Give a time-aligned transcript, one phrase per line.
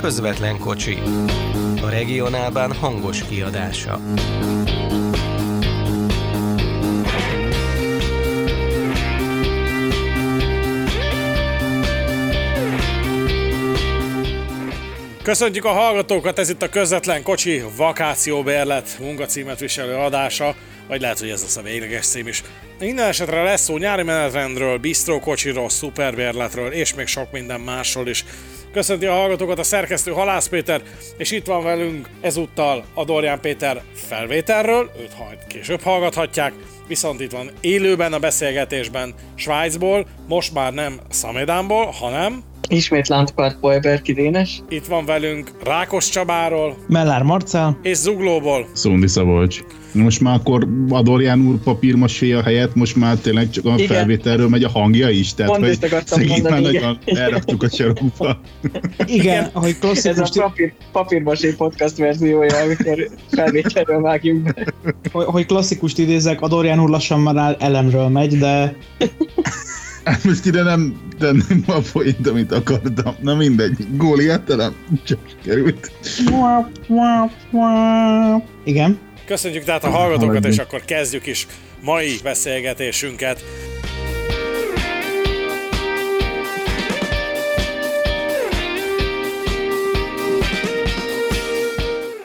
[0.00, 0.98] Közvetlen kocsi.
[1.82, 4.00] A regionálban hangos kiadása.
[15.30, 20.54] Köszöntjük a hallgatókat, ez itt a közvetlen kocsi vakációbérlet munkacímet viselő adása,
[20.88, 22.42] vagy lehet, hogy ez lesz a végleges cím is.
[22.78, 28.24] Minden esetre lesz szó nyári menetrendről, bistrókocsiról, szuperbérletről és még sok minden másról is.
[28.72, 30.82] Köszönti a hallgatókat a szerkesztő Halász Péter,
[31.16, 36.52] és itt van velünk ezúttal a Dorján Péter felvételről, őt majd később hallgathatják,
[36.86, 44.00] viszont itt van élőben a beszélgetésben Svájcból, most már nem Szamedánból, hanem Ismét Landpart Poiber
[44.00, 44.62] Dénes.
[44.68, 46.76] Itt van velünk Rákos Csabáról.
[46.88, 47.78] Mellár Marcel.
[47.82, 48.66] És Zuglóból.
[48.72, 49.60] Szondi Szabolcs.
[49.92, 53.86] Most már akkor Adorján úr papírmaséja helyett most már tényleg csak a igen.
[53.86, 57.18] felvételről megy a hangja is, tehát Pont hogy akartam mondani, már igen.
[57.18, 58.40] elraktuk a sarokba.
[59.06, 60.18] Igen, ahogy klasszikus...
[60.18, 64.54] Ez a papír, papírmasé podcast verziója, amikor felvételről vágjuk be.
[65.12, 68.76] Hogy, hogy klasszikust idézek, Adorján úr lassan már elemről megy, de
[70.04, 73.14] Hát most ide nem tenném a point, amit akartam.
[73.20, 75.92] Na mindegy, góliát nem csak került.
[78.64, 78.98] Igen.
[79.26, 81.46] Köszönjük tehát a hallgatókat, és akkor kezdjük is
[81.82, 83.44] mai beszélgetésünket.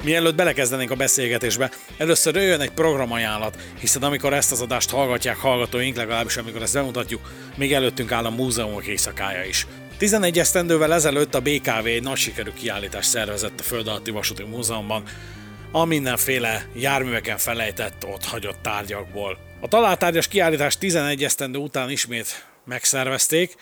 [0.06, 5.96] Mielőtt belekezdenénk a beszélgetésbe, először jöjjön egy programajánlat, hiszen amikor ezt az adást hallgatják hallgatóink,
[5.96, 9.68] legalábbis amikor ezt bemutatjuk, még előttünk áll a múzeumok éjszakája is.
[9.98, 15.04] 11 esztendővel ezelőtt a BKV egy nagy sikerű kiállítást szervezett a Föld alatti vasúti múzeumban,
[15.72, 19.38] a mindenféle járműveken felejtett, ott hagyott tárgyakból.
[19.62, 23.56] A találtárgyas kiállítás 11 esztendő után ismét megszervezték,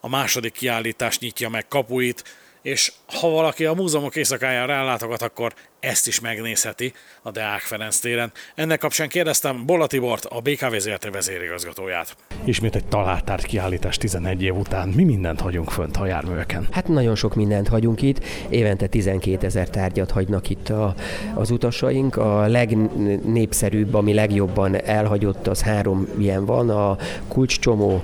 [0.00, 2.24] a második kiállítás nyitja meg kapuit,
[2.62, 6.92] és ha valaki a múzeumok éjszakájára ellátogat, akkor ezt is megnézheti
[7.22, 8.32] a Deák Ferenc téren.
[8.54, 12.16] Ennek kapcsán kérdeztem Bola Tibort, a BKV ZRT vezérigazgatóját.
[12.44, 14.88] Ismét egy találtárt kiállítás 11 év után.
[14.88, 16.68] Mi mindent hagyunk fönt a járműveken?
[16.70, 18.24] Hát nagyon sok mindent hagyunk itt.
[18.48, 20.94] Évente 12 ezer tárgyat hagynak itt a,
[21.34, 22.16] az utasaink.
[22.16, 26.70] A legnépszerűbb, ami legjobban elhagyott, az három ilyen van.
[26.70, 26.96] A
[27.28, 28.02] kulcscsomó,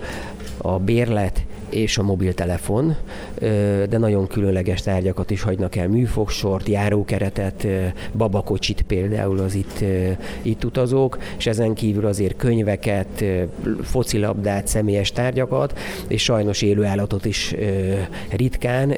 [0.58, 2.96] a bérlet és a mobiltelefon,
[3.88, 7.66] de nagyon különleges tárgyakat is hagynak el, műfogsort, járókeretet,
[8.12, 9.84] babakocsit például az itt,
[10.42, 13.24] itt utazók, és ezen kívül azért könyveket,
[13.82, 17.54] focilabdát, személyes tárgyakat, és sajnos élőállatot is
[18.30, 18.88] ritkán,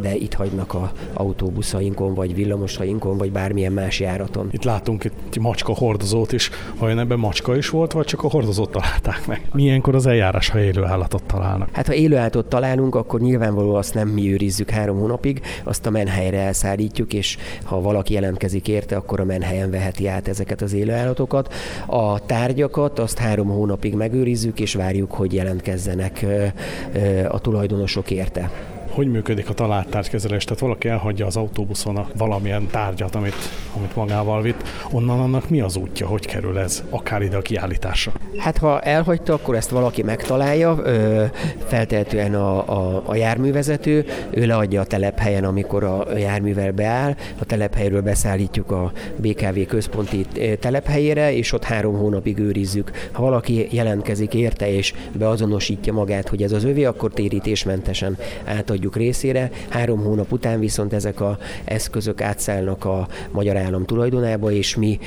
[0.00, 4.48] de itt hagynak a autóbuszainkon, vagy villamosainkon, vagy bármilyen más járaton.
[4.50, 8.70] Itt látunk egy macska hordozót is, vajon ebben macska is volt, vagy csak a hordozót
[8.70, 9.48] találták meg?
[9.52, 11.68] Milyenkor az eljárás, ha élőállatot találnak?
[11.72, 16.38] Hát ha élőállatot találunk, akkor nyilvánvalóan azt nem mi őrizzük három hónapig, azt a menhelyre
[16.38, 21.54] elszállítjuk, és ha valaki jelentkezik érte, akkor a menhelyen veheti át ezeket az élőállatokat.
[21.86, 26.26] A tárgyakat azt három hónapig megőrizzük, és várjuk, hogy jelentkezzenek
[27.28, 28.50] a tulajdonosok érte
[28.92, 30.44] hogy működik a talált tárgykezelés?
[30.44, 33.34] Tehát valaki elhagyja az autóbuszon a valamilyen tárgyat, amit,
[33.76, 38.12] amit magával vitt, onnan annak mi az útja, hogy kerül ez akár ide a kiállításra?
[38.36, 40.82] Hát ha elhagyta, akkor ezt valaki megtalálja,
[41.66, 48.02] feltehetően a, a, a járművezető, ő leadja a telephelyen, amikor a járművel beáll, a telephelyről
[48.02, 50.26] beszállítjuk a BKV központi
[50.60, 52.90] telephelyére, és ott három hónapig őrizzük.
[53.12, 58.96] Ha valaki jelentkezik érte és beazonosítja magát, hogy ez az övé, akkor térítésmentesen átadjuk adjuk
[58.96, 59.50] részére.
[59.68, 64.98] Három hónap után viszont ezek az eszközök átszállnak a magyar állam tulajdonába, és mi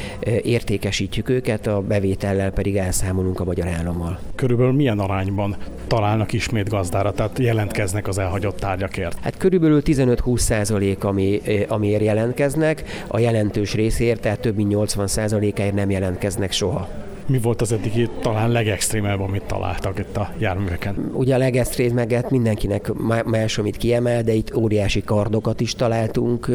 [0.41, 4.19] értékesítjük őket, a bevétellel pedig elszámolunk a magyar állammal.
[4.35, 5.55] Körülbelül milyen arányban
[5.87, 9.17] találnak ismét gazdára, tehát jelentkeznek az elhagyott tárgyakért?
[9.21, 15.73] Hát körülbelül 15-20 százalék, ami, amiért jelentkeznek, a jelentős részért, tehát több mint 80 százalékáért
[15.75, 21.11] nem jelentkeznek soha mi volt az eddigi talán legextrémebb, amit találtak itt a járműveken?
[21.13, 22.93] Ugye a legextrémeget mindenkinek
[23.25, 26.49] más, amit kiemel, de itt óriási kardokat is találtunk,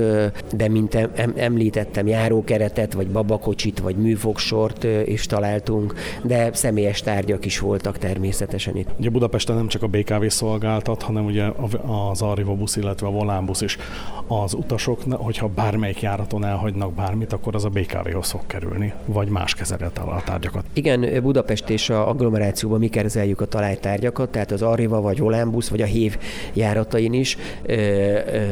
[0.53, 7.99] de mint említettem, járókeretet, vagy babakocsit, vagy műfogsort is találtunk, de személyes tárgyak is voltak
[7.99, 8.89] természetesen itt.
[8.99, 11.45] Ugye Budapesten nem csak a BKV szolgáltat, hanem ugye
[12.11, 13.77] az Arriva busz, illetve a Volánbusz is.
[14.27, 19.55] Az utasok, hogyha bármelyik járaton elhagynak bármit, akkor az a BKV-hoz fog kerülni, vagy más
[19.55, 20.65] kezelje a tárgyakat találtárgyakat?
[20.73, 25.83] Igen, Budapest és a agglomerációban mi kezeljük a találtárgyakat, tehát az Arriva, vagy Volánbusz, vagy
[25.83, 26.19] a Hév
[26.53, 27.37] járatain is.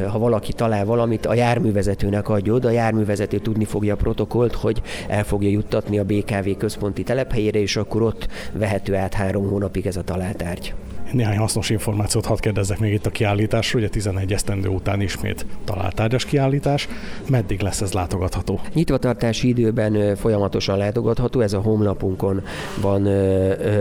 [0.07, 4.81] Ha valaki talál valamit, a járművezetőnek adja oda, a járművezető tudni fogja a protokollt, hogy
[5.07, 9.97] el fogja juttatni a BKV központi telephelyére, és akkor ott vehető át három hónapig ez
[9.97, 10.73] a találtárgy.
[11.11, 16.25] Néhány hasznos információt hadd kérdezzek még itt a kiállításról, ugye 11 esztendő után ismét találtárgyas
[16.25, 16.87] kiállítás.
[17.29, 18.59] Meddig lesz ez látogatható?
[18.73, 22.43] Nyitvatartási időben folyamatosan látogatható, ez a honlapunkon
[22.81, 23.03] van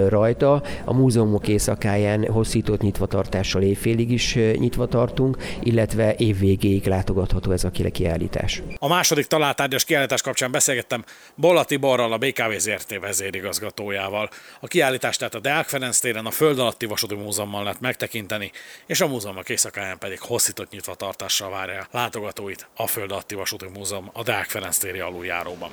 [0.08, 0.62] rajta.
[0.84, 8.62] A múzeumok éjszakáján hosszított nyitvatartással évfélig is nyitva tartunk, illetve évvégéig látogatható ez a kiállítás.
[8.78, 11.04] A második találtárgyas kiállítás kapcsán beszélgettem
[11.34, 14.28] Bollati Borral, a BKV ZRT vezérigazgatójával.
[14.60, 18.52] A kiállítás tehát a Deák Ferenc téren, a föld alatti vasúti múzeummal lehet megtekinteni,
[18.86, 24.10] és a múzeumok éjszakáján pedig hosszított nyitva tartással várja látogatóit a Föld Alatti Vasúti Múzeum
[24.12, 25.70] a Deák Ferenc téri aluljáróban.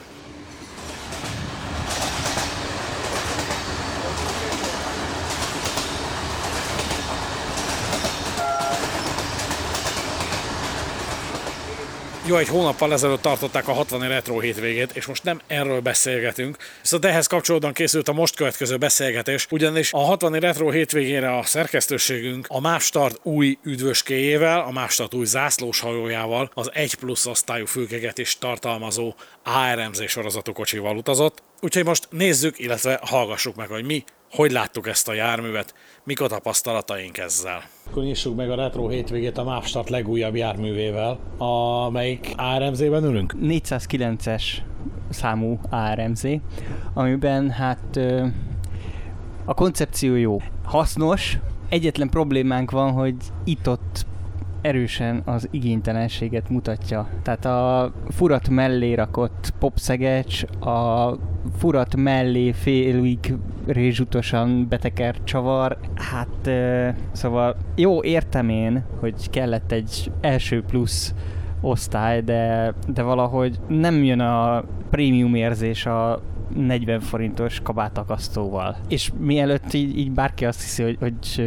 [12.27, 16.57] Jó, egy hónappal ezelőtt tartották a 60 retro hétvégét, és most nem erről beszélgetünk.
[16.81, 22.45] Viszont ehhez kapcsolódóan készült a most következő beszélgetés, ugyanis a 60 retro hétvégére a szerkesztőségünk
[22.50, 28.38] a Mávstart új üdvöskéjével, a Mávstart új zászlós hajójával, az 1 plusz osztályú fülkeget is
[28.38, 29.13] tartalmazó
[29.44, 31.44] ARMZ sorozatú kocsival utazott.
[31.62, 34.04] Úgyhogy most nézzük, illetve hallgassuk meg, hogy mi
[34.36, 35.74] hogy láttuk ezt a járművet,
[36.04, 37.64] mik a tapasztalataink ezzel.
[37.90, 43.36] Akkor nyissuk meg a Retro hétvégét a Mávstart legújabb járművével, amelyik ARMZ-ben ülünk.
[43.42, 44.44] 409-es
[45.10, 46.28] számú ARMZ,
[46.94, 48.00] amiben hát
[49.46, 51.38] a koncepció jó, hasznos,
[51.70, 54.06] egyetlen problémánk van, hogy itt-ott
[54.66, 57.08] erősen az igénytelenséget mutatja.
[57.24, 61.12] Tehát a furat mellé rakott popszegecs, a
[61.58, 63.34] furat mellé félig
[63.68, 66.50] rézsutosan betekert csavar, hát
[67.12, 71.14] szóval jó értem én, hogy kellett egy első plusz
[71.62, 76.22] osztály, de, de valahogy nem jön a prémium érzés a
[76.56, 78.76] 40 forintos kabátakasztóval.
[78.88, 81.46] És mielőtt így, így bárki azt hiszi, hogy, hogy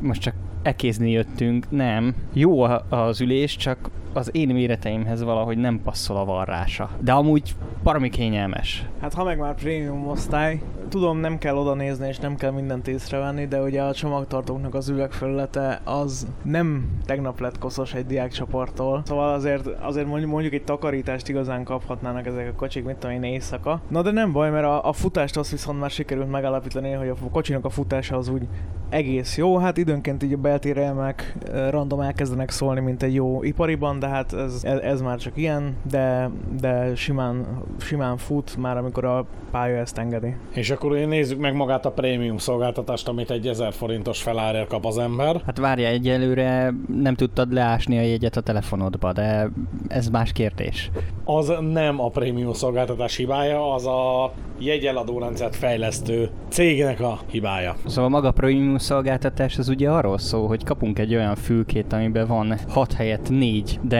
[0.00, 0.34] most csak
[0.66, 2.14] ekézni jöttünk, nem.
[2.32, 6.90] Jó az ülés, csak az én méreteimhez valahogy nem passzol a varrása.
[7.00, 8.86] De amúgy parami kényelmes.
[9.00, 12.88] Hát ha meg már prémium osztály, tudom nem kell oda nézni és nem kell mindent
[12.88, 19.02] észrevenni, de ugye a csomagtartóknak az üvegfelülete az nem tegnap lett koszos egy diákcsoporttól.
[19.04, 23.22] Szóval azért, azért mondjuk, mondjuk egy takarítást igazán kaphatnának ezek a kocsik, mint tudom én
[23.22, 23.80] éjszaka.
[23.88, 27.14] Na de nem baj, mert a, a futást azt viszont már sikerült megállapítani, hogy a
[27.30, 28.48] kocsinak a futása az úgy
[28.88, 29.58] egész jó.
[29.58, 31.36] Hát időnként így a beltér elmek
[31.70, 35.76] random elkezdenek szólni, mint egy jó ipariban, de hát ez, ez, ez már csak ilyen,
[35.90, 36.30] de,
[36.60, 37.46] de simán,
[37.80, 40.34] simán fut már, amikor a pálya ezt engedi.
[40.54, 44.86] És akkor én nézzük meg magát a prémium szolgáltatást, amit egy 1000 forintos felárért kap
[44.86, 45.42] az ember.
[45.46, 49.50] Hát várja, egyelőre nem tudtad leásni a jegyet a telefonodba, de
[49.88, 50.90] ez más kérdés.
[51.24, 57.76] Az nem a prémium szolgáltatás hibája, az a jegyeladórendszert fejlesztő cégnek a hibája.
[57.86, 62.26] Szóval maga a prémium szolgáltatás az ugye arról szól, hogy kapunk egy olyan fülkét, amiben
[62.26, 63.95] van 6 helyett 4, de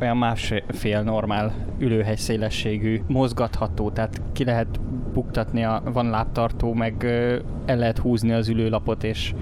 [0.00, 4.80] olyan másfél normál ülőhely szélességű, mozgatható, tehát ki lehet
[5.12, 7.04] buktatni, a, van lábtartó, meg
[7.66, 9.34] el lehet húzni az ülőlapot, és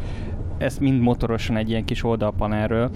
[0.58, 2.90] ez mind motorosan egy ilyen kis oldalpanelről.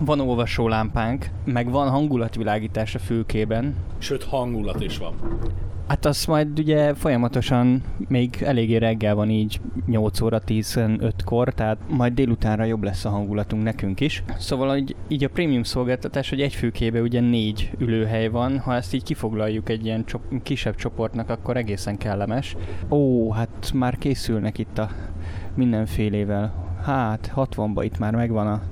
[0.00, 3.74] Van olvasó lámpánk, meg van hangulatvilágítás a fülkében.
[3.98, 5.14] Sőt, hangulat is van.
[5.88, 12.12] Hát az majd ugye folyamatosan még eléggé reggel van így 8 óra 15-kor, tehát majd
[12.12, 14.22] délutánra jobb lesz a hangulatunk nekünk is.
[14.38, 18.94] Szóval hogy így a prémium szolgáltatás, hogy egy fülkébe ugye négy ülőhely van, ha ezt
[18.94, 22.56] így kifoglaljuk egy ilyen csop- kisebb csoportnak, akkor egészen kellemes.
[22.88, 24.90] Ó, hát már készülnek itt a
[25.54, 26.66] mindenfélével.
[26.82, 28.62] Hát 60-ba itt már megvan a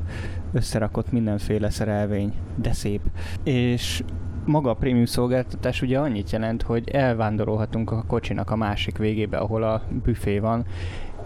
[0.53, 3.01] összerakott mindenféle szerelvény, de szép.
[3.43, 4.03] És
[4.47, 9.63] maga a prémium szolgáltatás ugye annyit jelent, hogy elvándorolhatunk a kocsinak a másik végébe, ahol
[9.63, 10.65] a büfé van,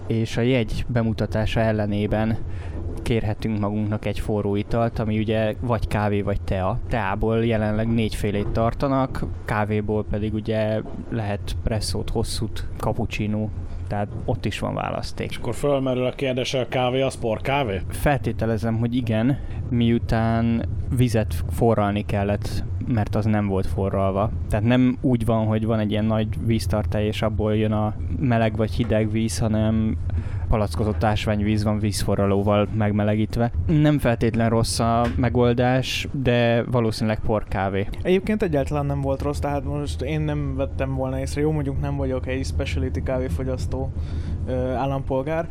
[0.07, 2.39] és a jegy bemutatása ellenében
[3.03, 6.79] kérhetünk magunknak egy forró italt, ami ugye vagy kávé, vagy tea.
[6.89, 13.49] Teából jelenleg négyfélét tartanak, kávéból pedig ugye lehet presszót, hosszút, cappuccino,
[13.91, 15.31] tehát ott is van választék.
[15.31, 17.81] És akkor fölmerül a kérdés, a kávé az por kávé?
[17.89, 20.65] Feltételezem, hogy igen, miután
[20.97, 24.31] vizet forralni kellett mert az nem volt forralva.
[24.49, 28.57] Tehát nem úgy van, hogy van egy ilyen nagy víztartály, és abból jön a meleg
[28.57, 29.97] vagy hideg víz, hanem
[30.51, 33.51] palackozott ásványvíz van vízforralóval megmelegítve.
[33.67, 37.87] Nem feltétlen rossz a megoldás, de valószínűleg porkávé.
[38.03, 41.41] Egyébként egyáltalán nem volt rossz, tehát most én nem vettem volna észre.
[41.41, 43.93] Jó, mondjuk nem vagyok egy specialty kávéfogyasztó
[44.47, 45.49] ö, állampolgár,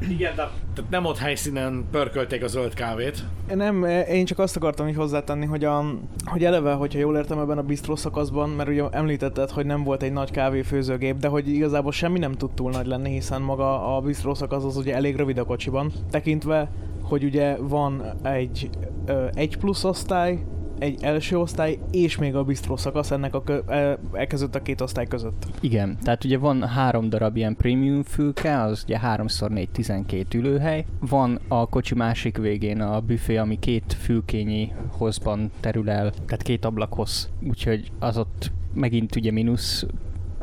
[0.00, 3.24] Igen, de tehát nem ott helyszínen pörkölték a zöld kávét.
[3.54, 5.84] Nem, én csak azt akartam így hozzátenni, hogy, a,
[6.24, 10.02] hogy eleve, hogyha jól értem ebben a bistró szakaszban, mert ugye említetted, hogy nem volt
[10.02, 14.00] egy nagy kávéfőzőgép, de hogy igazából semmi nem tud túl nagy lenni, hiszen maga a
[14.00, 16.70] bistró szakasz az ugye elég rövid a kocsiban, tekintve,
[17.02, 18.70] hogy ugye van egy
[19.06, 20.38] ö, egy plusz osztály,
[20.78, 24.80] egy első osztály, és még a bistró szakasz ennek a, kö, e, e a két
[24.80, 25.46] osztály között.
[25.60, 30.84] Igen, tehát ugye van három darab ilyen premium fülke, az ugye 3x4 12 ülőhely.
[31.00, 36.64] Van a kocsi másik végén a büfé, ami két fülkényi hozban terül el, tehát két
[36.64, 39.86] ablakhoz, úgyhogy az ott megint ugye mínusz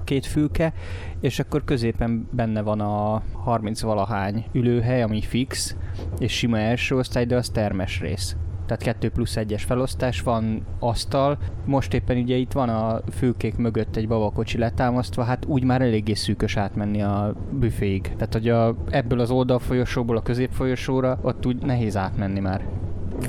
[0.04, 0.74] két fülke,
[1.20, 5.76] és akkor középen benne van a 30 valahány ülőhely, ami fix,
[6.20, 8.36] és sima első osztály, de az termes rész
[8.66, 13.96] tehát 2 plusz 1-es felosztás, van asztal, most éppen ugye itt van a fülkék mögött
[13.96, 18.02] egy babakocsi letámasztva, hát úgy már eléggé szűkös átmenni a büféig.
[18.02, 22.62] Tehát, hogy a, ebből az oldalfolyosóból a középfolyosóra ott úgy nehéz átmenni már.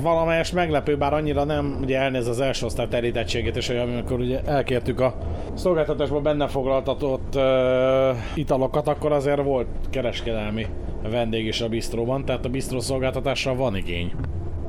[0.01, 4.41] Valamelyes meglepő, bár annyira nem ugye elnéz az első osztály terítettségét, és olyan, amikor ugye
[4.45, 5.15] elkértük a
[5.53, 7.43] szolgáltatásban benne foglaltatott uh,
[8.35, 10.65] italokat, akkor azért volt kereskedelmi
[11.09, 14.11] vendég is a bistróban, tehát a bistró szolgáltatásra van igény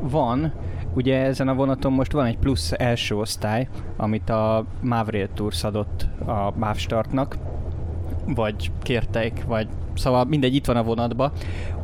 [0.00, 0.52] van,
[0.94, 6.06] ugye ezen a vonaton most van egy plusz első osztály, amit a Mavrail Tours adott
[6.26, 7.36] a Mavstartnak,
[8.34, 11.32] vagy kértek, vagy szóval mindegy, itt van a vonatba.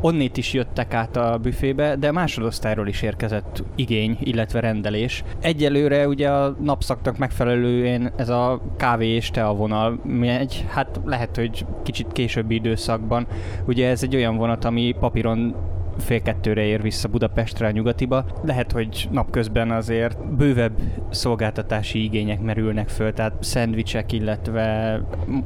[0.00, 5.24] Onnét is jöttek át a büfébe, de másodosztályról is érkezett igény, illetve rendelés.
[5.40, 11.66] Egyelőre ugye a napszaknak megfelelően ez a kávé és tea vonal megy, hát lehet, hogy
[11.82, 13.26] kicsit későbbi időszakban.
[13.66, 15.54] Ugye ez egy olyan vonat, ami papíron
[15.98, 18.24] fél kettőre ér vissza Budapestre a nyugatiba.
[18.44, 20.72] Lehet, hogy napközben azért bővebb
[21.10, 25.00] szolgáltatási igények merülnek föl, tehát szendvicsek, illetve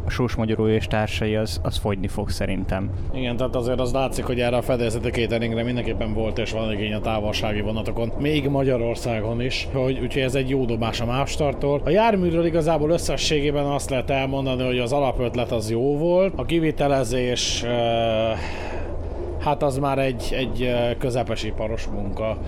[0.07, 2.91] sósmagyaró és társai az, az fogyni fog szerintem.
[3.15, 6.95] Igen, tehát azért az látszik, hogy erre a fedélzeti cateringre mindenképpen volt és van igény
[6.95, 11.81] a távolsági vonatokon, még Magyarországon is, hogy úgyhogy ez egy jó dobás a Mávstartól.
[11.85, 17.63] A járműről igazából összességében azt lehet elmondani, hogy az alapötlet az jó volt, a kivitelezés
[17.63, 18.39] uh
[19.41, 22.39] hát az már egy, egy közepes iparos munka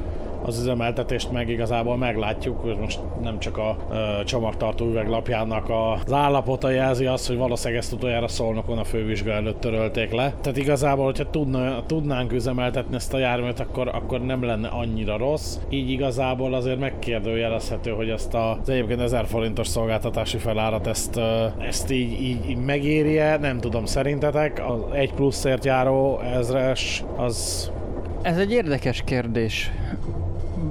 [0.51, 3.77] az üzemeltetést meg igazából meglátjuk, hogy most nem csak a
[4.25, 10.13] csomagtartó üveglapjának az állapota jelzi azt, hogy valószínűleg ezt utoljára szolnokon a fővizsga előtt törölték
[10.13, 10.35] le.
[10.41, 15.57] Tehát igazából, hogyha tudna, tudnánk üzemeltetni ezt a járművet, akkor, akkor nem lenne annyira rossz.
[15.69, 21.21] Így igazából azért megkérdőjelezhető, hogy ezt az egyébként 1000 forintos szolgáltatási felárat ezt,
[21.59, 24.63] ezt így, így, megérje, nem tudom szerintetek.
[24.69, 27.71] Az egy pluszért járó ezres az
[28.23, 29.71] ez egy érdekes kérdés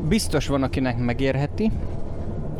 [0.09, 1.71] biztos van, akinek megérheti,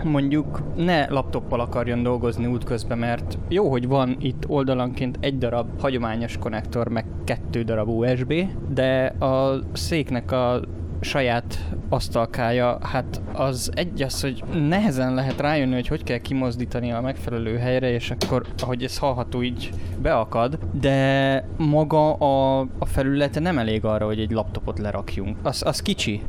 [0.03, 6.38] mondjuk ne laptoppal akarjon dolgozni útközben, mert jó, hogy van itt oldalanként egy darab hagyományos
[6.38, 8.34] konnektor, meg kettő darab USB,
[8.74, 10.62] de a széknek a
[11.01, 17.01] saját asztalkája, hát az egy az, hogy nehezen lehet rájönni, hogy hogy kell kimozdítani a
[17.01, 19.70] megfelelő helyre, és akkor, ahogy ez hallható, így
[20.01, 25.38] beakad, de maga a, a felülete nem elég arra, hogy egy laptopot lerakjunk.
[25.41, 26.22] Az, az kicsi,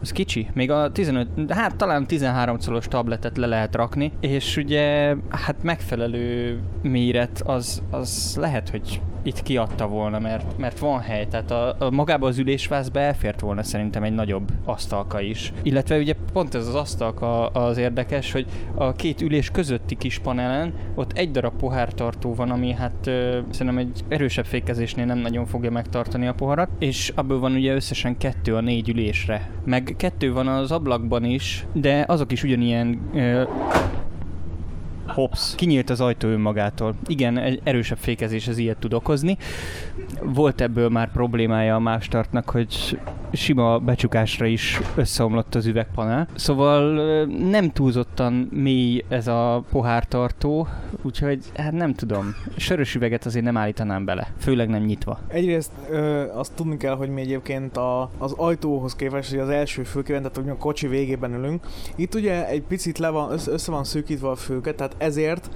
[0.00, 0.48] az kicsi.
[0.54, 6.58] Még a 15, hát talán 13 colos tabletet le lehet rakni, és ugye hát megfelelő
[6.82, 11.90] méret az, az lehet, hogy itt kiadta volna, mert, mert van hely, tehát a, a
[11.90, 15.52] magába az ülésvászba elfért volna szerintem egy nagyobb asztalka is.
[15.62, 20.72] Illetve ugye pont ez az asztalka az érdekes, hogy a két ülés közötti kis panelen
[20.94, 25.70] ott egy darab pohártartó van, ami hát ö, szerintem egy erősebb fékezésnél nem nagyon fogja
[25.70, 29.50] megtartani a poharat, és abból van ugye összesen kettő a négy ülésre.
[29.64, 33.42] Meg kettő van az ablakban is, de azok is ugyanilyen ö,
[35.08, 35.54] Hops.
[35.54, 36.94] Kinyílt az ajtó önmagától.
[37.06, 39.36] Igen, egy erősebb fékezés az ilyet tud okozni.
[40.22, 42.98] Volt ebből már problémája a mástartnak, hogy
[43.32, 46.28] sima becsukásra is összeomlott az üvegpanel.
[46.34, 50.68] Szóval nem túlzottan mély ez a pohártartó,
[51.02, 52.34] úgyhogy hát nem tudom.
[52.56, 55.18] Sörös üveget azért nem állítanám bele, főleg nem nyitva.
[55.28, 59.82] Egyrészt ö, azt tudni kell, hogy mi egyébként a, az ajtóhoz képest, hogy az első
[59.82, 61.66] fülkében, tehát hogy a kocsi végében ülünk.
[61.96, 65.50] Itt ugye egy picit le van, össze, össze van szűkítve a fülke, tehát ezért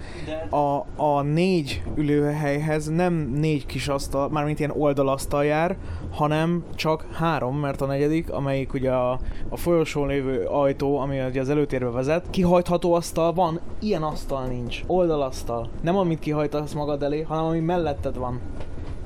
[0.50, 5.76] a, a négy ülőhelyhez nem négy kis asztal, mármint ilyen oldalasztal jár,
[6.10, 9.18] hanem csak három, mert a negyedik, amelyik ugye a,
[9.48, 14.82] a folyosón lévő ajtó, ami ugye az előtérbe vezet, kihajtható asztal van, ilyen asztal nincs.
[14.86, 15.68] Oldalasztal.
[15.80, 18.40] Nem amit kihajtasz magad elé, hanem ami melletted van.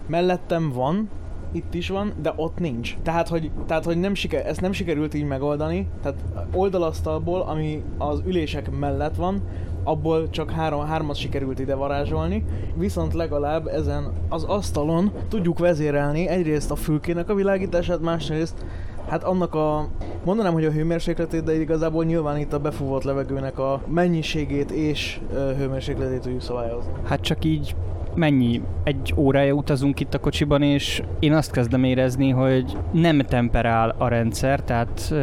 [0.07, 1.09] Mellettem van,
[1.53, 2.97] itt is van, de ott nincs.
[3.03, 6.19] Tehát, hogy, tehát, hogy nem siker, ezt nem sikerült így megoldani, tehát
[6.53, 9.43] oldalasztalból, ami az ülések mellett van,
[9.87, 16.71] abból csak három, hármat sikerült ide varázsolni, viszont legalább ezen az asztalon tudjuk vezérelni egyrészt
[16.71, 18.65] a fülkének a világítását, másrészt
[19.09, 19.89] Hát annak a,
[20.25, 25.21] mondanám, hogy a hőmérsékletét, de igazából nyilván itt a befúvott levegőnek a mennyiségét és
[25.59, 26.93] hőmérsékletét tudjuk szabályozni.
[27.05, 27.75] Hát csak így
[28.15, 28.63] mennyi?
[28.85, 34.09] Egy órája utazunk itt a kocsiban, és én azt kezdem érezni, hogy nem temperál a
[34.09, 35.15] rendszer, tehát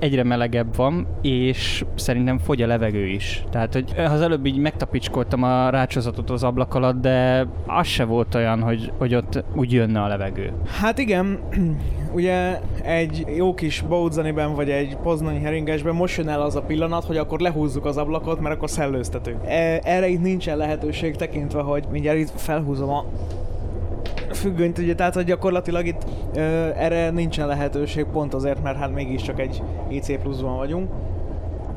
[0.00, 3.44] egyre melegebb van, és szerintem fogy a levegő is.
[3.50, 8.34] Tehát, hogy az előbb így megtapicskoltam a rácsozatot az ablak alatt, de az se volt
[8.34, 10.52] olyan, hogy, hogy ott úgy jönne a levegő.
[10.80, 11.38] Hát igen,
[12.12, 17.04] ugye egy jó kis Baudzaniben vagy egy poznani heringesben most jön el az a pillanat,
[17.04, 19.38] hogy akkor lehúzzuk az ablakot, mert akkor szellőztetünk.
[19.46, 23.04] E- erre itt nincsen lehetőség tekintve, hogy mindjárt itt felhúzom a
[24.40, 26.02] függönyt, ugye, tehát hogy gyakorlatilag itt
[26.34, 26.40] ö,
[26.76, 30.90] erre nincsen lehetőség, pont azért, mert hát mégiscsak egy IC pluszban vagyunk.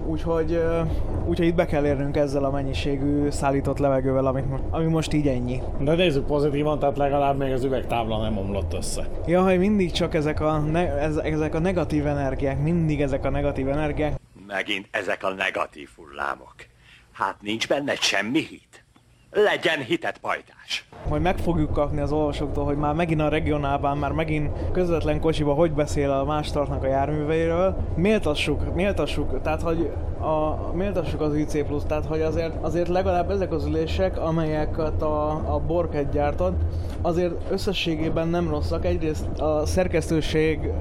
[0.05, 0.82] Úgyhogy, ö,
[1.25, 5.27] úgyhogy itt be kell érnünk ezzel a mennyiségű szállított levegővel, amit most, ami most így
[5.27, 5.62] ennyi.
[5.79, 9.08] De nézzük pozitívan, tehát legalább még az üvegtábla nem omlott össze.
[9.25, 13.29] Ja, hogy mindig csak ezek a, ne, ez, ezek a negatív energiák, mindig ezek a
[13.29, 14.20] negatív energiák.
[14.48, 16.55] Megint ezek a negatív hullámok.
[17.12, 18.84] Hát nincs benne semmi hit.
[19.32, 20.62] Legyen hitet, pajtás.
[21.10, 25.53] Hogy meg fogjuk kapni az olvasóktól, hogy már megint a regionálban, már megint közvetlen kocsiba
[25.53, 27.75] hogy beszél a más tartnak a járműveiről.
[27.96, 33.51] Méltassuk, méltassuk, tehát hogy a, méltassuk az IC plusz, tehát hogy azért, azért legalább ezek
[33.51, 36.62] az ülések, amelyeket a, a Borket gyártott,
[37.01, 38.86] azért összességében nem rosszak.
[38.86, 40.72] Egyrészt a szerkesztőség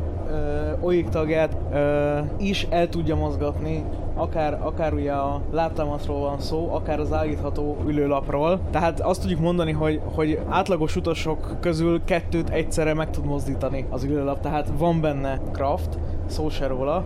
[0.80, 3.84] OIG tagját ö, is el tudja mozgatni,
[4.14, 8.60] akár, akár ugye a lábtámaszról van szó, akár az állítható ülőlapról.
[8.70, 14.04] Tehát azt tudjuk mondani, hogy, hogy átlagos utasok közül kettőt egyszerre meg tud mozdítani az
[14.04, 17.04] ülőlap, tehát van benne craft, szó se róla,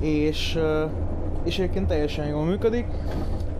[0.00, 0.58] és,
[1.44, 2.86] és egyébként teljesen jól működik.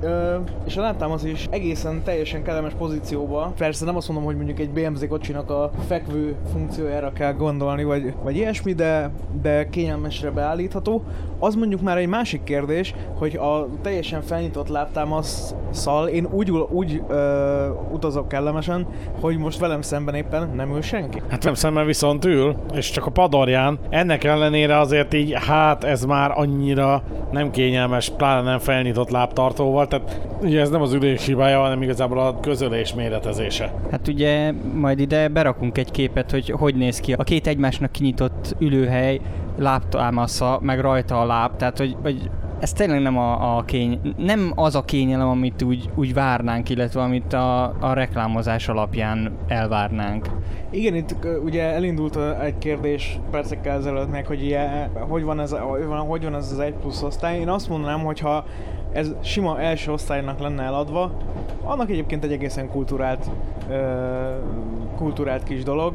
[0.00, 0.36] Ö,
[0.66, 3.52] és a lábtámasz is egészen teljesen kellemes pozícióba.
[3.56, 8.14] Persze nem azt mondom, hogy mondjuk egy BMZ kocsinak a fekvő funkciójára kell gondolni, vagy,
[8.22, 9.10] vagy ilyesmi, de,
[9.42, 11.02] de kényelmesre beállítható.
[11.38, 17.68] Az mondjuk már egy másik kérdés, hogy a teljesen felnyitott lábtámaszszal én úgy, úgy ö,
[17.92, 18.86] utazok kellemesen,
[19.20, 21.22] hogy most velem szemben éppen nem ül senki.
[21.28, 23.78] Hát nem szemben viszont ül, és csak a padorján.
[23.88, 30.20] Ennek ellenére azért így, hát ez már annyira nem kényelmes, pláne nem felnyitott lábtartóval, tehát
[30.40, 33.72] ugye ez nem az ülés hibája, hanem igazából a közölés méretezése.
[33.90, 38.56] Hát ugye majd ide berakunk egy képet, hogy hogy néz ki a két egymásnak kinyitott
[38.58, 39.20] ülőhely,
[39.58, 44.52] lábtámasza, meg rajta a láb, tehát hogy, hogy ez tényleg nem a, a kény, nem
[44.54, 50.26] az a kényelem, amit úgy, úgy várnánk, illetve amit a, a reklámozás alapján elvárnánk.
[50.70, 55.84] Igen, itt ugye elindult egy kérdés percekkel ezelőtt meg, hogy ilyen, hogy van ez, hogy
[55.84, 57.38] van, hogy van ez az egy plusz osztály.
[57.38, 58.44] Én azt mondanám, hogy ha
[58.92, 61.12] ez sima első osztálynak lenne eladva,
[61.64, 63.30] annak egyébként egy egészen kultúrált,
[63.68, 63.74] ö,
[64.96, 65.92] kultúrált kis dolog.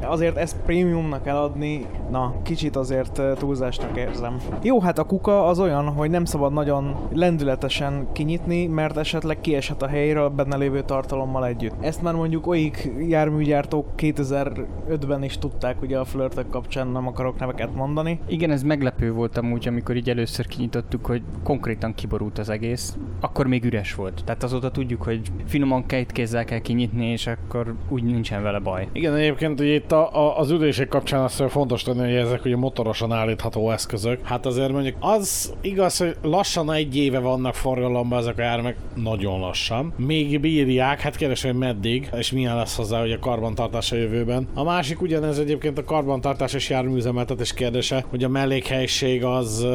[0.00, 4.36] Azért ezt prémiumnak eladni, na, kicsit azért túlzásnak érzem.
[4.62, 9.82] Jó, hát a kuka az olyan, hogy nem szabad nagyon lendületesen kinyitni, mert esetleg kieshet
[9.82, 11.74] a helyéről benne lévő tartalommal együtt.
[11.80, 17.74] Ezt már mondjuk olyik járműgyártók 2005-ben is tudták, ugye a flörtök kapcsán nem akarok neveket
[17.74, 18.20] mondani.
[18.26, 22.96] Igen, ez meglepő volt amúgy, amikor így először kinyitottuk, hogy konkrétan kiborult az egész.
[23.20, 24.22] Akkor még üres volt.
[24.24, 28.88] Tehát azóta tudjuk, hogy finoman két kézzel kell kinyitni, és akkor úgy nincsen vele baj.
[28.92, 32.56] Igen, egyébként ugye itt a, a, az ülések kapcsán azt fontos tenni, hogy ezek ugye
[32.56, 34.26] motorosan állítható eszközök.
[34.26, 39.40] Hát azért mondjuk az igaz, hogy lassan egy éve vannak forgalomban ezek a járművek, nagyon
[39.40, 39.92] lassan.
[39.96, 44.48] Még bírják, hát kérdés, hogy meddig, és milyen lesz hozzá ugye a karbantartás a jövőben.
[44.54, 49.66] A másik ugyanez egyébként a karbantartás és járműüzemeltetés kérdése, hogy a mellékhelyiség az,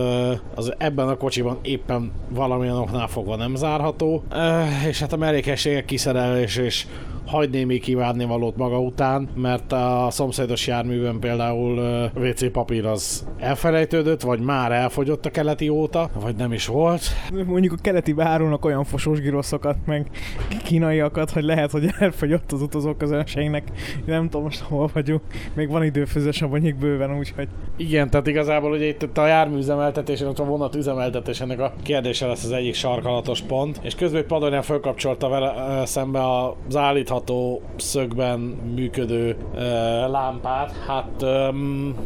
[0.56, 4.24] az ebben a kocsiban éppen valamilyen oknál fogva nem zárható,
[4.88, 6.86] és hát a mellékhelységek kiszerelés és
[7.26, 11.80] hagy némi kívánni valót maga után, mert a szomszédos járművön például
[12.16, 17.02] WC papír az elfelejtődött, vagy már elfogyott a keleti óta, vagy nem is volt.
[17.46, 20.10] Mondjuk a keleti árulnak olyan fosós giroszokat, meg
[20.64, 23.64] kínaiakat, hogy lehet, hogy elfogyott az utazók közönségnek.
[24.06, 25.22] Nem tudom most hol vagyunk.
[25.54, 30.48] Még van idő főzősabonyik bőven, úgyhogy Igen, tehát igazából ugye itt a járműüzemeltetés, illetve a
[30.48, 35.30] vonat üzemeltetés ennek a kérdése lesz az egyik sarkalatos pont, és közben egy padorján fölkapcsolta
[35.30, 36.20] vele szembe
[36.68, 38.40] az állítható szögben
[38.76, 39.60] működő ö,
[40.08, 41.50] lámpát, hát ö,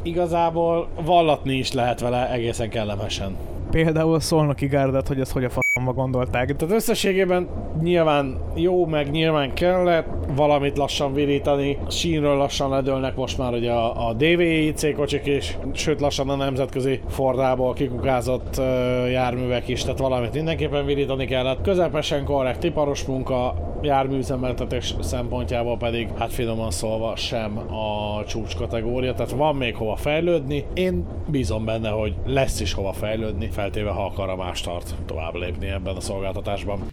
[0.01, 3.35] igazából vallatni is lehet vele egészen kellemesen.
[3.71, 6.55] Például Szolnoki Gárdet, hogy ezt hogy a faszomba gondolták.
[6.55, 7.47] Tehát összességében
[7.81, 11.77] nyilván jó, meg nyilván kellett valamit lassan virítani.
[11.89, 16.35] Sínről lassan ledőlnek most már ugye a, a DVI C kocsik is, sőt lassan a
[16.35, 18.65] nemzetközi fordából kikukázott uh,
[19.11, 21.61] járművek is, tehát valamit mindenképpen virítani kellett.
[21.61, 29.31] Közepesen korrekt iparos munka, járműüzemeltetés szempontjából pedig, hát finoman szólva sem a csúcs kategória, tehát
[29.31, 30.65] van még hova fejlődni.
[30.73, 35.64] Én bízom benne, hogy lesz is hova fejlődni, feltéve ha a más tart tovább lépni
[35.69, 36.91] ebben a szolgáltatásban.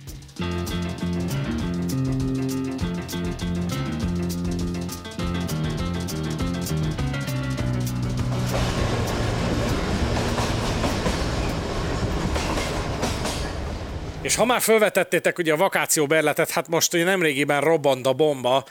[14.23, 18.65] És ha már felvetettétek ugye a vakációberletet, hát most ugye nemrégiben robbant a bomba,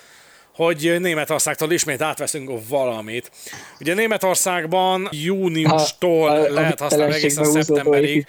[0.55, 3.31] hogy Németországtól ismét átveszünk valamit.
[3.79, 8.27] Ugye Németországban júniustól A- a- lehet használni egészen szeptemberig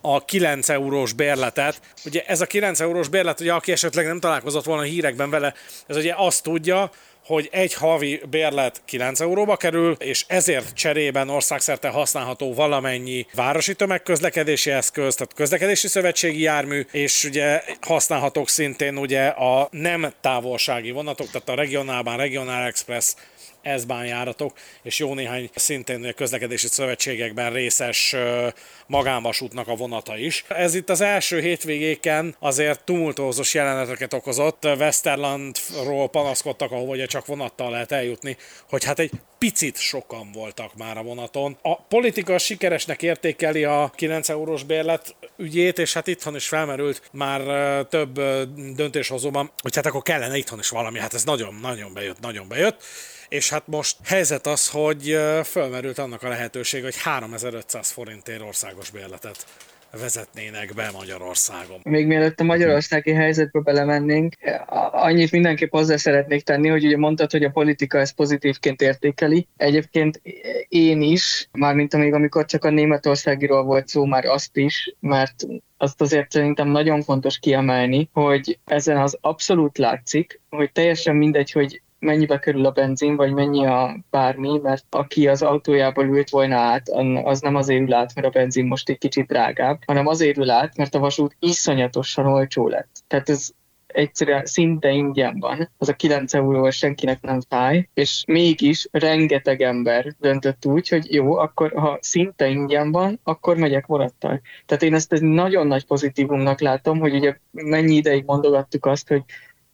[0.00, 1.80] a 9 eurós bérletet.
[2.04, 5.54] Ugye ez a 9 eurós bérlet, ugye aki esetleg nem találkozott volna a hírekben vele,
[5.86, 6.90] ez ugye azt tudja,
[7.30, 14.70] hogy egy havi bérlet 9 euróba kerül, és ezért cserében országszerte használható valamennyi városi tömegközlekedési
[14.70, 21.48] eszköz, tehát közlekedési szövetségi jármű, és ugye használhatók szintén ugye a nem távolsági vonatok, tehát
[21.48, 23.14] a regionálban, regionál express,
[23.78, 28.16] S-bán járatok, és jó néhány szintén közlekedési szövetségekben részes
[28.86, 30.44] magánvasútnak a vonata is.
[30.48, 34.64] Ez itt az első hétvégéken azért tumultózos jeleneteket okozott.
[34.64, 38.36] Westerlandról panaszkodtak, ahol ugye csak vonattal lehet eljutni,
[38.68, 41.56] hogy hát egy picit sokan voltak már a vonaton.
[41.62, 47.40] A politika sikeresnek értékeli a 9 eurós bérlet ügyét, és hát itthon is felmerült már
[47.86, 48.20] több
[48.74, 52.82] döntéshozóban, hogy hát akkor kellene itthon is valami, hát ez nagyon-nagyon bejött, nagyon bejött.
[53.30, 59.46] És hát most helyzet az, hogy fölmerült annak a lehetőség, hogy 3500 forintért országos bérletet
[60.00, 61.80] vezetnének be Magyarországon.
[61.82, 64.34] Még mielőtt a magyarországi helyzetbe belemennénk,
[64.90, 69.46] annyit mindenképp hozzá szeretnék tenni, hogy ugye mondtad, hogy a politika ezt pozitívként értékeli.
[69.56, 70.20] Egyébként
[70.68, 76.00] én is, mármint amíg amikor csak a németországiról volt szó, már azt is, mert azt
[76.00, 82.38] azért szerintem nagyon fontos kiemelni, hogy ezen az abszolút látszik, hogy teljesen mindegy, hogy mennyibe
[82.38, 86.88] kerül a benzin, vagy mennyi a bármi, mert aki az autójából ült volna át,
[87.24, 90.50] az nem azért ül át, mert a benzin most egy kicsit drágább, hanem azért ül
[90.50, 93.02] át, mert a vasút iszonyatosan olcsó lett.
[93.06, 93.50] Tehát ez
[93.92, 95.70] egyszerűen szinte ingyen van.
[95.78, 101.36] Az a 9 euró senkinek nem fáj, és mégis rengeteg ember döntött úgy, hogy jó,
[101.36, 104.40] akkor ha szinte ingyen van, akkor megyek vonattal.
[104.66, 109.22] Tehát én ezt egy nagyon nagy pozitívumnak látom, hogy ugye mennyi ideig mondogattuk azt, hogy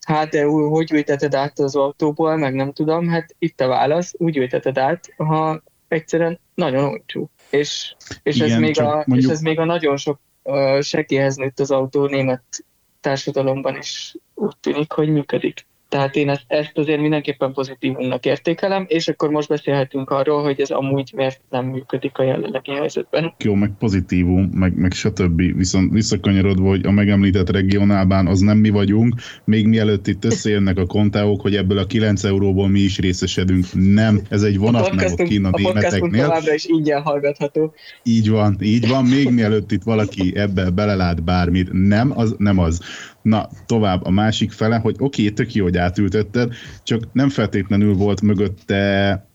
[0.06, 4.14] hát de ú- hogy ülteted át az autóból, meg nem tudom, hát itt a válasz,
[4.16, 7.30] úgy ülteted át, ha egyszerűen nagyon olcsó.
[7.50, 11.60] És, és, ez, még a, mondjuk- és ez még a nagyon sok uh, segélyhez nőtt
[11.60, 12.64] az autó német
[13.00, 15.66] társadalomban is úgy tűnik, hogy működik.
[15.96, 20.70] Tehát én ezt, ezt azért mindenképpen pozitívumnak értékelem, és akkor most beszélhetünk arról, hogy ez
[20.70, 23.34] amúgy miért nem működik a jelenlegi helyzetben.
[23.38, 25.56] jó, meg pozitívum, meg, meg stb.
[25.56, 30.86] Viszont visszakanyarodva, hogy a megemlített regionálban az nem mi vagyunk, még mielőtt itt összejönnek a
[30.86, 33.64] kontáok, hogy ebből a 9 euróból mi is részesedünk.
[33.72, 36.22] Nem, ez egy A vonat meg ott podcastunk, kín a a németeknél.
[36.22, 37.74] továbbra is ingyen hallgatható.
[38.02, 41.68] Így van, így van, még mielőtt itt valaki ebbe belelát bármit.
[41.72, 42.80] Nem, az nem az.
[43.26, 47.94] Na, tovább a másik fele, hogy oké, okay, tök jó, hogy átültetted, csak nem feltétlenül
[47.94, 49.28] volt mögötte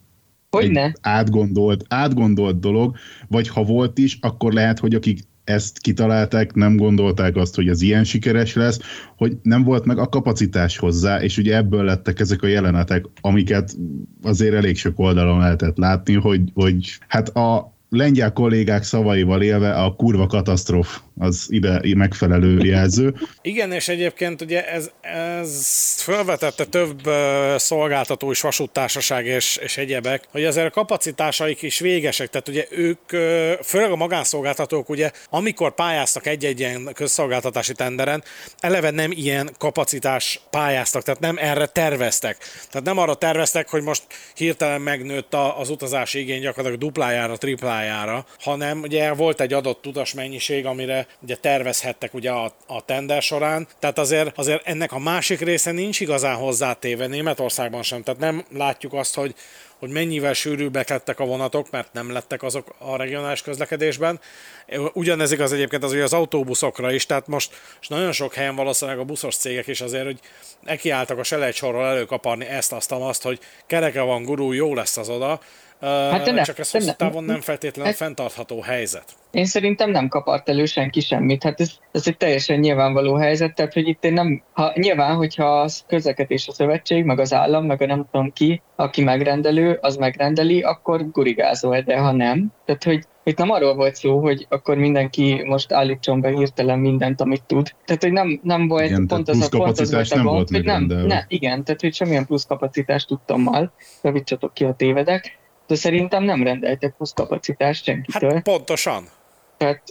[0.50, 0.84] Hogyne?
[0.84, 2.96] egy átgondolt, átgondolt dolog,
[3.28, 7.82] vagy ha volt is, akkor lehet, hogy akik ezt kitalálták, nem gondolták azt, hogy ez
[7.82, 8.80] ilyen sikeres lesz,
[9.18, 13.76] hogy nem volt meg a kapacitás hozzá, és ugye ebből lettek ezek a jelenetek, amiket
[14.22, 19.96] azért elég sok oldalon lehetett látni, hogy, hogy hát a lengyel kollégák szavaival élve a
[19.96, 23.14] kurva katasztróf az ide megfelelő jelző.
[23.42, 27.02] Igen, és egyébként ugye ez, ez felvetette több
[27.56, 33.10] szolgáltató is, vasúttársaság és, és egyebek, hogy azért a kapacitásaik is végesek, tehát ugye ők,
[33.64, 38.24] főleg a magánszolgáltatók ugye, amikor pályáztak egy-egy ilyen közszolgáltatási tenderen,
[38.60, 42.38] eleve nem ilyen kapacitás pályáztak, tehát nem erre terveztek.
[42.72, 44.04] Tehát nem arra terveztek, hogy most
[44.36, 50.66] hirtelen megnőtt az utazási igény gyakorlatilag duplájára, triplájára, hanem ugye volt egy adott utas mennyiség,
[50.66, 55.72] amire ugye, tervezhettek ugye a, a tender során, tehát azért, azért ennek a másik része
[55.72, 59.36] nincs igazán hozzátéve Németországban sem, tehát nem látjuk azt, hogy,
[59.82, 64.20] hogy mennyivel sűrűbbek lettek a vonatok, mert nem lettek azok a regionális közlekedésben.
[64.94, 69.00] Ugyanez igaz egyébként az, hogy az autóbuszokra is, tehát most, most nagyon sok helyen valószínűleg
[69.00, 70.20] a buszos cégek is azért, hogy
[70.60, 75.40] nekiálltak a selejtsorról előkaparni ezt, azt, azt, hogy kereke van, gurú, jó lesz az oda,
[75.82, 79.06] Hát de ne, csak ez hosszú távon nem feltétlenül hát, fenntartható helyzet.
[79.32, 81.44] Én szerintem nem kapart elő senki semmit.
[81.44, 85.62] Hát ez, ez egy teljesen nyilvánvaló helyzet, tehát hogy itt én nem, ha, nyilván, hogyha
[85.62, 89.96] a közlekedés a szövetség, meg az állam, meg a nem tudom ki, aki megrendelő, az
[89.96, 94.78] megrendeli, akkor gurigázol, de ha nem, tehát hogy itt nem arról volt szó, hogy akkor
[94.78, 97.76] mindenki most állítson be hirtelen mindent, amit tud.
[97.86, 100.64] Tehát, hogy nem, nem volt igen, pont az, a, pont az volt a gond, hogy
[100.64, 103.70] nem, ne, igen, tehát, hogy semmilyen plusz kapacitást tudtam
[104.02, 105.40] javítsatok ki a tévedek,
[105.72, 108.34] de szerintem nem rendeltek plusz kapacitást senkitől.
[108.34, 109.04] Hát pontosan.
[109.58, 109.82] Tehát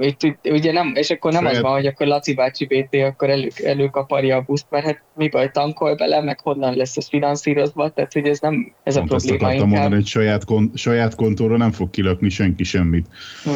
[0.00, 1.56] itt, itt, ugye nem, és akkor nem Saját...
[1.56, 5.28] az van, hogy akkor Laci bácsi BT akkor elő, előkaparja a buszt, mert hát mi
[5.28, 9.16] baj tankol bele, meg honnan lesz ez finanszírozva, tehát hogy ez nem ez Pont a
[9.16, 9.34] probléma.
[9.34, 13.06] Ezt akartam mondani, hogy saját, kon, saját kontóra nem fog kilökni senki semmit.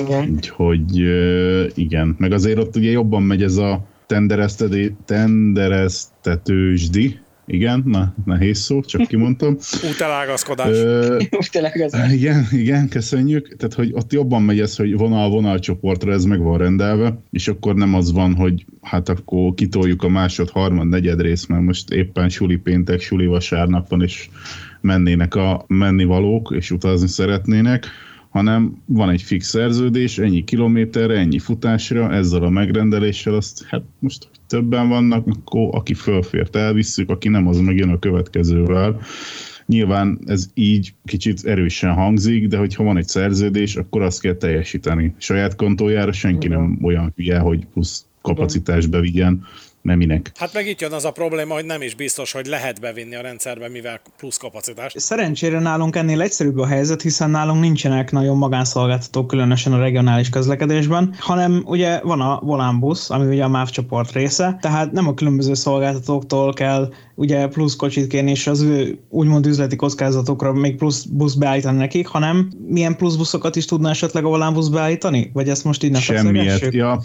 [0.05, 0.31] Igen.
[0.31, 0.99] Úgyhogy
[1.79, 3.81] igen, meg azért ott ugye jobban megy ez a
[5.07, 7.19] tendereztetősdi,
[7.51, 9.57] igen, na, nehéz szó, csak kimondtam.
[9.91, 10.77] Útelágazkodás.
[12.19, 13.57] igen, igen, köszönjük.
[13.57, 17.75] Tehát, hogy ott jobban megy ez, hogy vonal-vonal csoportra ez meg van rendelve, és akkor
[17.75, 22.29] nem az van, hogy hát akkor kitoljuk a másod, harmad, negyed rész, mert most éppen
[22.29, 24.29] suli péntek, suli vasárnap van, és
[24.81, 27.87] mennének a mennivalók, és utazni szeretnének,
[28.31, 34.29] hanem van egy fix szerződés, ennyi kilométerre, ennyi futásra, ezzel a megrendeléssel, azt hát most
[34.47, 39.01] többen vannak, akkor aki fölfért elvisszük, aki nem, az megjön a következővel.
[39.67, 45.15] Nyilván ez így kicsit erősen hangzik, de hogyha van egy szerződés, akkor azt kell teljesíteni.
[45.19, 49.45] Saját kontójára senki nem olyan hülye, hogy plusz kapacitás bevigyen
[49.83, 50.31] nem minek.
[50.35, 53.21] Hát meg itt jön az a probléma, hogy nem is biztos, hogy lehet bevinni a
[53.21, 54.93] rendszerbe, mivel plusz kapacitás.
[54.97, 61.15] Szerencsére nálunk ennél egyszerűbb a helyzet, hiszen nálunk nincsenek nagyon magánszolgáltatók, különösen a regionális közlekedésben,
[61.19, 65.55] hanem ugye van a volánbusz, ami ugye a MÁV csoport része, tehát nem a különböző
[65.55, 71.35] szolgáltatóktól kell ugye plusz kocsit kérni, és az ő úgymond üzleti kockázatokra még plusz busz
[71.35, 75.31] beállítani nekik, hanem milyen plusz buszokat is tudna esetleg a volánbusz beállítani?
[75.33, 77.03] Vagy ezt most így ne Semmiet, ja,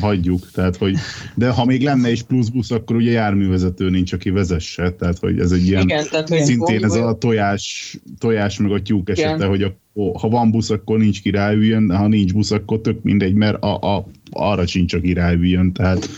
[0.00, 0.50] hagyjuk.
[0.50, 0.96] Tehát, hogy,
[1.34, 4.90] de ha még lenne is plusz busz, akkor ugye járművezető nincs, aki vezesse.
[4.90, 9.10] Tehát, hogy ez egy ilyen Igen, tehát, szintén ez a tojás, tojás meg a tyúk
[9.10, 9.48] esete, Igen.
[9.48, 9.74] hogy a,
[10.18, 13.96] ha van busz, akkor nincs királyüljön, de ha nincs busz, akkor tök mindegy, mert a,
[13.96, 15.72] a, arra sincs a királyüljön.
[15.72, 16.08] Tehát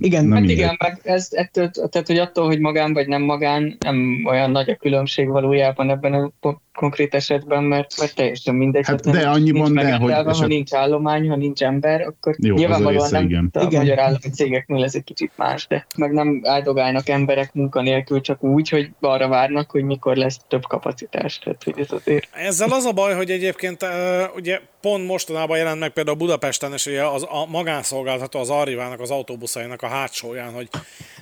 [0.00, 3.76] igen, nem hát igen, meg ez ettől, tehát hogy attól, hogy magán vagy nem magán,
[3.80, 6.32] nem olyan nagy a különbség valójában ebben a
[6.78, 8.86] konkrét esetben, mert, mert teljesen mindegy.
[8.86, 10.10] Hát de nincs, annyiban nincs de, hogy...
[10.10, 10.36] Eset...
[10.36, 13.50] Ha nincs állomány, ha nincs ember, akkor Jó, nyilvánvalóan nem igen.
[13.52, 13.80] a igen.
[13.80, 18.68] magyar állami cégeknél ez egy kicsit más, de meg nem áldogálnak emberek munkanélkül csak úgy,
[18.68, 21.38] hogy arra várnak, hogy mikor lesz több kapacitás.
[21.38, 22.28] Tehát, hogy ez azért...
[22.32, 23.86] Ezzel az a baj, hogy egyébként
[24.34, 29.10] ugye pont mostanában jelent meg például Budapesten, és ugye az, a magánszolgáltató az Arrivának az
[29.10, 30.68] autóbuszainak a hátsóján, hogy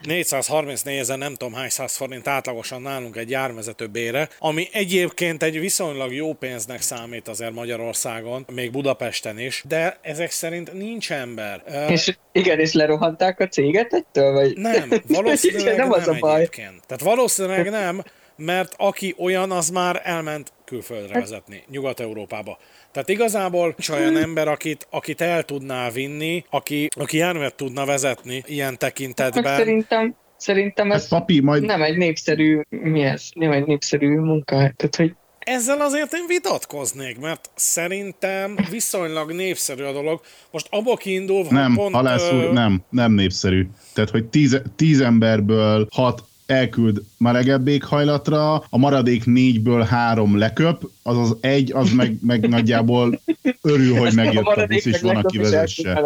[0.03, 5.61] 434 ezer nem tudom hány száz forint átlagosan nálunk egy járvezető bére, ami egyébként egy
[5.61, 11.63] viszonylag jó pénznek számít azért Magyarországon, még Budapesten is, de ezek szerint nincs ember.
[11.89, 14.33] És igen, és lerohanták a céget ettől?
[14.33, 14.57] Vagy?
[14.57, 16.35] Nem, valószínűleg nem, nem az a baj.
[16.35, 16.87] Egyébként.
[16.87, 18.03] Tehát valószínűleg nem,
[18.37, 22.59] mert aki olyan, az már elment külföldre hát- vezetni, Nyugat-Európába.
[22.93, 24.23] Tehát igazából nincs olyan hmm.
[24.23, 29.45] ember, akit, akit el tudná vinni, aki, aki járművet tudna vezetni ilyen tekintetben.
[29.45, 31.63] Hát szerintem, szerintem ez hát papi, majd...
[31.63, 33.29] nem egy népszerű, mi ez?
[33.35, 34.57] Nem egy népszerű munka.
[34.57, 40.21] Tehát, hogy ezzel azért én vitatkoznék, mert szerintem viszonylag népszerű a dolog.
[40.51, 41.95] Most abból kiindulva, nem, pont...
[41.95, 42.53] Halász úr, ö...
[42.53, 43.67] nem, nem népszerű.
[43.93, 51.19] Tehát, hogy tíz, tíz emberből hat elküld melegebb éghajlatra, a maradék négyből három leköp, az
[51.19, 53.21] az egy, az meg, meg nagyjából
[53.63, 56.01] örül, hogy megjött a, a busz, és van, aki vezesse.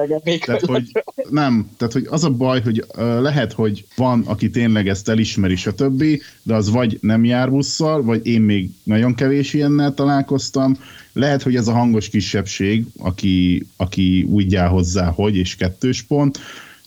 [0.44, 0.92] Tehát, hogy
[1.30, 5.56] nem, tehát, hogy az a baj, hogy uh, lehet, hogy van, aki tényleg ezt elismeri,
[5.56, 6.04] stb.,
[6.42, 10.76] de az vagy nem jár busszal, vagy én még nagyon kevés ilyennel találkoztam,
[11.12, 16.38] lehet, hogy ez a hangos kisebbség, aki, aki úgy jár hozzá, hogy, és kettős pont,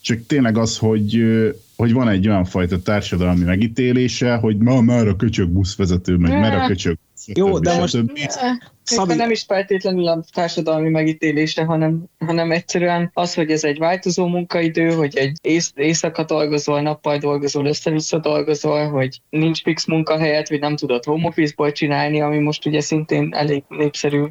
[0.01, 1.23] csak tényleg az, hogy
[1.75, 6.53] hogy van egy olyan fajta társadalmi megítélése, hogy ma már a köcsög buszvezető, meg már
[6.53, 7.97] a köcsög Jó, de most
[8.83, 9.15] Szabi...
[9.15, 14.93] nem is feltétlenül a társadalmi megítélése, hanem, hanem egyszerűen az, hogy ez egy változó munkaidő,
[14.93, 20.75] hogy egy ész, éjszaka dolgozol, nappal dolgozol, össze-vissza dolgozol, hogy nincs fix munkahelyet, vagy nem
[20.75, 24.23] tudod home office csinálni, ami most ugye szintén elég népszerű.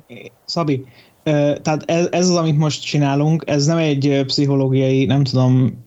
[0.45, 0.85] Szabi,
[1.25, 5.85] Tehát ez, ez az, amit most csinálunk, ez nem egy pszichológiai, nem tudom,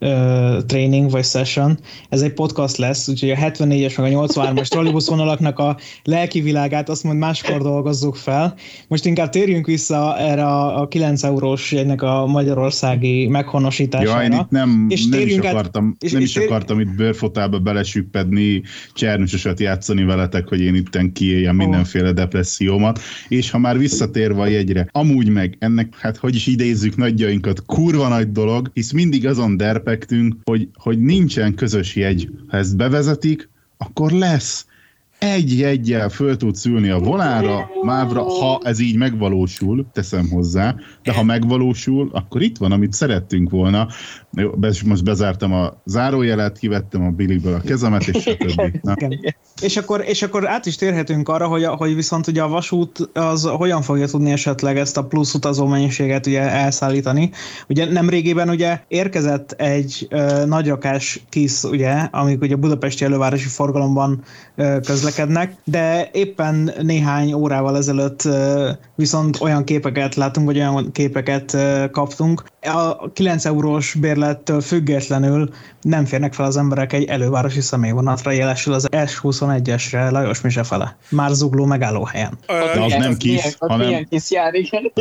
[0.66, 5.60] training vagy session, ez egy podcast lesz, úgyhogy a 74-es meg a 83-as trollibusz vonalaknak
[5.60, 8.56] a lelki világát azt majd máskor dolgozzuk fel.
[8.88, 14.22] Most inkább térjünk vissza erre a 9 eurós ennek a magyarországi meghonosítására.
[14.22, 16.46] Ja, én itt nem, és nem is akartam, át, és, nem és is tér...
[16.46, 18.62] akartam itt bőrfotába belesüppedni,
[18.94, 21.62] csernusosat játszani veletek, hogy én itten kiéljem oh.
[21.62, 26.96] mindenféle depressziómat, és ha már visszatérve a jegyre, amúgy meg ennek, hát hogy is idézzük
[26.96, 32.30] nagyjainkat, kurva nagy dolog, hisz mindig azon derpektünk, hogy, hogy nincsen közös jegy.
[32.48, 34.66] Ha ezt bevezetik, akkor lesz
[35.20, 41.14] egy jegyel föl tudsz ülni a volára, mávra, ha ez így megvalósul, teszem hozzá, de
[41.14, 43.88] ha megvalósul, akkor itt van, amit szerettünk volna.
[44.86, 48.62] Most bezártam a zárójelet, kivettem a biliből a kezemet, és stb.
[49.62, 53.44] És akkor, és akkor át is térhetünk arra, hogy, hogy viszont ugye a vasút az
[53.44, 57.32] hogyan fogja tudni esetleg ezt a plusz utazó mennyiséget ugye elszállítani.
[57.70, 64.24] Ugye nem régében ugye érkezett egy ö, nagyrakás kis, ugye, amik ugye Budapesti elővárosi forgalomban
[64.56, 71.54] ö, közlekednek, de éppen néhány órával ezelőtt ö, viszont olyan képeket látunk, vagy olyan képeket
[71.54, 72.44] ö, kaptunk.
[72.66, 75.50] A 9 eurós bérlettől függetlenül
[75.82, 80.98] nem férnek fel az emberek egy elővárosi személyvonatra, jelesül az S21-esre Lajos Mise fele.
[81.10, 82.38] Már zugló megállóhelyen.
[82.48, 83.88] De az nem kis, milyen, hanem...
[83.88, 84.92] Milyen kis jár, igen.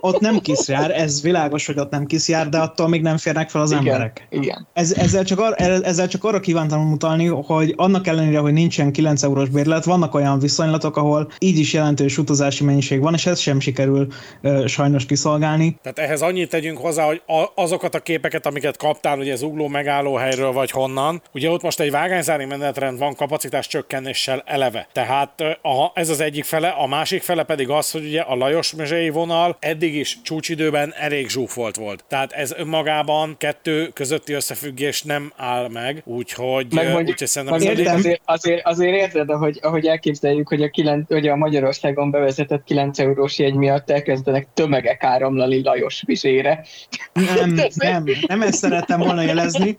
[0.00, 3.16] Ott nem kis jár, ez világos, hogy ott nem kis jár, de attól még nem
[3.16, 4.26] férnek fel az igen, emberek.
[4.30, 4.66] Igen.
[4.72, 9.22] Ez, ezzel, csak ar, ezzel csak arra kívántam mutatni, hogy annak ellenére, hogy nincsen 9
[9.22, 13.60] eurós bérlet, vannak olyan viszonylatok, ahol így is jelentős utazási mennyiség van, és ez sem
[13.60, 14.06] sikerül
[14.42, 15.78] uh, sajnos kiszolgálni.
[15.82, 17.22] Tehát ehhez annyit tegyünk hozzá, hogy
[17.54, 22.44] azokat a képeket, amiket kaptál, ugye zugló megállóhelyről vagy honnan, ugye ott most egy vágányzári
[22.44, 24.88] menetrend van kapacitás csökkenéssel eleve.
[24.92, 28.74] Tehát aha, ez az egyik fele, a másik fele pedig az, hogy ugye a Lajos
[28.74, 32.04] mezsei vonal eddig is csúcsidőben elég zsúfolt volt.
[32.08, 37.78] Tehát ez önmagában kettő közötti összefüggés nem áll meg, úgyhogy, meg mondjuk, úgyhogy szerintem azért,
[37.78, 42.64] azért, azért, azért, azért érted, ahogy, ahogy elképzeljük, hogy a, kilen, hogy a Magyarországon bevezetett
[42.64, 46.64] 9 eurós jegy miatt elkezdenek tömegek áramlani Lajos vizsére.
[47.12, 49.78] Nem, nem, nem ezt szerettem volna jelezni.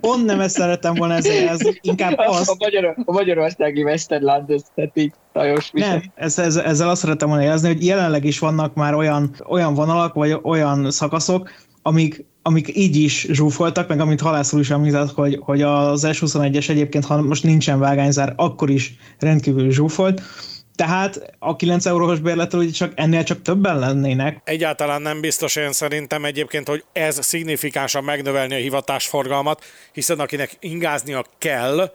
[0.00, 2.48] Pont nem ezt szerettem volna ezzel ez inkább az.
[2.48, 4.54] A, magyar, a magyarországi Westerland,
[5.32, 9.34] Lajos Nem, ez, ez, ezzel azt szerettem volna jelezni, hogy jelenleg is vannak már olyan,
[9.48, 11.50] olyan vonalak, vagy olyan szakaszok,
[11.82, 17.04] amik, amik így is zsúfoltak, meg amit halászul is említett, hogy, hogy az S21-es egyébként,
[17.04, 20.22] ha most nincsen vágányzár, akkor is rendkívül zsúfolt,
[20.74, 24.40] tehát a 9 eurós bérletről csak ennél csak többen lennének.
[24.44, 31.24] Egyáltalán nem biztos én szerintem egyébként, hogy ez szignifikánsan megnövelni a hivatásforgalmat, hiszen akinek ingáznia
[31.38, 31.92] kell,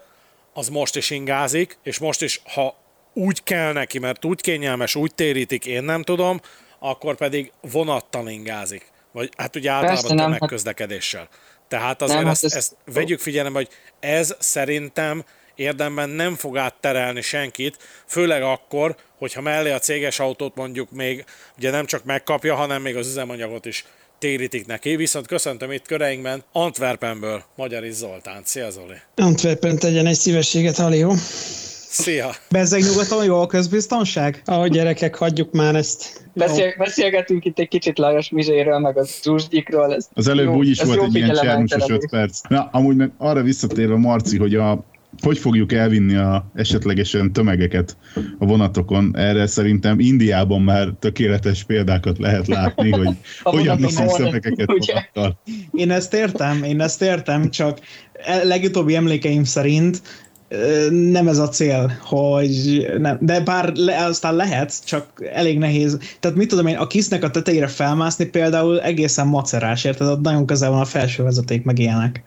[0.54, 2.76] az most is ingázik, és most is, ha
[3.14, 6.40] úgy kell neki, mert úgy kényelmes, úgy térítik, én nem tudom,
[6.80, 8.92] akkor pedig vonattal ingázik.
[9.12, 11.28] Vagy hát ugye általában tömegközlekedéssel.
[11.68, 15.24] Tehát azért nem, ezt, hát ezt, ezt vegyük figyelembe, hogy ez szerintem
[15.56, 21.26] érdemben nem fog átterelni senkit, főleg akkor, hogyha mellé a céges autót mondjuk még
[21.58, 23.86] ugye nem csak megkapja, hanem még az üzemanyagot is
[24.20, 24.96] térítik neki.
[24.96, 28.42] Viszont köszöntöm itt köreinkben Antwerpenből Magyari Zoltán.
[28.44, 28.96] Szia Zoli!
[29.16, 31.14] Antwerpen tegyen egy szívességet, Alió!
[31.90, 32.36] Szia!
[32.50, 34.42] Bezzeg nyugaton jó a közbiztonság?
[34.46, 36.24] Ahogy gyerekek, hagyjuk már ezt.
[36.34, 39.96] Beszél, beszélgetünk itt egy kicsit Lajos Mizséről, meg az Zsuzsgyikról.
[39.96, 42.40] Ez az előbb jó, úgy is volt egy ilyen csernusos 5 perc.
[42.50, 44.84] Na, amúgy meg arra visszatérve, Marci, hogy a
[45.22, 47.98] hogy fogjuk elvinni a esetlegesen tömegeket
[48.40, 49.18] a vonatokon?
[49.18, 53.10] Erre szerintem Indiában már tökéletes példákat lehet látni, hogy
[53.44, 55.42] hogyan viszünk tömegeket vonattal.
[55.72, 57.80] Én ezt értem, én ezt értem, csak
[58.14, 60.02] e- legutóbbi emlékeim szerint
[60.90, 63.18] nem ez a cél, hogy nem.
[63.22, 65.98] De bár le, aztán lehet, csak elég nehéz.
[66.20, 70.08] Tehát mit tudom én, a kisznek a tetejére felmászni például egészen macerás, érted?
[70.08, 72.24] Ott nagyon közel van a felső vezeték, meg ilyenek.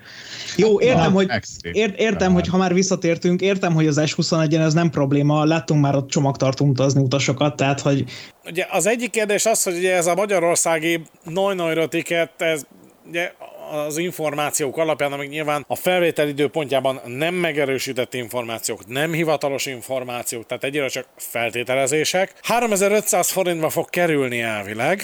[0.57, 1.31] Jó, értem, hogy,
[1.73, 5.95] ért, értem, hogy ha már visszatértünk, értem, hogy az S21-en ez nem probléma, láttunk már
[5.95, 8.05] ott csomagtartó utazni utasokat, tehát hogy...
[8.45, 12.63] Ugye az egyik kérdés az, hogy ugye ez a magyarországi Neuneuro ticket, ez
[13.09, 13.33] ugye
[13.71, 20.65] az információk alapján, amik nyilván a felvétel időpontjában nem megerősített információk, nem hivatalos információk, tehát
[20.65, 22.35] egyre csak feltételezések.
[22.43, 25.03] 3500 forintba fog kerülni elvileg,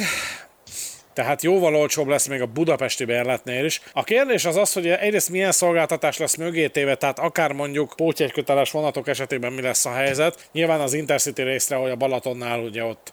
[1.14, 3.80] tehát jóval olcsóbb lesz még a budapesti bérletnél is.
[3.92, 8.70] A kérdés az az, hogy egyrészt milyen szolgáltatás lesz mögé téve, tehát akár mondjuk pótjegyköteles
[8.70, 10.48] vonatok esetében mi lesz a helyzet.
[10.52, 13.12] Nyilván az Intercity részre, hogy a Balatonnál ugye ott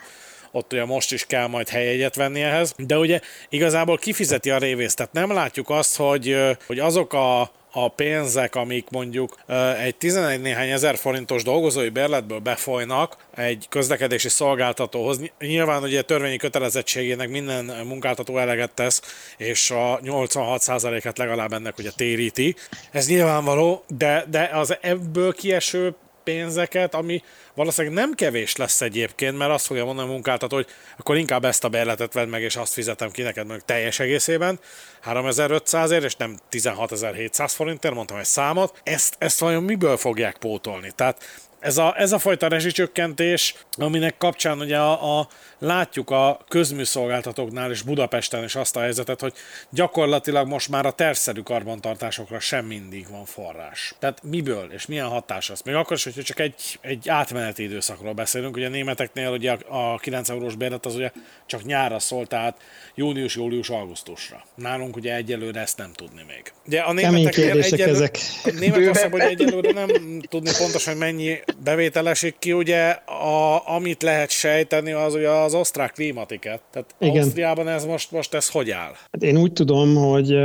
[0.51, 4.95] ott ugye most is kell majd helyegyet venni ehhez, de ugye igazából kifizeti a révészt,
[4.97, 6.37] tehát nem látjuk azt, hogy,
[6.67, 9.39] hogy azok a a pénzek, amik mondjuk
[9.83, 17.29] egy 11 néhány ezer forintos dolgozói bérletből befolynak egy közlekedési szolgáltatóhoz, nyilván ugye törvényi kötelezettségének
[17.29, 19.01] minden munkáltató eleget tesz,
[19.37, 22.55] és a 86%-et legalább ennek ugye téríti.
[22.91, 29.51] Ez nyilvánvaló, de, de az ebből kieső pénzeket, ami valószínűleg nem kevés lesz egyébként, mert
[29.51, 30.67] azt fogja mondani a munkáltató, hogy
[30.97, 34.59] akkor inkább ezt a bérletet vedd meg, és azt fizetem ki neked meg teljes egészében,
[35.01, 38.79] 3500 ért, és nem 16700 forintért, mondtam egy számot.
[38.83, 40.91] Ezt, ezt vajon miből fogják pótolni?
[40.95, 41.23] Tehát
[41.61, 45.27] ez a, ez a fajta rezsicsökkentés, aminek kapcsán ugye a, a,
[45.59, 49.33] látjuk a közműszolgáltatóknál és Budapesten is azt a helyzetet, hogy
[49.69, 53.95] gyakorlatilag most már a terszerű karbantartásokra sem mindig van forrás.
[53.99, 55.61] Tehát miből és milyen hatás az?
[55.61, 59.93] Még akkor is, hogyha csak egy, egy átmeneti időszakról beszélünk, ugye a németeknél ugye a,
[59.93, 61.11] a 9 eurós bérlet az ugye
[61.45, 62.57] csak nyárra szólt, tehát
[62.95, 64.45] június, július, augusztusra.
[64.55, 66.53] Nálunk ugye egyelőre ezt nem tudni még.
[66.67, 68.17] Ugye a németeknél egyelőre, ezek.
[68.43, 74.91] A Németországban egyelőre nem tudni pontosan mennyi bevétel esik ki, ugye a, amit lehet sejteni,
[74.91, 76.61] az ugye az osztrák klímatiket.
[76.71, 77.23] Tehát Igen.
[77.23, 78.91] Ausztriában ez most, most ez hogy áll?
[79.11, 80.35] Hát én úgy tudom, hogy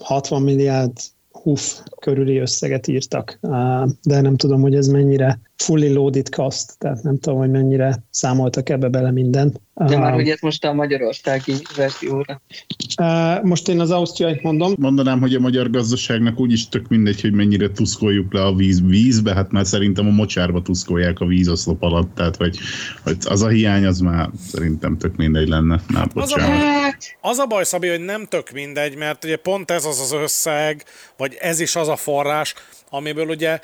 [0.00, 0.92] 60 milliárd
[1.30, 3.38] HUF körüli összeget írtak,
[4.02, 8.68] de nem tudom, hogy ez mennyire fully loaded cost, tehát nem tudom, hogy mennyire számoltak
[8.68, 9.60] ebbe bele minden.
[9.74, 12.42] De már hogy ez most a magyarországi verzióra.
[13.42, 14.74] Most én az ausztriait mondom.
[14.78, 19.34] Mondanám, hogy a magyar gazdaságnak úgyis tök mindegy, hogy mennyire tuszkoljuk le a víz, vízbe,
[19.34, 22.58] hát már szerintem a mocsárba tuszkolják a vízoszlop alatt, tehát hogy,
[23.02, 25.80] hogy az a hiány, az már szerintem tök mindegy lenne.
[25.88, 26.40] Na, az, a,
[27.20, 30.84] az a baj, Szabi, hogy nem tök mindegy, mert ugye pont ez az az összeg,
[31.16, 32.54] vagy ez is az a forrás,
[32.94, 33.60] amiből ugye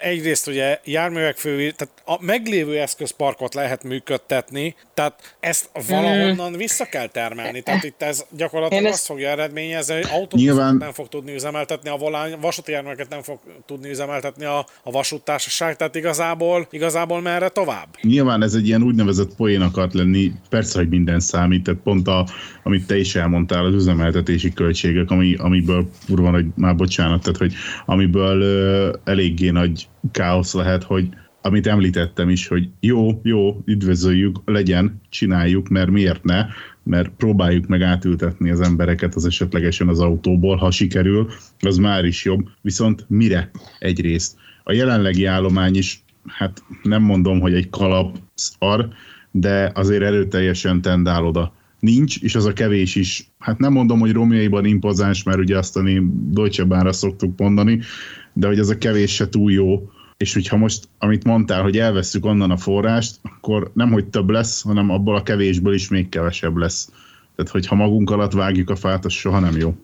[0.00, 7.06] egyrészt ugye járművek fő, tehát a meglévő eszközparkot lehet működtetni, tehát ezt valahonnan vissza kell
[7.06, 7.62] termelni.
[7.62, 8.92] Tehát itt ez gyakorlatilag ezt...
[8.94, 10.76] azt fogja eredményezni, hogy autóbuszot Nyilván...
[10.76, 15.76] nem fog tudni üzemeltetni, a volán, vasúti járműveket nem fog tudni üzemeltetni a, a vasúttársaság,
[15.76, 17.88] tehát igazából, igazából merre tovább?
[18.02, 22.26] Nyilván ez egy ilyen úgynevezett poén akart lenni, persze, hogy minden számít, tehát pont a,
[22.62, 27.52] amit te is elmondtál, az üzemeltetési költségek, ami, amiből, kurva, hogy már bocsánat, tehát hogy
[27.86, 31.08] amiből elég eléggé nagy káosz lehet, hogy
[31.42, 36.46] amit említettem is, hogy jó, jó, üdvözöljük, legyen, csináljuk, mert miért ne,
[36.82, 41.30] mert próbáljuk meg átültetni az embereket az esetlegesen az autóból, ha sikerül,
[41.60, 42.48] az már is jobb.
[42.60, 44.36] Viszont mire egyrészt?
[44.64, 48.88] A jelenlegi állomány is, hát nem mondom, hogy egy kalap szar,
[49.30, 51.52] de azért erőteljesen tendál oda.
[51.80, 55.76] Nincs, és az a kevés is, hát nem mondom, hogy romjaiban impozáns, mert ugye azt
[55.76, 55.82] a
[56.30, 57.80] Deutsche Bahnra szoktuk mondani,
[58.38, 62.24] de hogy ez a kevés se túl jó, és hogyha most, amit mondtál, hogy elveszük
[62.24, 66.56] onnan a forrást, akkor nem, hogy több lesz, hanem abból a kevésből is még kevesebb
[66.56, 66.90] lesz.
[67.36, 69.74] Tehát, hogyha magunk alatt vágjuk a fát, az soha nem jó.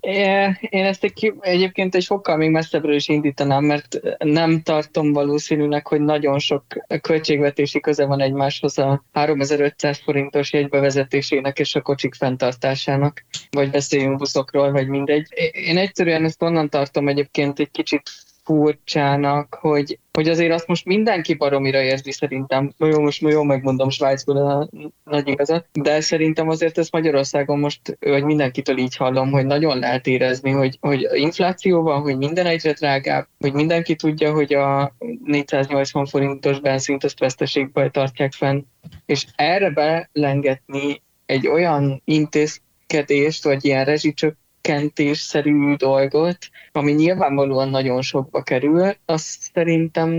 [0.60, 6.00] Én ezt egy, egyébként egy sokkal még messzebbről is indítanám, mert nem tartom valószínűnek, hogy
[6.00, 6.64] nagyon sok
[7.00, 14.72] költségvetési köze van egymáshoz a 3500 forintos jegybevezetésének és a kocsik fenntartásának, vagy beszéljünk buszokról,
[14.72, 15.28] vagy mindegy.
[15.52, 18.02] Én egyszerűen ezt onnan tartom egyébként egy kicsit
[18.44, 22.72] furcsának, hogy, hogy azért azt most mindenki baromira érzi szerintem.
[22.78, 24.68] Jó, most jó megmondom Svájcból a
[25.04, 30.06] nagy igazat, de szerintem azért ezt Magyarországon most, vagy mindenkitől így hallom, hogy nagyon lehet
[30.06, 36.06] érezni, hogy, hogy infláció van, hogy minden egyre drágább, hogy mindenki tudja, hogy a 480
[36.06, 38.62] forintos benszint azt veszteségből tartják fenn,
[39.06, 46.38] és erre belengetni egy olyan intézkedést, vagy ilyen rezsicsök csökkentésszerű dolgot,
[46.72, 50.12] ami nyilvánvalóan nagyon sokba kerül, azt szerintem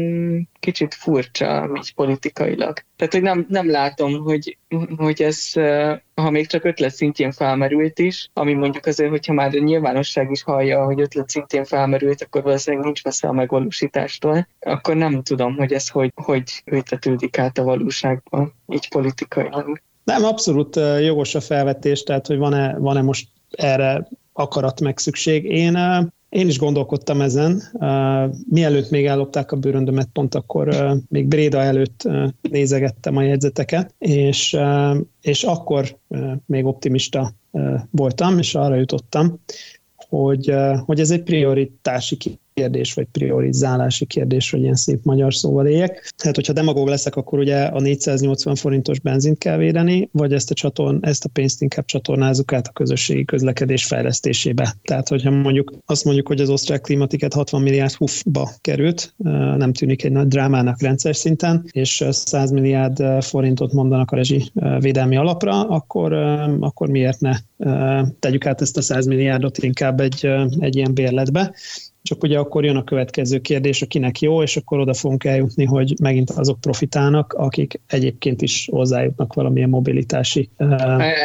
[0.59, 2.77] kicsit furcsa így politikailag.
[2.95, 4.57] Tehát, hogy nem, nem látom, hogy,
[4.97, 5.51] hogy ez,
[6.15, 10.43] ha még csak ötlet szintjén felmerült is, ami mondjuk azért, hogyha már a nyilvánosság is
[10.43, 15.73] hallja, hogy ötlet szintjén felmerült, akkor valószínűleg nincs messze a megvalósítástól, akkor nem tudom, hogy
[15.73, 19.81] ez hogy, hogy ültetődik át a valóságban, így politikailag.
[20.03, 24.07] Nem, abszolút jogos a felvetés, tehát hogy van-e, van-e most erre
[24.37, 25.45] akarat meg szükség.
[25.45, 25.77] Én,
[26.29, 27.61] én is gondolkodtam ezen,
[28.49, 32.09] mielőtt még ellopták a bőröndömet, pont akkor még Bréda előtt
[32.41, 34.57] nézegettem a jegyzeteket, és,
[35.21, 35.97] és akkor
[36.45, 37.33] még optimista
[37.89, 39.39] voltam, és arra jutottam,
[39.95, 40.53] hogy,
[40.85, 42.17] hogy ez egy prioritási
[42.55, 46.13] kérdés, vagy priorizálási kérdés, hogy ilyen szép magyar szóval éljek.
[46.17, 50.53] Tehát, hogyha demagóg leszek, akkor ugye a 480 forintos benzint kell védeni, vagy ezt a,
[50.53, 54.75] csatorn, ezt a pénzt inkább csatornázzuk át a közösségi közlekedés fejlesztésébe.
[54.83, 59.13] Tehát, hogyha mondjuk azt mondjuk, hogy az osztrák klimatiket 60 milliárd hufba került,
[59.57, 65.15] nem tűnik egy nagy drámának rendszer szinten, és 100 milliárd forintot mondanak a rezsi védelmi
[65.15, 66.13] alapra, akkor,
[66.59, 67.33] akkor miért ne
[68.19, 70.29] tegyük át ezt a 100 milliárdot inkább egy,
[70.59, 71.53] egy ilyen bérletbe
[72.05, 75.93] csak ugye akkor jön a következő kérdés, akinek jó, és akkor oda fogunk eljutni, hogy
[76.01, 80.49] megint azok profitálnak, akik egyébként is hozzájutnak valamilyen mobilitási.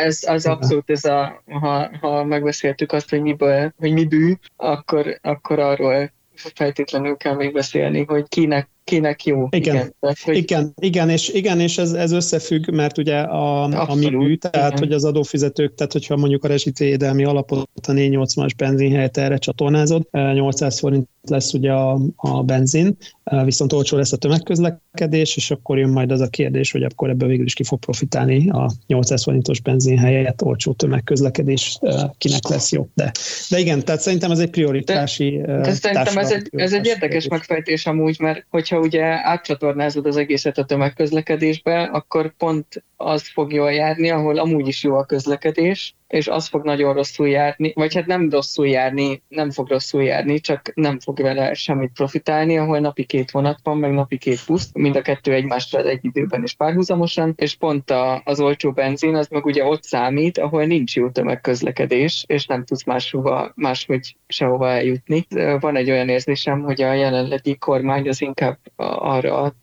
[0.05, 5.18] Ez, az abszolút, ez a, ha, ha megbeszéltük azt, hogy miből, hogy mi bű, akkor,
[5.22, 9.47] akkor arról feltétlenül kell még beszélni, hogy kinek kinek jó.
[9.51, 10.36] Igen, igen, tehát, hogy...
[10.36, 14.66] igen, igen, és, igen, és ez, ez összefügg, mert ugye a, a mi bű, tehát
[14.66, 14.78] igen.
[14.78, 20.09] hogy az adófizetők, tehát hogyha mondjuk a rezsitédelmi alapot a 480-as benzin helyett erre csatornázod,
[20.11, 22.97] 800 forint lesz ugye a, a benzin,
[23.45, 27.28] viszont olcsó lesz a tömegközlekedés, és akkor jön majd az a kérdés, hogy akkor ebből
[27.28, 31.78] végül is ki fog profitálni a 800 forintos benzin helyett olcsó tömegközlekedés,
[32.18, 32.88] kinek lesz jó.
[32.95, 33.12] De,
[33.49, 37.28] de igen, tehát szerintem ez egy prioritási de, de szerintem ez egy, ez egy érdekes
[37.28, 43.72] megfejtés amúgy, mert hogyha ugye átcsatornázod az egészet a tömegközlekedésbe, akkor pont az fog jól
[43.72, 48.06] járni, ahol amúgy is jó a közlekedés, és az fog nagyon rosszul járni, vagy hát
[48.06, 53.04] nem rosszul járni, nem fog rosszul járni, csak nem fog vele semmit profitálni, ahol napi
[53.04, 57.32] két vonat van, meg napi két busz, mind a kettő egymásra egy időben és párhuzamosan,
[57.36, 62.24] és pont a, az olcsó benzin az meg ugye ott számít, ahol nincs jó tömegközlekedés,
[62.26, 65.26] és nem tudsz máshova, máshogy sehova eljutni.
[65.61, 69.54] Van egy olyan érzésem, hogy a jelenlegi kormány az inkább arra a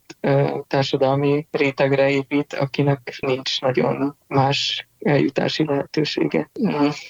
[0.66, 6.50] társadalmi rétegre épít, akinek nincs nagyon más eljutási lehetősége.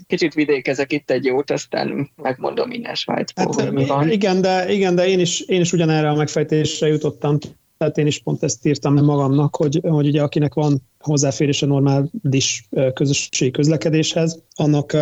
[0.07, 4.11] Kicsit vidékezek itt egy jót, aztán megmondom innen Svájcból, hát, mi van.
[4.11, 7.39] Igen, de, igen, de én is, én is ugyanerre a megfejtésre jutottam.
[7.79, 12.69] Tehát én is pont ezt írtam magamnak, hogy, hogy ugye akinek van hozzáférés a normális
[12.95, 14.97] közösségi közlekedéshez, annak,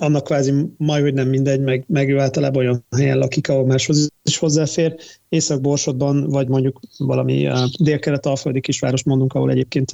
[0.00, 4.11] annak kvázi majd, hogy nem mindegy, meg, meg ő általában olyan helyen lakik, ahol máshoz
[4.22, 4.96] is hozzáfér.
[5.28, 7.48] Észak-Borsodban, vagy mondjuk valami
[7.78, 9.90] dél-kelet-alföldi kisváros mondunk, ahol egyébként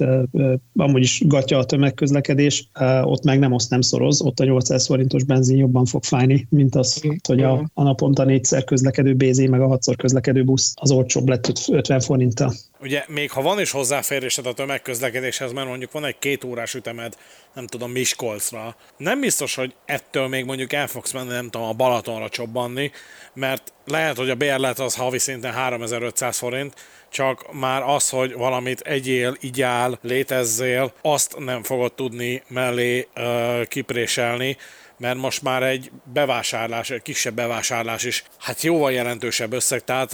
[0.75, 2.69] amúgy is gatya a tömegközlekedés,
[3.01, 6.75] ott meg nem oszt, nem szoroz, ott a 800 forintos benzin jobban fog fájni, mint
[6.75, 11.27] az, hogy a, a naponta négyszer közlekedő BZ, meg a hatszor közlekedő busz az olcsóbb
[11.27, 12.53] lett 50 forinttal.
[12.81, 17.13] Ugye még ha van is hozzáférésed a tömegközlekedéshez, mert mondjuk van egy két órás ütemed,
[17.53, 21.73] nem tudom, Miskolcra, nem biztos, hogy ettől még mondjuk el fogsz menni, nem tudom, a
[21.73, 22.91] Balatonra csobbanni,
[23.39, 26.73] mert lehet, hogy a bérlet az havi szinten 3500 forint,
[27.09, 34.57] csak már az, hogy valamit egyél, igyál, létezzél, azt nem fogod tudni mellé uh, kipréselni,
[34.97, 40.11] mert most már egy bevásárlás, egy kisebb bevásárlás is, hát jóval jelentősebb összeg, tehát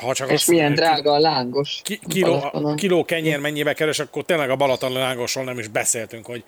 [0.00, 1.80] ha csak És azt, milyen drága a lángos.
[1.84, 6.44] Ki, kiló, kiló kenyér mennyibe keres, akkor tényleg a Balaton lángosról nem is beszéltünk, hogy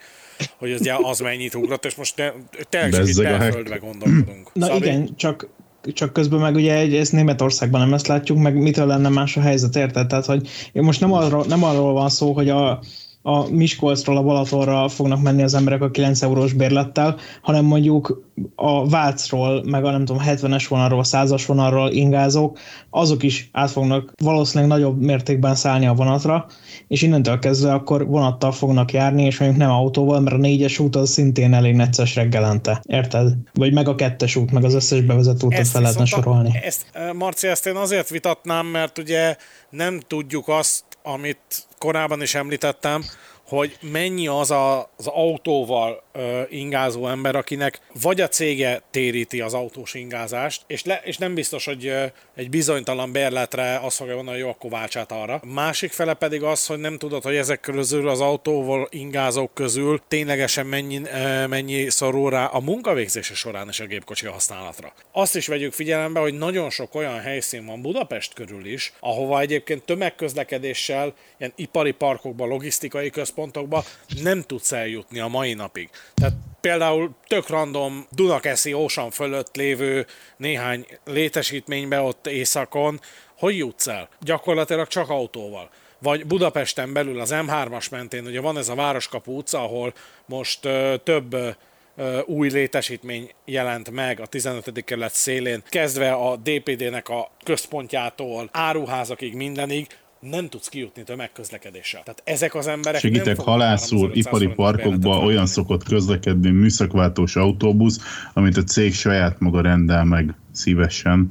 [0.59, 2.33] hogy az, az mennyit ugrott, és most
[2.69, 4.53] tényleg csak itt belföldbe gondolkodunk.
[4.53, 4.87] Na Szabi?
[4.87, 5.49] igen, csak
[5.85, 9.77] csak közben meg ugye ez Németországban nem ezt látjuk, meg mitől lenne más a helyzet,
[9.77, 10.07] érted?
[10.07, 12.81] Tehát, hogy most nem arról, nem arról van szó, hogy a,
[13.23, 18.89] a Miskolcról a Balatonra fognak menni az emberek a 9 eurós bérlettel, hanem mondjuk a
[18.89, 22.59] Vácról, meg a nem tudom, 70-es vonalról, 100-as vonalról ingázók,
[22.91, 26.47] azok is át fognak valószínűleg nagyobb mértékben szállni a vonatra,
[26.89, 30.97] és innentől kezdve akkor vonattal fognak járni, és mondjuk nem autóval, mert a négyes út
[30.97, 32.83] az szintén elég necces reggelente.
[32.87, 33.33] Érted?
[33.53, 36.61] Vagy meg a kettes út, meg az összes bevezető útot fel lehetne sorolni.
[36.63, 39.37] Ezt, Marci, ezt én azért vitatnám, mert ugye
[39.71, 43.05] nem tudjuk azt, amit korábban is említettem,
[43.49, 46.03] hogy mennyi az a, az autóval
[46.49, 51.65] ingázó ember, akinek vagy a cége téríti az autós ingázást, és, le, és nem biztos,
[51.65, 51.93] hogy
[52.35, 55.41] egy bizonytalan bérletre azt fogja mondani, hogy jó, akkor váltsát arra.
[55.45, 60.67] Másik fele pedig az, hogy nem tudod, hogy ezek közül az autóval ingázók közül ténylegesen
[60.67, 64.93] mennyi, ö, mennyi szorul rá a munkavégzése során is a gépkocsi használatra.
[65.13, 69.83] Azt is vegyük figyelembe, hogy nagyon sok olyan helyszín van Budapest körül is, ahova egyébként
[69.83, 73.85] tömegközlekedéssel, ilyen ipari parkokban, logisztikai központokba
[74.23, 75.89] nem tudsz eljutni a mai napig.
[76.15, 83.01] Tehát például tök random Dunakeszi ósan fölött lévő néhány létesítménybe ott északon,
[83.39, 84.09] hogy jutsz el?
[84.21, 85.71] Gyakorlatilag csak autóval.
[85.99, 89.95] Vagy Budapesten belül az M3-as mentén, ugye van ez a Városkapu utca, ahol
[90.27, 94.85] most ö, több ö, új létesítmény jelent meg a 15.
[94.85, 99.87] kerület szélén, kezdve a DPD-nek a központjától, áruházakig, mindenig,
[100.31, 102.03] nem tudsz kijutni tömegközlekedéssel.
[102.03, 107.99] Tehát ezek az emberek Segítek, halászúr, ipari parkokba olyan szokott közlekedni műszakváltós autóbusz,
[108.33, 111.29] amit a cég saját maga rendel meg szívesen.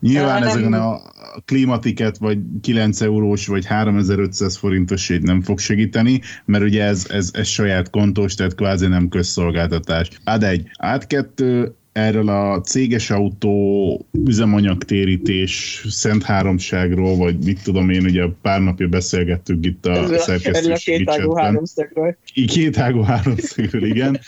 [0.00, 1.00] Nyilván ezeken a
[1.44, 7.46] klímatiket vagy 9 eurós vagy 3500 forintos nem fog segíteni, mert ugye ez, ez, ez
[7.46, 10.08] saját kontós, tehát kvázi nem közszolgáltatás.
[10.24, 18.04] Ad egy, át kettő, erről a céges autó üzemanyagtérítés Szent Háromságról, vagy mit tudom én,
[18.04, 22.16] ugye pár napja beszélgettük itt a szerkesztőségi Kétágú háromszögről.
[22.46, 24.20] Kétágú háromszögről, igen.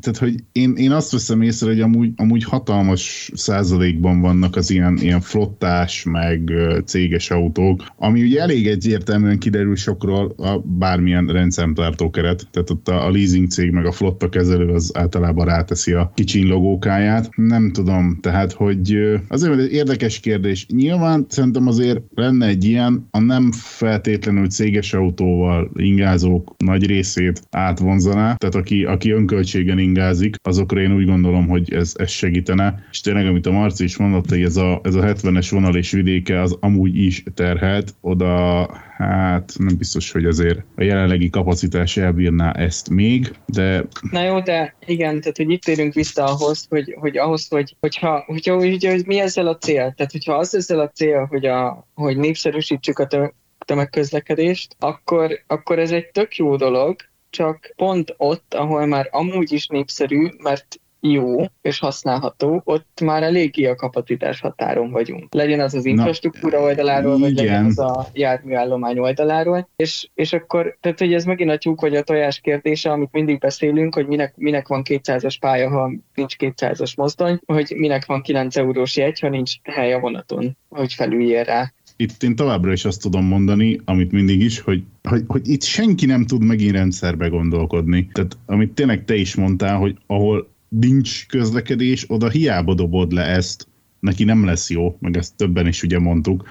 [0.00, 4.96] tehát, hogy én, én azt veszem észre, hogy amúgy, amúgy hatalmas százalékban vannak az ilyen,
[5.00, 6.52] ilyen flottás, meg
[6.84, 13.06] céges autók, ami ugye elég egyértelműen kiderül sokról a bármilyen rendszertartó keret, tehát ott a,
[13.06, 17.00] a leasing cég meg a flotta kezelő az általában ráteszi a kicsin logókáját.
[17.36, 18.98] Nem tudom, tehát, hogy
[19.28, 20.66] azért egy érdekes kérdés.
[20.66, 28.34] Nyilván szerintem azért lenne egy ilyen, a nem feltétlenül céges autóval ingázók nagy részét átvonzaná,
[28.34, 32.84] tehát aki, aki önköltségen ingázik, azokra én úgy gondolom, hogy ez, ez segítene.
[32.90, 35.90] És tényleg, amit a Marci is mondott, hogy ez a, ez a 70-es vonal és
[35.90, 38.68] vidéke az amúgy is terhelt, oda
[39.08, 43.84] hát nem biztos, hogy azért a jelenlegi kapacitás elbírná ezt még, de...
[44.10, 48.24] Na jó, de igen, tehát hogy itt érünk vissza ahhoz, hogy, hogy ahhoz, hogy, hogyha,
[48.26, 49.92] hogyha, hogy, hogy mi ezzel a cél?
[49.96, 55.90] Tehát hogyha az ezzel a cél, hogy, a, hogy népszerűsítsük a tömegközlekedést, akkor, akkor ez
[55.90, 56.96] egy tök jó dolog,
[57.30, 63.66] csak pont ott, ahol már amúgy is népszerű, mert jó és használható, ott már eléggé
[63.66, 65.34] a kapacitás határon vagyunk.
[65.34, 67.44] Legyen az az infrastruktúra Na, oldaláról, vagy igen.
[67.44, 69.68] legyen az a járműállomány oldaláról.
[69.76, 73.38] És, és akkor, tehát hogy ez megint a tyúk vagy a tojás kérdése, amit mindig
[73.38, 78.56] beszélünk, hogy minek, minek van 200-as pálya, ha nincs 200-as mozdony, hogy minek van 9
[78.56, 83.00] eurós jegy, ha nincs hely a vonaton, hogy felüljél rá itt én továbbra is azt
[83.00, 88.08] tudom mondani, amit mindig is, hogy, hogy, hogy itt senki nem tud megint rendszerbe gondolkodni.
[88.12, 93.66] Tehát amit tényleg te is mondtál, hogy ahol nincs közlekedés, oda hiába dobod le ezt,
[94.00, 96.48] neki nem lesz jó, meg ezt többen is ugye mondtuk,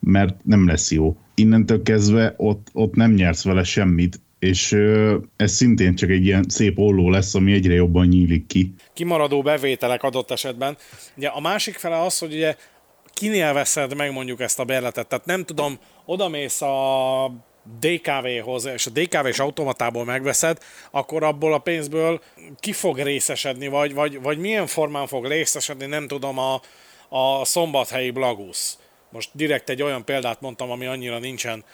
[0.00, 1.16] mert nem lesz jó.
[1.34, 4.72] Innentől kezdve ott, ott nem nyersz vele semmit, és
[5.36, 8.74] ez szintén csak egy ilyen szép olló lesz, ami egyre jobban nyílik ki.
[8.92, 10.76] Kimaradó bevételek adott esetben.
[11.16, 12.56] Ugye a másik fele az, hogy ugye
[13.12, 15.06] kinél veszed meg mondjuk ezt a bérletet.
[15.06, 17.34] Tehát nem tudom, odamész a
[17.80, 20.58] DKV-hoz, és a DKV-s automatából megveszed,
[20.90, 22.20] akkor abból a pénzből
[22.60, 26.60] ki fog részesedni, vagy, vagy, vagy milyen formán fog részesedni, nem tudom, a,
[27.08, 28.78] a szombathelyi Blagusz.
[29.10, 31.64] Most direkt egy olyan példát mondtam, ami annyira nincsen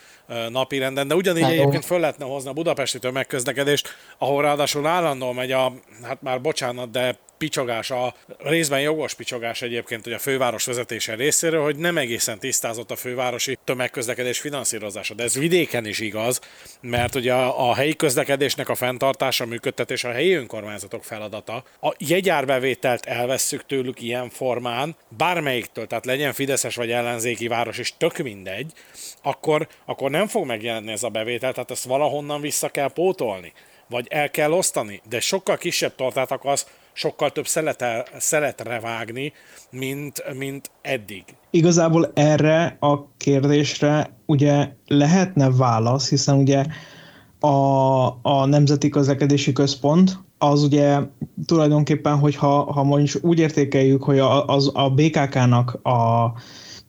[0.49, 3.89] napi renden, de ugyanígy egyébként föl lehetne hozni a budapesti tömegközlekedést,
[4.19, 5.73] ahol ráadásul állandóan megy a,
[6.03, 11.63] hát már bocsánat, de picsogás, a részben jogos picsogás egyébként hogy a főváros vezetése részéről,
[11.63, 15.15] hogy nem egészen tisztázott a fővárosi tömegközlekedés finanszírozása.
[15.15, 16.41] De ez vidéken is igaz,
[16.81, 21.65] mert ugye a, a helyi közlekedésnek a fenntartása, a működtetés a helyi önkormányzatok feladata.
[21.81, 28.17] A jegyárbevételt elvesszük tőlük ilyen formán, bármelyiktől, tehát legyen Fideszes vagy ellenzéki város, és tök
[28.17, 28.73] mindegy,
[29.23, 33.53] akkor, akkor nem fog megjelenni ez a bevétel, tehát ezt valahonnan vissza kell pótolni
[33.91, 39.33] vagy el kell osztani, de sokkal kisebb tortát akarsz sokkal több szelete, szeletre vágni,
[39.71, 41.25] mint, mint eddig.
[41.51, 46.65] Igazából erre a kérdésre ugye lehetne válasz, hiszen ugye
[47.41, 50.99] a, a Nemzeti Közlekedési Központ az ugye
[51.47, 56.33] tulajdonképpen, hogyha ha mondjuk úgy értékeljük, hogy a, az, a BKK-nak a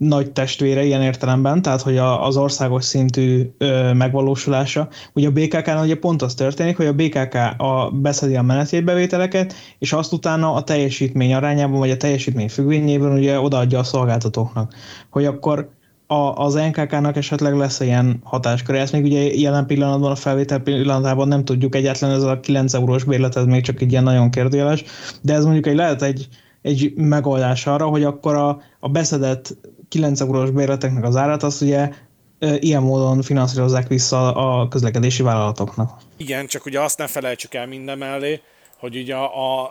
[0.08, 4.88] nagy testvére ilyen értelemben, tehát hogy a, az országos szintű ö, megvalósulása.
[5.14, 9.94] Ugye a BKK-nál ugye pont az történik, hogy a BKK a, beszedi a menetjegybevételeket, és
[9.94, 14.74] azt utána a teljesítmény arányában, vagy a teljesítmény függvényében ugye odaadja a szolgáltatóknak.
[15.10, 15.70] Hogy akkor
[16.08, 18.80] a, az NKK-nak esetleg lesz ilyen hatásköre.
[18.80, 23.04] Ezt még ugye jelen pillanatban, a felvétel pillanatában nem tudjuk, egyetlen ez a 9 eurós
[23.04, 24.84] bérlet, ez még csak egy ilyen nagyon kérdéles,
[25.22, 26.28] de ez mondjuk egy lehet egy,
[26.62, 29.58] egy megoldás arra, hogy akkor a, a beszedett
[29.92, 31.90] 9 eurós bérleteknek az árat, azt ugye
[32.40, 35.92] ilyen módon finanszírozzák vissza a közlekedési vállalatoknak.
[36.18, 38.42] Igen, csak ugye azt ne felejtsük el minden mellé,
[38.80, 39.16] hogy ugye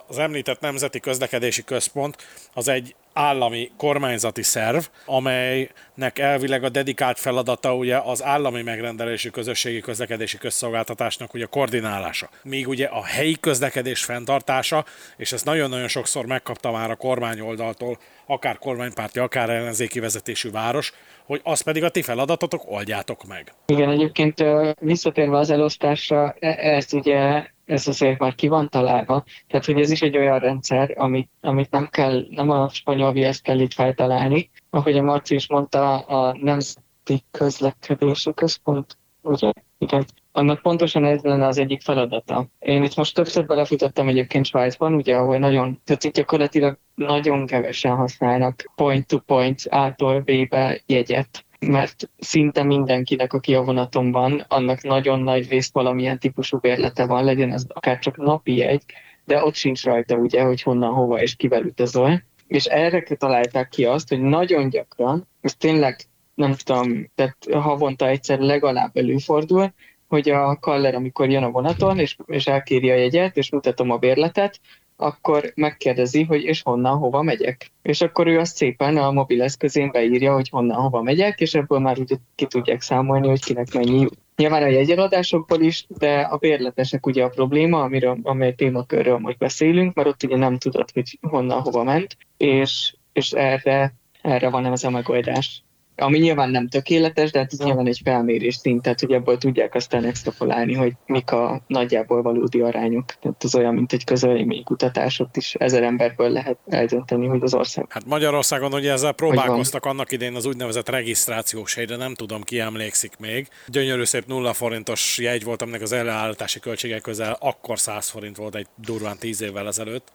[0.07, 2.17] az említett Nemzeti Közlekedési Központ
[2.53, 9.79] az egy állami kormányzati szerv, amelynek elvileg a dedikált feladata ugye az állami megrendelési közösségi
[9.79, 12.29] közlekedési közszolgáltatásnak ugye koordinálása.
[12.43, 14.85] Míg ugye a helyi közlekedés fenntartása,
[15.17, 17.97] és ezt nagyon-nagyon sokszor megkapta már a kormány oldaltól,
[18.31, 20.93] akár kormánypárti, akár ellenzéki vezetésű város,
[21.25, 23.53] hogy azt pedig a ti feladatotok oldjátok meg.
[23.65, 24.43] Igen, egyébként
[24.79, 29.23] visszatérve az elosztásra, e, ez ugye ez azért már ki van találva.
[29.47, 33.41] Tehát, hogy ez is egy olyan rendszer, amit, amit nem kell, nem a spanyol viaszt
[33.41, 34.49] kell itt feltalálni.
[34.69, 39.51] Ahogy a Marci is mondta, a Nemzeti Közlekedési Központ, ugye?
[39.77, 40.05] Igen.
[40.31, 42.47] Annak pontosan ez lenne az egyik feladata.
[42.59, 47.95] Én itt most többször belefutottam egyébként Svájcban, ugye, ahol nagyon, tehát itt gyakorlatilag nagyon kevesen
[47.95, 55.49] használnak point-to-point A-tól B-be jegyet mert szinte mindenkinek, aki a vonaton van, annak nagyon nagy
[55.49, 58.83] részt valamilyen típusú bérlete van, legyen ez akár csak napi egy,
[59.25, 62.23] de ott sincs rajta ugye, hogy honnan, hova és kivel utazol.
[62.47, 65.95] És erre találták ki azt, hogy nagyon gyakran, ez tényleg
[66.33, 69.73] nem tudom, tehát havonta egyszer legalább előfordul,
[70.11, 73.97] hogy a kaller, amikor jön a vonaton, és, és elkéri a jegyet, és mutatom a
[73.97, 74.59] bérletet,
[74.95, 77.71] akkor megkérdezi, hogy és honnan, hova megyek.
[77.81, 81.97] És akkor ő azt szépen a mobileszközén beírja, hogy honnan, hova megyek, és ebből már
[81.99, 84.17] ugye ki tudják számolni, hogy kinek mennyi jut.
[84.35, 89.93] Nyilván a jegyeladásokból is, de a bérletesek ugye a probléma, amiről, amely témakörről most beszélünk,
[89.93, 94.83] mert ott ugye nem tudod, hogy honnan, hova ment, és, és erre, erre van ez
[94.83, 95.63] a megoldás
[96.01, 99.75] ami nyilván nem tökéletes, de hát ez nyilván egy felmérés szint, tehát hogy ebből tudják
[99.75, 103.05] aztán extrapolálni, hogy mik a nagyjából valódi arányok.
[103.05, 107.85] Tehát az olyan, mint egy kutatás, ott is ezer emberből lehet eldönteni, hogy az ország.
[107.89, 113.17] Hát Magyarországon ugye ezzel próbálkoztak annak idén az úgynevezett regisztrációs helyre, nem tudom, ki emlékszik
[113.17, 113.47] még.
[113.67, 118.55] Gyönyörű szép nulla forintos jegy volt, aminek az előállítási költsége közel akkor 100 forint volt
[118.55, 120.11] egy durván 10 évvel ezelőtt.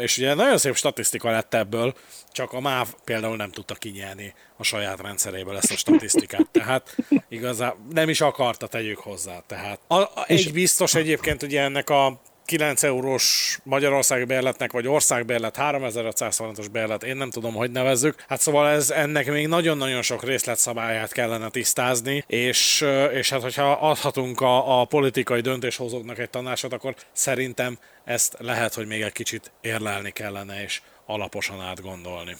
[0.00, 1.94] És ugye nagyon szép statisztika lett ebből,
[2.32, 6.48] csak a MÁV például nem tudta kinyelni a saját rendszeréből ezt a statisztikát.
[6.52, 6.96] Tehát
[7.28, 9.42] igazán nem is akarta, tegyük hozzá.
[9.46, 15.56] Tehát a, a, egy biztos egyébként ugye ennek a 9 eurós Magyarországi bérletnek, vagy országbérlet,
[15.56, 18.24] 3500 forintos bérlet, én nem tudom, hogy nevezzük.
[18.28, 24.40] Hát szóval ez ennek még nagyon-nagyon sok részletszabályát kellene tisztázni, és, és hát hogyha adhatunk
[24.40, 30.10] a, a politikai döntéshozóknak egy tanácsot, akkor szerintem ezt lehet, hogy még egy kicsit érlelni
[30.10, 32.36] kellene, és alaposan átgondolni.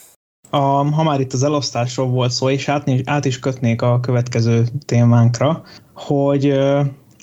[0.51, 0.57] A,
[0.95, 5.63] ha már itt az elosztásról volt szó, és át, át is kötnék a következő témánkra,
[5.95, 6.59] hogy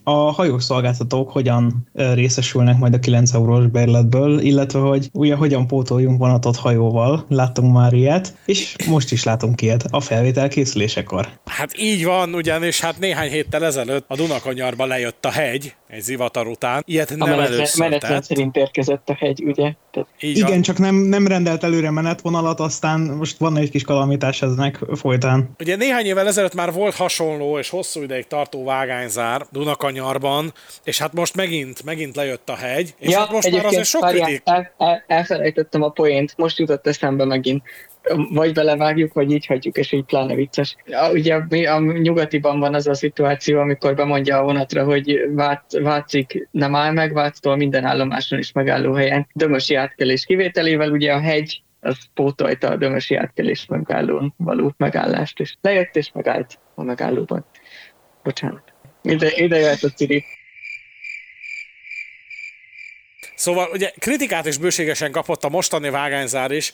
[0.03, 6.55] a hajószolgáltatók hogyan részesülnek majd a 9 eurós bérletből, illetve hogy ugye hogyan pótoljunk vonatot
[6.55, 11.29] hajóval, láttunk már ilyet, és most is látunk ilyet a felvétel készülésekor.
[11.45, 16.47] Hát így van, ugyanis hát néhány héttel ezelőtt a Dunakanyarba lejött a hegy, egy zivatar
[16.47, 16.83] után.
[16.85, 19.73] Ilyet nem a menetre, először menetrend szerint érkezett a hegy, ugye?
[19.91, 20.09] Tehát...
[20.19, 20.61] Igen, van.
[20.61, 25.49] csak nem, nem rendelt előre menetvonalat, aztán most van egy kis kalamitás eznek folytán.
[25.59, 29.92] Ugye néhány évvel ezelőtt már volt hasonló és hosszú ideig tartó vágányzár Dunakanyarban,
[30.83, 34.07] és hát most megint, megint lejött a hegy, és ja, hát most már azért sok
[34.07, 34.41] kritik...
[34.45, 37.63] El, el, elfelejtettem a poént, most jutott eszembe megint
[38.29, 40.75] vagy belevágjuk, vagy így hagyjuk, és így pláne vicces.
[41.11, 41.35] Ugye
[41.69, 46.91] a nyugatiban van az a szituáció, amikor bemondja a vonatra, hogy Vác, Vácik nem áll
[46.91, 49.27] meg, Váctól minden állomáson is megállóhelyen.
[49.33, 55.55] Dömösi átkelés kivételével ugye a hegy az pótolta a dömösi átkelés megállón való megállást, és
[55.61, 57.45] lejött és megállt a megállóban.
[58.23, 58.72] Bocsánat.
[59.03, 60.25] Ide, ide jött a Ciri.
[63.35, 66.71] Szóval ugye kritikát is bőségesen kapott a mostani vágányzár is.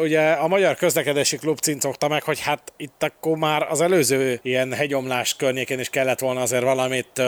[0.00, 4.72] Ugye a Magyar Közlekedési Klub cincogta meg, hogy hát itt akkor már az előző ilyen
[4.72, 7.22] hegyomlás környékén is kellett volna azért valamit,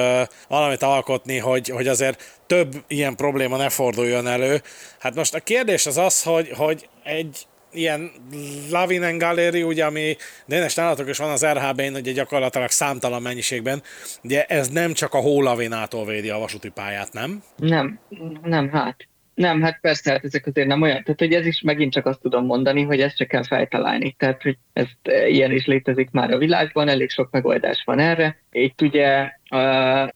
[0.49, 4.63] valamit alkotni, hogy, hogy azért több ilyen probléma ne forduljon elő.
[4.99, 8.11] Hát most a kérdés az az, hogy, hogy egy ilyen
[8.71, 10.17] Lavinen Galeri, ugye, ami
[10.47, 13.83] Dénes nálatok is van az RHB-n, ugye gyakorlatilag számtalan mennyiségben,
[14.23, 17.43] ugye ez nem csak a hólavinától védi a vasúti pályát, nem?
[17.57, 18.01] Nem,
[18.43, 18.97] nem, hát.
[19.35, 21.03] Nem, hát persze, hát ezek azért nem olyan.
[21.03, 24.15] Tehát, hogy ez is megint csak azt tudom mondani, hogy ezt csak kell feltalálni.
[24.19, 24.87] Tehát, hogy ez
[25.27, 28.39] ilyen is létezik már a világban, elég sok megoldás van erre.
[28.51, 30.09] Itt ugye uh,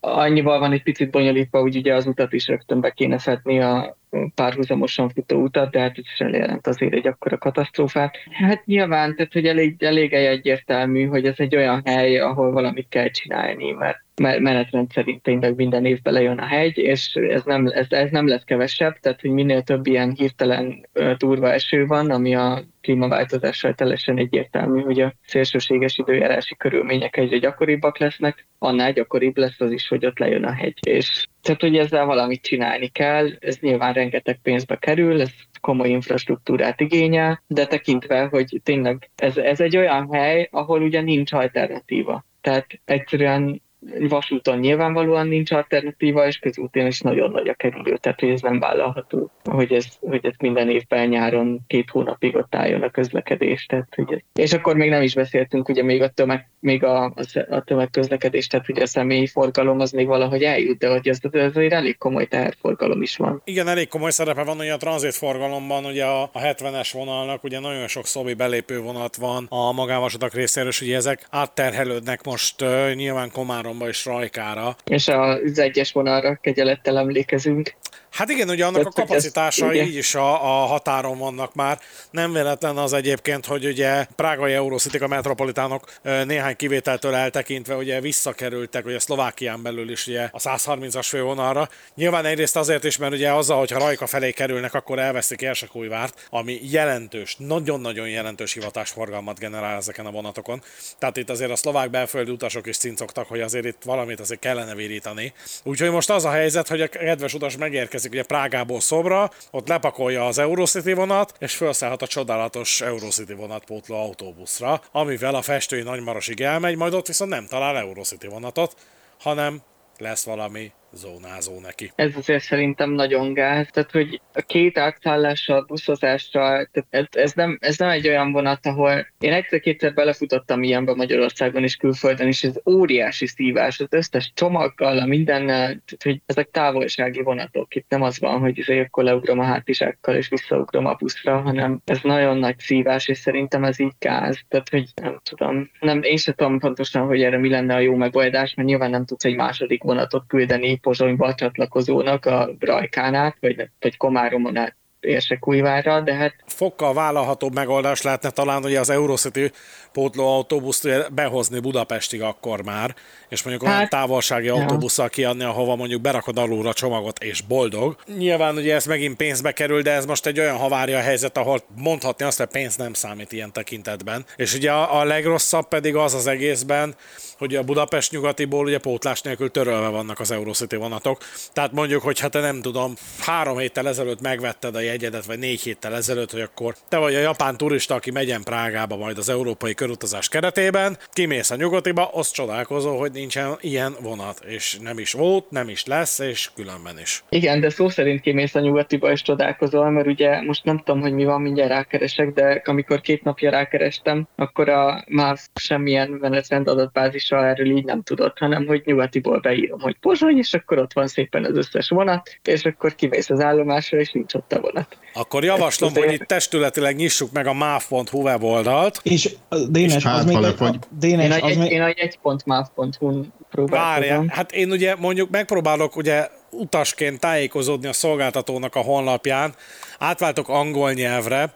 [0.00, 3.98] annyival van egy picit bonyolítva, hogy ugye az utat is rögtön be kéne szedni a
[4.34, 8.16] párhuzamosan futó utat, de hát ez sem jelent azért egy akkora katasztrófát.
[8.30, 13.08] Hát nyilván, tehát hogy elég, elég egyértelmű, hogy ez egy olyan hely, ahol valamit kell
[13.08, 18.10] csinálni, mert menetrend szerint tényleg minden évben lejön a hegy, és ez nem, ez, ez
[18.10, 23.74] nem lesz kevesebb, tehát hogy minél több ilyen hirtelen durva eső van, ami a klímaváltozással
[23.74, 29.88] teljesen egyértelmű, hogy a szélsőséges időjárási körülmények egyre gyakoribbak lesznek, annál gyakoribb lesz az is,
[29.88, 30.78] hogy ott lejön a hegy.
[30.86, 35.30] És tehát, hogy ezzel valamit csinálni kell, ez nyilván rengeteg pénzbe kerül, ez
[35.60, 41.32] komoly infrastruktúrát igényel, de tekintve, hogy tényleg ez, ez egy olyan hely, ahol ugye nincs
[41.32, 42.24] alternatíva.
[42.40, 43.62] Tehát egyszerűen
[44.08, 48.58] vasúton nyilvánvalóan nincs alternatíva, és közúton is nagyon nagy a kerülő, tehát hogy ez nem
[48.58, 53.66] vállalható, hogy ez, hogy ez minden évben nyáron két hónapig ott álljon a közlekedés.
[53.66, 54.18] Tehát, hogy ez.
[54.34, 57.14] És akkor még nem is beszéltünk, ugye még a, tömeg, még a, a,
[57.50, 61.56] a tömegközlekedés, tehát ugye a személyi forgalom az még valahogy eljut, de hogy ez, ez
[61.56, 63.42] egy elég komoly teherforgalom is van.
[63.44, 67.88] Igen, elég komoly szerepe van ugye a tranzitforgalomban, ugye a, a 70-es vonalnak ugye nagyon
[67.88, 73.30] sok szobi belépő vonat van a magánvasutak részéről, és ugye ezek átterhelődnek most uh, nyilván
[73.32, 74.76] Komárom 3-ba és Rajkára.
[74.84, 77.74] És az egyes vonalra kegyelettel emlékezünk.
[78.10, 80.32] Hát igen, ugye annak a kapacitásai így is a,
[80.62, 81.78] a határon vannak már.
[82.10, 88.86] Nem véletlen az egyébként, hogy ugye prágai Eurocity a metropolitánok néhány kivételtől eltekintve ugye visszakerültek,
[88.86, 91.68] ugye Szlovákián belül is ugye a 130-as fővonalra.
[91.94, 96.58] Nyilván egyrészt azért is, mert ugye azzal, hogyha Rajka felé kerülnek, akkor elveszik Érsekújvárt, ami
[96.62, 100.62] jelentős, nagyon-nagyon jelentős hivatásforgalmat generál ezeken a vonatokon.
[100.98, 104.74] Tehát itt azért a szlovák belföldi utasok is cincogtak, hogy azért itt valamit azért kellene
[104.74, 105.32] virítani.
[105.62, 110.26] Úgyhogy most az a helyzet, hogy a kedves utas megérkezik ugye Prágából Szobra, ott lepakolja
[110.26, 116.76] az Eurocity vonat, és felszállhat a csodálatos Eurocity vonatpótló autóbuszra, amivel a festői Nagymarosig elmegy,
[116.76, 118.76] majd ott viszont nem talál Eurocity vonatot,
[119.20, 119.62] hanem
[119.98, 121.92] lesz valami zónázó neki.
[121.94, 127.58] Ez azért szerintem nagyon gáz, tehát hogy a két átszállással, buszozással, tehát ez, ez, nem,
[127.60, 132.54] ez nem egy olyan vonat, ahol én egyszer-kétszer belefutottam ilyenbe Magyarországon és külföldön, és ez
[132.66, 138.38] óriási szívás, az összes csomaggal, a mindennel, hogy ezek távolsági vonatok, itt nem az van,
[138.38, 143.08] hogy azért akkor leugrom a hátizsákkal és visszaugrom a buszra, hanem ez nagyon nagy szívás,
[143.08, 147.22] és szerintem ez így gáz, tehát hogy nem tudom, nem, én sem tudom pontosan, hogy
[147.22, 151.34] erre mi lenne a jó megoldás, mert nyilván nem tudsz egy második vonatot küldeni Pozsonyba
[151.34, 156.34] csatlakozónak a Brajkán vagy, vagy Komáromon át Érsekújvárra, de hát...
[156.46, 159.50] Fokkal vállalhatóbb megoldás lehetne talán, hogy az Eurocity
[159.92, 162.94] pótló autóbuszt behozni Budapestig akkor már,
[163.28, 164.54] és mondjuk hát, olyan távolsági ja.
[164.54, 167.96] autóbusszal kiadni, ahova mondjuk berakod alulra csomagot, és boldog.
[168.16, 172.24] Nyilván ugye ez megint pénzbe kerül, de ez most egy olyan havária helyzet, ahol mondhatni
[172.24, 174.24] azt, hogy pénz nem számít ilyen tekintetben.
[174.36, 176.94] És ugye a, a legrosszabb pedig az az egészben,
[177.40, 181.18] hogy a Budapest nyugatiból ugye pótlás nélkül törölve vannak az Eurocity vonatok.
[181.52, 185.60] Tehát mondjuk, hogy hát te nem tudom, három héttel ezelőtt megvetted a jegyedet, vagy négy
[185.60, 189.74] héttel ezelőtt, hogy akkor te vagy a japán turista, aki megyen Prágába majd az európai
[189.74, 195.50] körutazás keretében, kimész a nyugatiba, azt csodálkozó, hogy nincsen ilyen vonat, és nem is volt,
[195.50, 197.24] nem is lesz, és különben is.
[197.28, 201.12] Igen, de szó szerint kimész a nyugatiba, és csodálkozol, mert ugye most nem tudom, hogy
[201.12, 207.29] mi van, mindjárt rákeresek, de amikor két napja rákerestem, akkor a MÁV semmilyen menetrend adatbázis
[207.30, 211.06] Misa erről így nem tudott, hanem hogy nyugatiból beírom, hogy Pozsony, és akkor ott van
[211.06, 214.98] szépen az összes vonat, és akkor kivész az állomásra, és nincs ott a vonat.
[215.14, 219.00] Akkor javaslom, hogy itt testületileg nyissuk meg a máv.hu weboldalt.
[219.02, 219.34] És
[219.68, 220.36] Dénes, az még...
[220.36, 220.78] Hogy...
[220.98, 225.96] Dénes, én, az egy, én egy, egy pont máv.hu-n Várjál, hát én ugye mondjuk megpróbálok
[225.96, 229.54] ugye utasként tájékozódni a szolgáltatónak a honlapján,
[229.98, 231.52] átváltok angol nyelvre,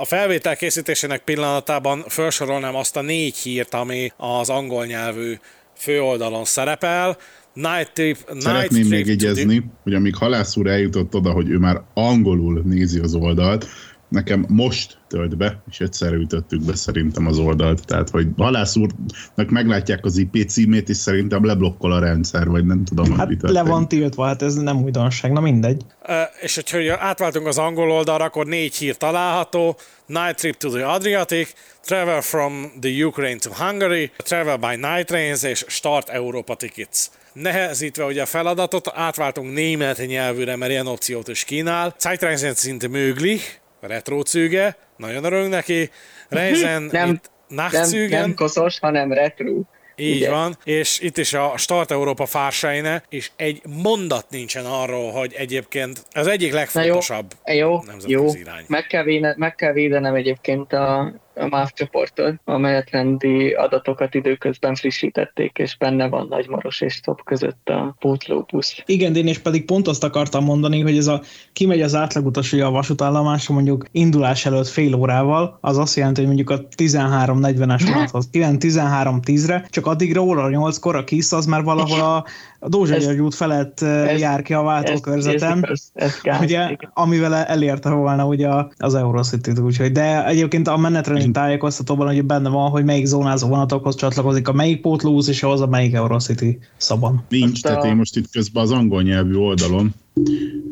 [0.00, 5.38] a felvétel készítésének pillanatában felsorolnám azt a négy hírt, ami az angol nyelvű
[5.76, 7.16] főoldalon szerepel.
[7.52, 11.58] Night Trip, Night Szeretném trip még egyezni, hogy amíg Halász úr eljutott oda, hogy ő
[11.58, 13.66] már angolul nézi az oldalt,
[14.10, 17.86] nekem most tölt be, és egyszerre ütöttük be szerintem az oldalt.
[17.86, 22.84] Tehát, hogy halász úrnak meglátják az IP címét, és szerintem leblokkol a rendszer, vagy nem
[22.84, 25.82] tudom, hát hogy le van tiltva, hát ez nem újdonság, na mindegy.
[26.08, 29.76] Uh, és hogyha átváltunk az angol oldalra, akkor négy hír található.
[30.06, 31.52] Night trip to the Adriatic,
[31.84, 38.04] travel from the Ukraine to Hungary, travel by night trains és start Europa tickets nehezítve
[38.04, 41.94] ugye a feladatot, átváltunk német nyelvűre, mert ilyen opciót is kínál.
[41.98, 45.90] Zeitreisen sind möglich, retro cüge, nagyon örülünk neki.
[46.28, 49.62] Reisen nem, itt nem, nem koszos, hanem retro.
[50.00, 50.30] Így Igen.
[50.30, 56.04] van, és itt is a Start Európa fársajne, és egy mondat nincsen arról, hogy egyébként
[56.10, 58.34] ez egyik legfontosabb jó, jó, jó.
[58.34, 58.64] irány.
[58.66, 62.40] Meg kell, véne, meg kell védenem egyébként a a MÁV csoporttól.
[62.44, 68.82] A menetrendi adatokat időközben frissítették, és benne van Nagymaros és Top között a pótlóbusz.
[68.86, 71.22] Igen, én is pedig pont azt akartam mondani, hogy ez a
[71.52, 76.50] kimegy az átlagutasi a vasútállomásra mondjuk indulás előtt fél órával, az azt jelenti, hogy mondjuk
[76.50, 82.24] a 13.40-es vonathoz 9-13-10-re, csak addigra óra 8-kor a KISZ az már valahol a
[82.68, 87.90] Dózsa György út felett ez, jár ki a váltókörzetem, ez, ez, ez ugye, amivel elérte
[87.90, 90.76] volna ugye az Eurocity-t, úgyhogy, de egyébként a
[91.20, 95.60] menetrendi tájékoztatóban hogy benne van, hogy melyik zónázó vonatokhoz csatlakozik a melyik pótlóz, és ahhoz
[95.60, 97.24] a melyik Eurocity szaban.
[97.28, 99.94] Nincs, tehát én most itt közben az angol nyelvű oldalon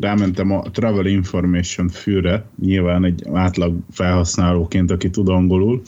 [0.01, 5.83] rámentem a Travel Information fűre, nyilván egy átlag felhasználóként, aki tud angolul,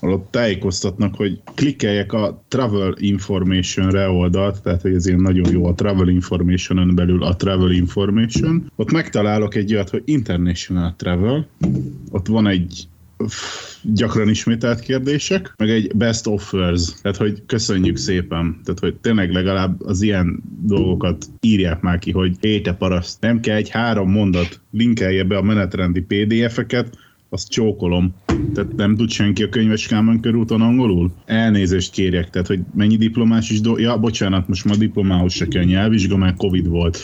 [0.00, 5.74] ott tájékoztatnak, hogy klikkeljek a Travel Information-re oldalt, tehát hogy ez ilyen nagyon jó a
[5.74, 8.70] Travel Information-ön belül a Travel Information.
[8.76, 11.46] Ott megtalálok egy olyat, hogy International Travel,
[12.10, 12.88] ott van egy
[13.82, 19.80] gyakran ismételt kérdések, meg egy best offers, tehát hogy köszönjük szépen, tehát hogy tényleg legalább
[19.82, 25.24] az ilyen dolgokat írják már ki, hogy éte paraszt, nem kell egy három mondat, linkelje
[25.24, 26.98] be a menetrendi PDF-eket,
[27.34, 28.14] azt csókolom.
[28.54, 31.12] Tehát nem tud senki a könyves Kálmán körúton angolul?
[31.24, 33.78] Elnézést kérjek, tehát hogy mennyi diplomás is do...
[33.78, 36.98] Ja, bocsánat, most ma diplomához se kell nyelvvizsga, mert Covid volt.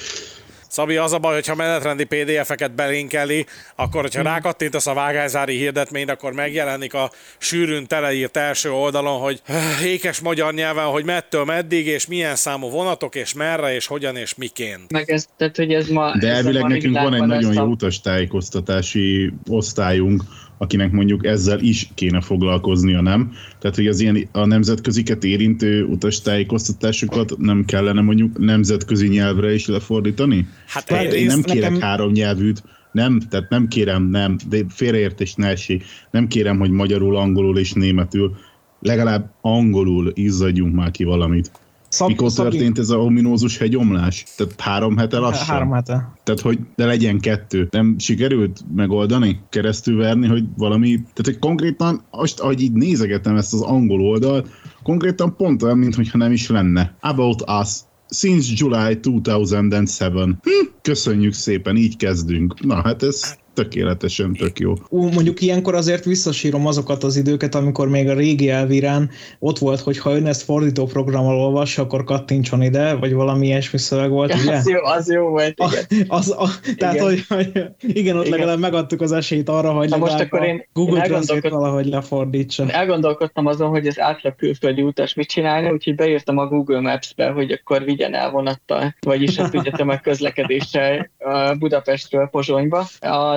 [0.71, 4.31] Szabi, az a baj, hogyha menetrendi PDF-eket belinkeli, akkor, hogyha hmm.
[4.31, 9.43] rákattintasz a vágányzári hirdetményt, akkor megjelenik a sűrűn teleírt első oldalon, hogy
[9.85, 14.35] ékes magyar nyelven, hogy mettől meddig, és milyen számú vonatok, és merre, és hogyan, és
[14.35, 14.93] miként.
[14.93, 16.17] Meg ez, tehát, hogy ez ma...
[16.19, 20.23] De elvileg nekünk van egy nagyon jó utastájékoztatási osztályunk,
[20.61, 23.33] akinek mondjuk ezzel is kéne foglalkoznia, nem?
[23.59, 30.49] Tehát, hogy az ilyen a nemzetköziket érintő utastájékoztatásokat nem kellene mondjuk nemzetközi nyelvre is lefordítani?
[30.67, 31.89] Hát én, én nem kérek nekem...
[31.89, 35.85] három nyelvűt, nem, tehát nem kérem, nem, de félreértés ne essék.
[36.11, 38.37] Nem kérem, hogy magyarul, angolul és németül,
[38.81, 41.51] legalább angolul izzadjunk már ki valamit.
[41.91, 42.51] Szab, Mikor Szabi...
[42.51, 44.25] történt ez a ominózus hegyomlás?
[44.37, 45.47] Tehát három hete lassan?
[45.47, 46.13] Három hete.
[46.23, 47.69] Tehát, hogy de legyen kettő.
[47.71, 50.89] Nem sikerült megoldani, keresztül verni, hogy valami...
[50.95, 54.49] Tehát, hogy konkrétan, most, ahogy így nézegetem ezt az angol oldalt,
[54.83, 56.95] konkrétan pont olyan, mintha nem is lenne.
[57.01, 57.69] About Us.
[58.11, 60.11] Since July 2007.
[60.13, 60.37] Hm,
[60.83, 62.61] köszönjük szépen, így kezdünk.
[62.61, 64.73] Na, hát ez tökéletesen tök jó.
[64.89, 69.81] Ú, mondjuk ilyenkor azért visszasírom azokat az időket, amikor még a régi elvirán ott volt,
[69.81, 74.35] hogy ha ön ezt fordító programmal olvas, akkor kattintson ide, vagy valami ilyesmi szöveg volt,
[74.35, 74.57] ugye?
[74.57, 76.07] Az jó, az jó volt, igen.
[76.09, 77.07] A, az, a, tehát, igen.
[77.07, 78.39] Hogy, hogy, igen, ott igen.
[78.39, 82.71] legalább megadtuk az esélyt arra, hogy most akkor én, Google Translate valahogy lefordítsa.
[82.71, 87.51] Elgondolkodtam azon, hogy az átlag külföldi utas mit csinálna, úgyhogy beírtam a Google Maps-be, hogy
[87.51, 91.11] akkor vigyen el vonattal, vagyis hát ugye meg közlekedéssel
[91.59, 92.87] Budapestről Pozsonyba.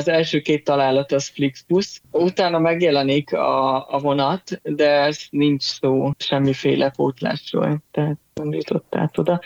[0.04, 6.12] Az első két találat az Flixbus, utána megjelenik a, a vonat, de ez nincs szó
[6.18, 9.41] semmiféle pótlásról, tehát nem jutott át oda.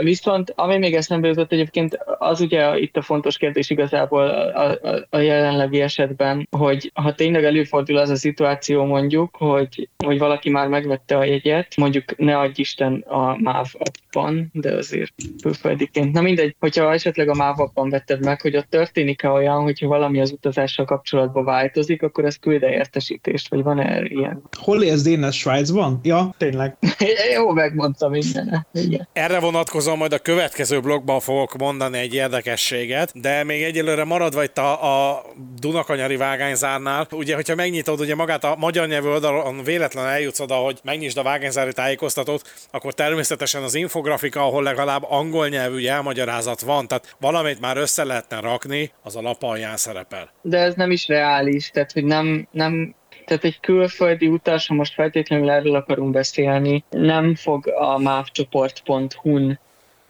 [0.00, 5.06] Viszont ami még eszembe jutott egyébként, az ugye itt a fontos kérdés igazából a, a,
[5.10, 10.68] a jelenlegi esetben, hogy ha tényleg előfordul az a szituáció mondjuk, hogy, hogy valaki már
[10.68, 16.12] megvette a jegyet, mondjuk ne adj Isten a MÁV appban, de azért külföldiként.
[16.12, 20.20] Na mindegy, hogyha esetleg a MÁV appban vetted meg, hogy ott történik-e olyan, hogyha valami
[20.20, 24.42] az utazással kapcsolatban változik, akkor ez külde értesítést, vagy van-e ilyen?
[24.58, 26.00] Hol élsz Dénes Svájcban?
[26.02, 26.76] Ja, tényleg.
[27.34, 28.66] Jó, megmondtam minden.
[28.72, 29.08] Igen.
[29.12, 34.58] Erre vonatkozóan majd a következő blogban fogok mondani egy érdekességet, de még egyelőre maradva itt
[34.58, 35.24] a, a
[35.58, 40.78] Dunakanyari vágányzárnál, ugye, hogyha megnyitod ugye magát a magyar nyelvű oldalon véletlenül eljutsz oda, hogy
[40.84, 47.16] megnyisd a vágányzári tájékoztatót, akkor természetesen az infografika, ahol legalább angol nyelvű elmagyarázat van, tehát
[47.20, 50.30] valamit már össze lehetne rakni, az a lap alján szerepel.
[50.42, 52.94] De ez nem is reális, tehát hogy nem, nem
[53.24, 59.58] tehát egy külföldi utas, ha most feltétlenül erről akarunk beszélni, nem fog a mávcsoport.hu-n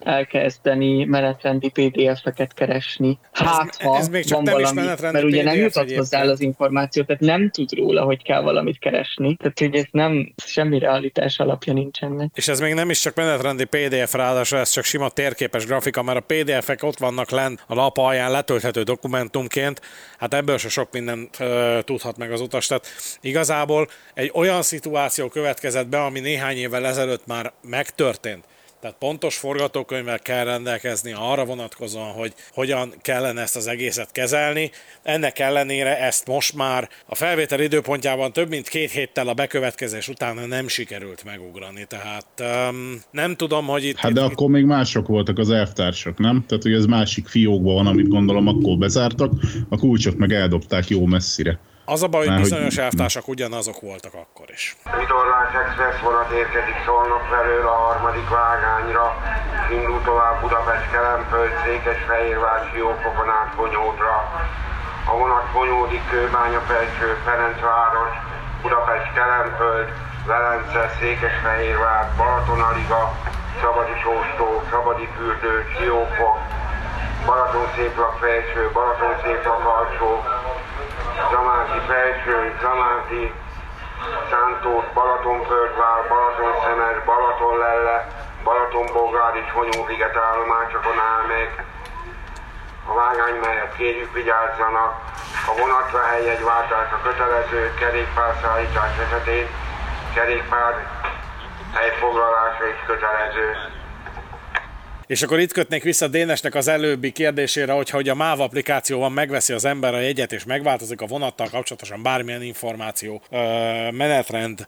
[0.04, 3.18] elkezdeni menetrendi PDF-eket keresni.
[3.32, 7.20] Hát, ha ez még csak van valami, mert ugye nem jutott hozzá az információ, tehát
[7.20, 9.36] nem tud róla, hogy kell valamit keresni.
[9.36, 12.30] Tehát, hogy ez nem, semmi realitás alapja nincsen.
[12.34, 16.18] És ez még nem is csak menetrendi PDF, ráadásul ez csak sima térképes grafika, mert
[16.18, 19.80] a PDF-ek ott vannak lent a lap alján letölthető dokumentumként,
[20.18, 22.66] hát ebből se sok mindent uh, tudhat meg az utas.
[22.66, 22.86] Tehát
[23.20, 28.44] igazából egy olyan szituáció következett be, ami néhány évvel ezelőtt már megtörtént
[28.82, 34.70] tehát pontos forgatókönyvvel kell rendelkezni arra vonatkozóan, hogy hogyan kellene ezt az egészet kezelni.
[35.02, 40.48] Ennek ellenére ezt most már a felvétel időpontjában több mint két héttel a bekövetkezés után
[40.48, 41.84] nem sikerült megugrani.
[41.84, 42.26] Tehát
[42.70, 43.96] um, nem tudom, hogy itt...
[43.96, 46.44] Hát de itt, akkor még mások voltak az elvtársak, nem?
[46.46, 49.32] Tehát, hogy ez másik fiókban van, amit gondolom akkor bezártak,
[49.68, 51.58] a kulcsot meg eldobták jó messzire.
[51.84, 52.84] Az a baj, hogy bizonyos hogy...
[52.84, 54.76] elvtársak ugyanazok voltak akkor is.
[54.98, 59.06] Vitorlás Express vonat érkezik Szolnok felől a harmadik vágányra.
[59.70, 64.16] Indul tovább Budapest, Kelempöld, Székesfehérvár, Siófokon át Konyódra.
[65.10, 68.12] A vonat Konyódik, Kőbánya felső, Ferencváros,
[68.62, 69.88] Budapest, Kelempöld,
[70.26, 73.02] Velence, Székesfehérvár, Balatonaliga,
[73.60, 76.36] Szabadi Sóstó, Szabadi Fürdő, Siófok,
[77.26, 80.10] Balaton Széplak felső, Balaton Széplak alsó,
[81.30, 83.32] Zamáti felső, Zamáti,
[84.30, 87.98] Szántót, Balatonföldvár, Balaton-Szemes, Balaton-Lelle,
[88.44, 91.64] Balaton-Bolgár és Honyóliget állomásokon áll meg.
[92.86, 94.92] A vágány melyet kérjük vigyázzanak,
[95.50, 99.46] a vonatra helyjegyváltás a kötelező kerékpárszállítás esetén
[100.14, 100.74] kerékpár
[101.74, 103.56] helyfoglalása is kötelező.
[105.06, 109.52] És akkor itt kötnék vissza Dénesnek az előbbi kérdésére, hogy hogy a MÁV applikációban megveszi
[109.52, 113.22] az ember a jegyet, és megváltozik a vonattal kapcsolatosan bármilyen információ,
[113.90, 114.66] menetrend,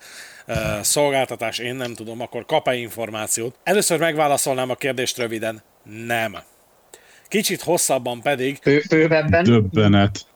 [0.81, 3.59] szolgáltatás, én nem tudom, akkor kap-e információt?
[3.63, 5.63] Először megválaszolnám a kérdést röviden.
[6.07, 6.37] Nem.
[7.29, 8.59] Kicsit hosszabban pedig...
[8.89, 9.45] Bővebben?
[9.45, 10.27] Döbbenet.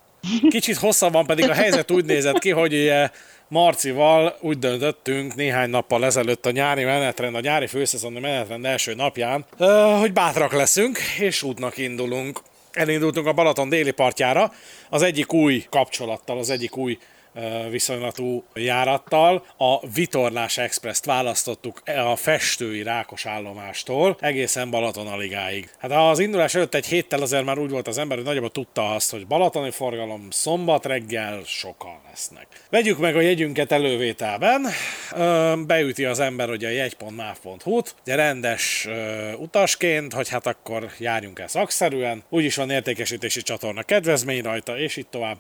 [0.49, 3.11] Kicsit hosszabban pedig a helyzet úgy nézett ki, hogy ugye
[3.49, 9.45] Marcival úgy döntöttünk néhány nappal ezelőtt a nyári menetrend, a nyári főszezoni menetrend első napján,
[9.99, 12.41] hogy bátrak leszünk, és útnak indulunk.
[12.73, 14.53] Elindultunk a Balaton déli partjára,
[14.91, 16.99] az egyik új kapcsolattal, az egyik új
[17.71, 19.47] viszonylatú járattal.
[19.57, 25.71] A Vitorlás Express-t választottuk a festői rákos állomástól egészen Balatonaligáig.
[25.79, 28.95] Hát az indulás előtt egy héttel azért már úgy volt az ember, hogy nagyjából tudta
[28.95, 32.47] azt, hogy balatoni forgalom szombat reggel sokan lesznek.
[32.71, 34.67] Vegyük meg a jegyünket elővételben,
[35.67, 38.89] beüti az ember ugye a jegy.máv.hu-t, de rendes
[39.37, 45.11] utasként, hogy hát akkor járjunk el szakszerűen, úgyis van értékesítési csatorna kedvezmény rajta, és itt
[45.11, 45.39] tovább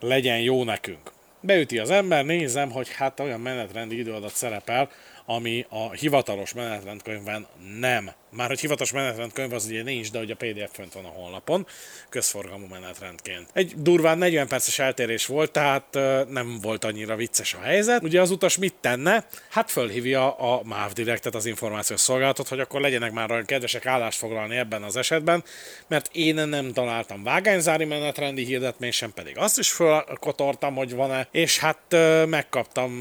[0.00, 1.12] legyen jó nekünk.
[1.40, 4.90] Beüti az ember, nézem, hogy hát olyan menetrendi időadat szerepel,
[5.24, 7.46] ami a hivatalos menetrendkönyvben
[7.78, 11.08] nem már hogy hivatalos menetrendkönyv az ugye nincs, de hogy a PDF fönt van a
[11.08, 11.66] honlapon,
[12.08, 13.48] közforgalmú menetrendként.
[13.52, 18.02] Egy durván 40 perces eltérés volt, tehát nem volt annyira vicces a helyzet.
[18.02, 19.26] Ugye az utas mit tenne?
[19.50, 24.18] Hát fölhívja a MÁV Directet, az információs szolgálatot, hogy akkor legyenek már olyan kedvesek állást
[24.18, 25.44] foglalni ebben az esetben,
[25.88, 31.58] mert én nem találtam vágányzári menetrendi hirdetmény sem, pedig azt is fölkotortam, hogy van-e, és
[31.58, 32.92] hát megkaptam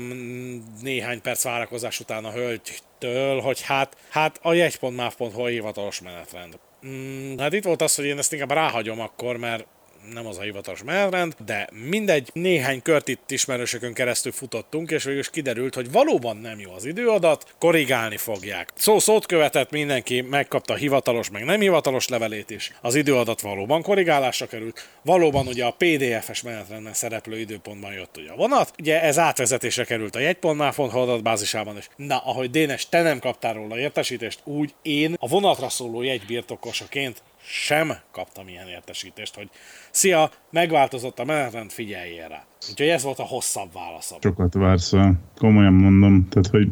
[0.81, 6.59] néhány perc várakozás után a hölgy től, hogy hát, hát a jegy.máv.hu hivatalos menetrend.
[6.87, 9.65] Mm, hát itt volt az, hogy én ezt inkább ráhagyom akkor, mert
[10.13, 15.19] nem az a hivatalos menetrend, de mindegy, néhány kört itt ismerősökön keresztül futottunk, és végül
[15.19, 18.69] is kiderült, hogy valóban nem jó az időadat, korrigálni fogják.
[18.75, 22.71] Szó szót követett, mindenki megkapta hivatalos, meg nem hivatalos levelét is.
[22.81, 28.35] Az időadat valóban korrigálásra került, valóban ugye a PDF-es menetrenden szereplő időpontban jött ugye a
[28.35, 31.89] vonat, ugye ez átvezetésre került a jegy.máfon adatbázisában is.
[31.95, 37.21] Na, ahogy Dénes, te nem kaptál róla értesítést, úgy én a vonatra szóló jegybirtokosaként
[37.51, 39.49] sem kaptam ilyen értesítést, hogy
[39.91, 42.45] szia, megváltozott a menetrend, figyeljél rá.
[42.69, 44.17] Úgyhogy ez volt a hosszabb válaszom.
[44.21, 44.93] Sokat vársz,
[45.37, 46.67] komolyan mondom, tehát hogy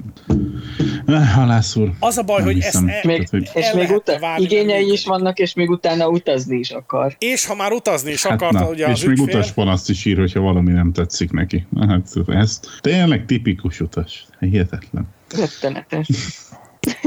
[1.05, 1.91] eh, halász úr.
[1.99, 5.05] Az a baj, hogy hiszem, ezt el, még, tehát, hogy és még utána igényei is
[5.05, 7.15] vannak, és még utána utazni is akar.
[7.19, 10.39] És ha már utazni is hát akart, ugye és még utas panaszt is ír, hogyha
[10.39, 11.67] valami nem tetszik neki.
[11.87, 14.25] Hát ez tényleg tipikus utas.
[14.39, 15.07] Hihetetlen.
[15.35, 16.07] Rettenetes.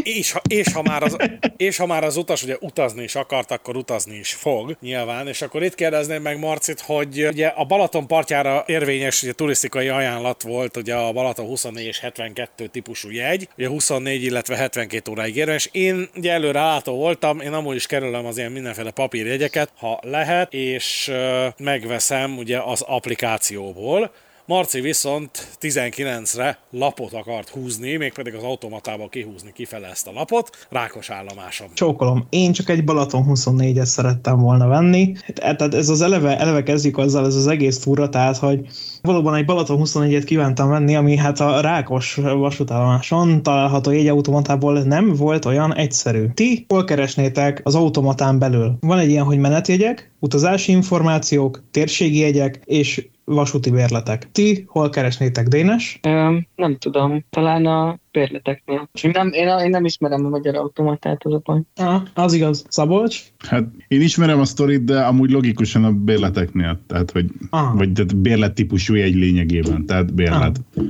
[0.02, 1.16] És ha, és, ha már az,
[1.56, 5.28] és ha már az utas ugye utazni is akart, akkor utazni is fog, nyilván.
[5.28, 10.42] És akkor itt kérdezném meg Marcit, hogy ugye a Balaton partjára érvényes ugye, turisztikai ajánlat
[10.42, 15.68] volt ugye a Balaton 24 és 72 típusú jegy, ugye 24, illetve 72 óráig érvényes.
[15.72, 20.52] Én ugye előre látó voltam, én amúgy is kerülöm az ilyen mindenféle papírjegyeket, ha lehet,
[20.52, 21.12] és
[21.56, 24.12] megveszem ugye az applikációból,
[24.50, 31.10] Marci viszont 19-re lapot akart húzni, mégpedig az automatából kihúzni kifele ezt a lapot, rákos
[31.10, 31.68] állomásom.
[31.74, 35.12] Csókolom, én csak egy Balaton 24-et szerettem volna venni.
[35.34, 38.66] Tehát ez az eleve, eleve kezdjük azzal, ez az egész fura, tehát hogy
[39.02, 45.44] valóban egy Balaton 24-et kívántam venni, ami hát a Rákos vasútállomáson található jegyautomatából nem volt
[45.44, 46.26] olyan egyszerű.
[46.34, 48.76] Ti hol keresnétek az automatán belül?
[48.80, 54.30] Van egy ilyen, hogy menetjegyek, utazási információk, térségi jegyek és vasúti bérletek.
[54.32, 55.98] Ti hol keresnétek, Dénes?
[56.08, 58.88] Um, nem tudom, talán a bérleteknél.
[59.12, 61.60] Nem, én, én nem ismerem a magyar automatát, az a baj.
[61.76, 62.64] Ah, az igaz.
[62.68, 63.22] Szabolcs?
[63.38, 66.80] Hát én ismerem a sztorit, de amúgy logikusan a bérleteknél.
[66.86, 67.76] Tehát, hogy, ah.
[67.76, 70.60] vagy tehát bérlet típusú egy lényegében, tehát bérlet.
[70.76, 70.84] Ah.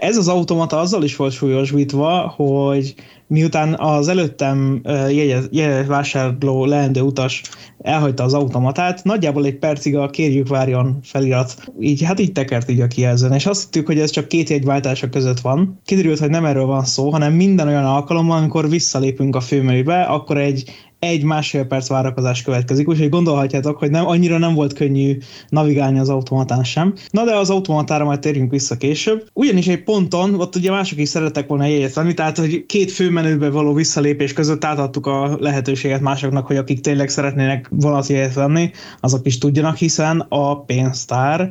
[0.00, 2.94] Ez az automata azzal is volt súlyosbítva, hogy
[3.28, 7.42] miután az előttem jegyet, vásárló leendő utas
[7.78, 12.80] elhagyta az automatát, nagyjából egy percig a kérjük várjon felirat, így, hát így tekert így
[12.80, 15.80] a kijelzőn, és azt hittük, hogy ez csak két jegyváltása között van.
[15.84, 20.38] Kiderült, hogy nem erről van szó, hanem minden olyan alkalommal, amikor visszalépünk a főmenübe, akkor
[20.38, 26.08] egy egy-másfél perc várakozás következik, úgyhogy gondolhatjátok, hogy nem annyira nem volt könnyű navigálni az
[26.08, 26.94] automatán sem.
[27.10, 29.28] Na de az automatára majd térjünk vissza később.
[29.32, 33.50] Ugyanis egy ponton, ott ugye mások is szerettek volna jegyet venni, tehát hogy két főmenőbe
[33.50, 39.26] való visszalépés között átadtuk a lehetőséget másoknak, hogy akik tényleg szeretnének valami jegyet venni, azok
[39.26, 41.50] is tudjanak, hiszen a pénztár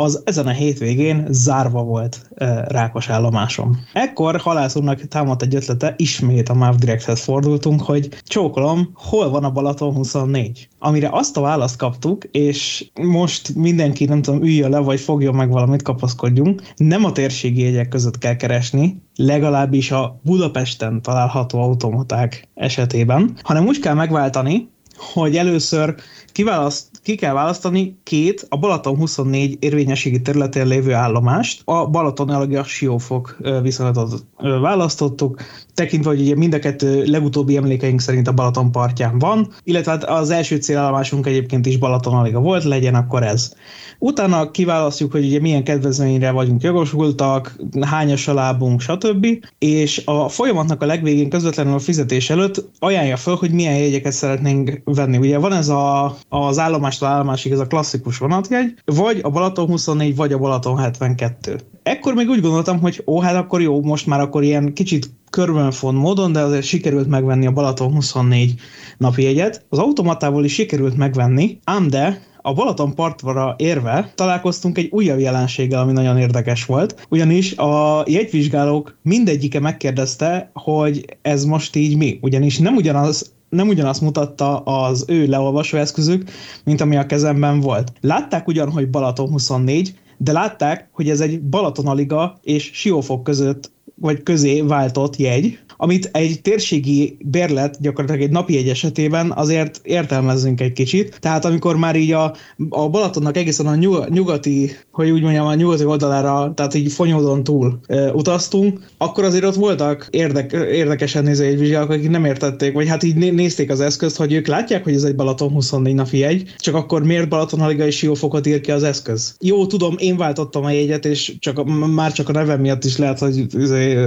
[0.00, 2.30] az ezen a hétvégén zárva volt
[2.64, 3.78] rákos állomásom.
[3.92, 9.44] Ekkor halász úrnak támadt egy ötlete, ismét a MÁV Directhez fordultunk, hogy csókolom, hol van
[9.44, 10.68] a Balaton 24?
[10.78, 15.50] Amire azt a választ kaptuk, és most mindenki, nem tudom, üljön le, vagy fogjon meg
[15.50, 16.62] valamit, kapaszkodjunk.
[16.76, 23.78] Nem a térségi jegyek között kell keresni, legalábbis a Budapesten található automaták esetében, hanem úgy
[23.78, 24.68] kell megváltani,
[24.98, 25.94] hogy először
[26.32, 31.62] kiválaszt, ki kell választani két a Balaton 24 érvényességi területén lévő állomást.
[31.64, 34.24] A Balaton a Siófok viszonylatot
[34.60, 35.40] választottuk,
[35.74, 40.04] tekintve, hogy ugye mind a kettő legutóbbi emlékeink szerint a Balaton partján van, illetve hát
[40.04, 43.52] az első célállomásunk egyébként is Balaton volt, legyen akkor ez.
[43.98, 49.26] Utána kiválasztjuk, hogy ugye milyen kedvezményre vagyunk jogosultak, hányas a lábunk, stb.
[49.58, 54.80] És a folyamatnak a legvégén közvetlenül a fizetés előtt ajánlja fel, hogy milyen jegyeket szeretnénk
[54.84, 55.16] venni.
[55.16, 56.58] Ugye van ez a, az
[57.06, 61.60] állomástól állomásig ez a klasszikus vonatjegy, vagy a Balaton 24, vagy a Balaton 72.
[61.82, 65.94] Ekkor még úgy gondoltam, hogy ó, hát akkor jó, most már akkor ilyen kicsit körbenfon
[65.94, 68.54] módon, de azért sikerült megvenni a Balaton 24
[68.98, 69.66] napi jegyet.
[69.68, 75.80] Az automatával is sikerült megvenni, ám de a Balaton partvara érve találkoztunk egy újabb jelenséggel,
[75.80, 82.58] ami nagyon érdekes volt, ugyanis a jegyvizsgálók mindegyike megkérdezte, hogy ez most így mi, ugyanis
[82.58, 86.30] nem ugyanaz nem ugyanazt mutatta az ő leolvasó eszközük,
[86.64, 87.92] mint ami a kezemben volt.
[88.00, 94.22] Látták ugyan, hogy Balaton 24, de látták, hogy ez egy Balatonaliga és Siófok között vagy
[94.22, 100.72] közé váltott jegy, amit egy térségi bérlet, gyakorlatilag egy napi egy esetében azért értelmezzünk egy
[100.72, 101.18] kicsit.
[101.20, 102.34] Tehát amikor már így a,
[102.68, 103.74] a Balatonnak egészen a
[104.08, 109.44] nyugati, hogy úgy mondjam, a nyugati oldalára, tehát így fonyódon túl e, utaztunk, akkor azért
[109.44, 113.80] ott voltak érdek, érdekesen néző egy vizsgálók, akik nem értették, vagy hát így nézték az
[113.80, 117.60] eszközt, hogy ők látják, hogy ez egy Balaton 24 napi jegy, csak akkor miért Balaton
[117.60, 119.36] Haliga és Siófokot ír ki az eszköz?
[119.40, 121.64] Jó, tudom, én váltottam a jegyet, és csak
[121.94, 123.98] már csak a nevem miatt is lehet, hogy izé,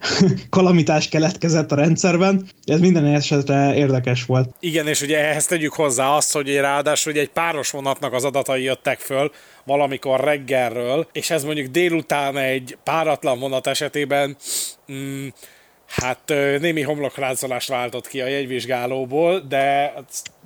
[0.50, 2.48] kalamitás keletkezett a rendszerben.
[2.64, 4.54] Ez minden esetre érdekes volt.
[4.60, 8.98] Igen, és ugye ehhez tegyük hozzá azt, hogy ráadásul egy páros vonatnak az adatai jöttek
[8.98, 9.30] föl,
[9.64, 14.36] valamikor reggelről, és ez mondjuk délután egy páratlan vonat esetében
[14.92, 15.26] mm,
[15.92, 19.94] Hát némi homlokráncolást váltott ki a jegyvizsgálóból, de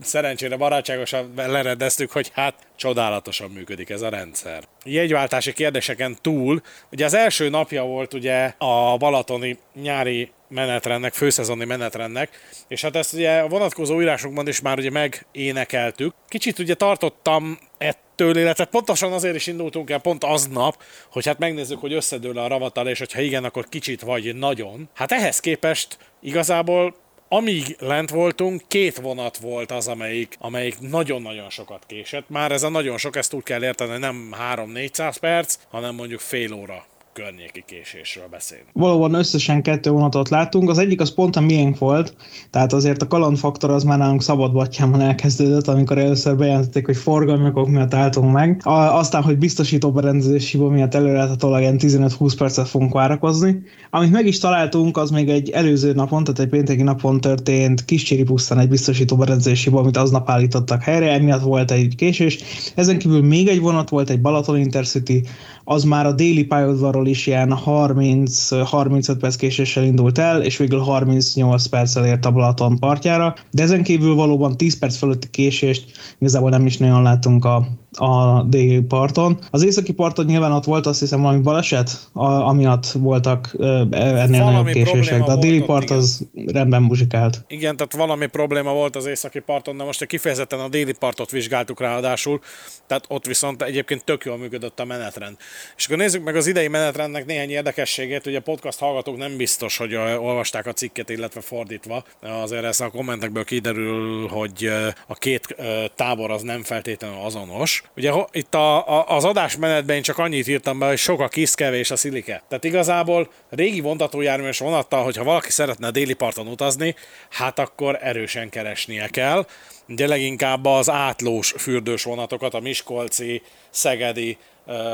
[0.02, 4.62] szerencsére barátságosan leredeztük, hogy hát csodálatosan működik ez a rendszer.
[4.84, 6.62] Jegyváltási kérdéseken túl,
[6.92, 12.30] ugye az első napja volt ugye a balatoni nyári menetrendnek, főszezoni menetrendnek,
[12.68, 16.14] és hát ezt ugye a vonatkozó írásokban is már ugye megénekeltük.
[16.28, 21.80] Kicsit ugye tartottam ettől, illetve pontosan azért is indultunk el pont aznap, hogy hát megnézzük,
[21.80, 24.88] hogy összedől a ravatal, és hogyha igen, akkor kicsit vagy nagyon.
[24.94, 26.94] Hát ehhez képest igazából
[27.28, 32.28] amíg lent voltunk, két vonat volt az, amelyik, amelyik nagyon-nagyon sokat késett.
[32.28, 36.52] Már ez a nagyon sok, ezt úgy kell érteni, nem 3-400 perc, hanem mondjuk fél
[36.52, 36.86] óra
[37.22, 38.68] környéki késésről beszélünk.
[38.72, 42.14] Valóban összesen kettő vonatot láttunk, az egyik az pont a miénk volt,
[42.50, 47.68] tehát azért a kalandfaktor az már nálunk szabadbattyámon elkezdődött, amikor először bejelentették, hogy forgalmi okok
[47.68, 48.60] miatt álltunk meg.
[48.64, 53.62] Aztán, hogy biztosító berendezés hiba miatt előrelhetőleg ilyen 15-20 percet fogunk várakozni.
[53.90, 58.22] Amit meg is találtunk, az még egy előző napon, tehát egy pénteki napon történt kiscséri
[58.22, 62.38] pusztán egy biztosító berendezés hiba, amit aznap állítottak helyre, emiatt volt egy késés.
[62.74, 65.22] Ezen kívül még egy vonat volt, egy Balaton Intercity,
[65.68, 71.66] az már a déli pályaudvarról is ilyen 30-35 perc késéssel indult el, és végül 38
[71.66, 76.66] perccel ért a Balaton partjára, de ezen kívül valóban 10 perc fölötti késést igazából nem
[76.66, 79.38] is nagyon látunk a, a déli parton.
[79.50, 83.54] Az északi parton nyilván ott volt azt hiszem valami baleset, a, amiatt voltak
[83.90, 85.96] ennél valami nagyobb késések, de a déli part igen.
[85.96, 87.44] az rendben muzsikált.
[87.48, 91.80] Igen, tehát valami probléma volt az északi parton, de most kifejezetten a déli partot vizsgáltuk
[91.80, 92.40] ráadásul,
[92.86, 95.36] tehát ott viszont egyébként tök jól működött a menetrend.
[95.76, 99.76] És akkor nézzük meg az idei menetrendnek néhány érdekességét, ugye a podcast hallgatók nem biztos,
[99.76, 102.04] hogy olvasták a cikket, illetve fordítva,
[102.42, 104.70] azért ez a kommentekből kiderül, hogy
[105.06, 105.56] a két
[105.94, 107.82] tábor az nem feltétlenül azonos.
[107.96, 111.54] Ugye itt a, a, az adásmenetben én csak annyit írtam be, hogy sok a kis,
[111.54, 112.42] kevés a szilike.
[112.48, 116.94] Tehát igazából régi vontatójárműves vonattal, hogyha valaki szeretne a déli parton utazni,
[117.30, 119.46] hát akkor erősen keresnie kell.
[119.88, 124.38] Ugye leginkább az átlós fürdős vonatokat, a Miskolci, Szegedi,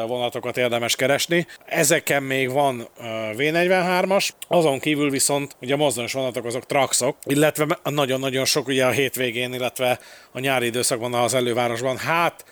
[0.06, 1.47] vonatokat érdemes keresni.
[1.66, 2.89] Ezeken még van
[3.36, 8.90] V43-as, azon kívül viszont ugye a mozdonyos vonatok azok traxok, illetve nagyon-nagyon sok ugye a
[8.90, 9.98] hétvégén, illetve
[10.32, 12.44] a nyári időszakban az elővárosban, hát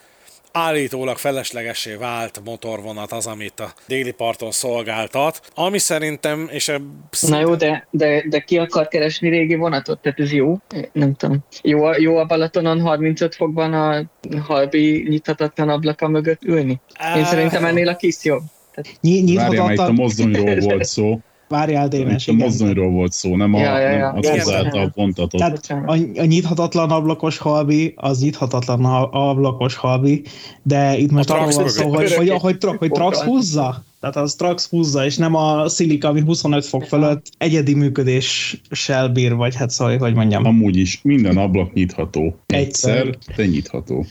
[0.52, 6.80] állítólag feleslegesé vált motorvonat az, amit a déli parton szolgáltat, ami szerintem, és a...
[7.28, 9.98] Na jó, de, de, de ki akar keresni régi vonatot?
[9.98, 10.56] Tehát ez jó?
[10.92, 11.38] Nem tudom.
[11.62, 14.04] Jó, a, jó a Balatonon 35 fokban a
[14.46, 16.80] halbi nyithatatlan ablaka mögött ülni?
[17.16, 18.42] Én szerintem ennél a kis jobb.
[18.74, 18.98] Tehát...
[19.34, 21.20] Várjál, itt a mozdonyról volt szó.
[21.50, 24.06] Várjál, Dénes, A mozdonyról volt szó, nem, a, ja, ja, ja.
[24.06, 25.40] nem az hozzááltal pontatot.
[25.40, 30.22] Tehát a, a nyithatatlan ablakos halbi, az nyithatatlan ablakos halbi,
[30.62, 33.84] de itt most arról van szó, hogy, hogy, hogy, hogy, hogy Trax húzza.
[34.00, 39.34] Tehát az Trax húzza, és nem a szilika, ami 25 fok fölött egyedi működéssel bír,
[39.34, 40.44] vagy hát szóval, hogy mondjam.
[40.44, 42.36] Amúgy is minden ablak nyitható.
[42.46, 44.04] Egyszer, de nyitható.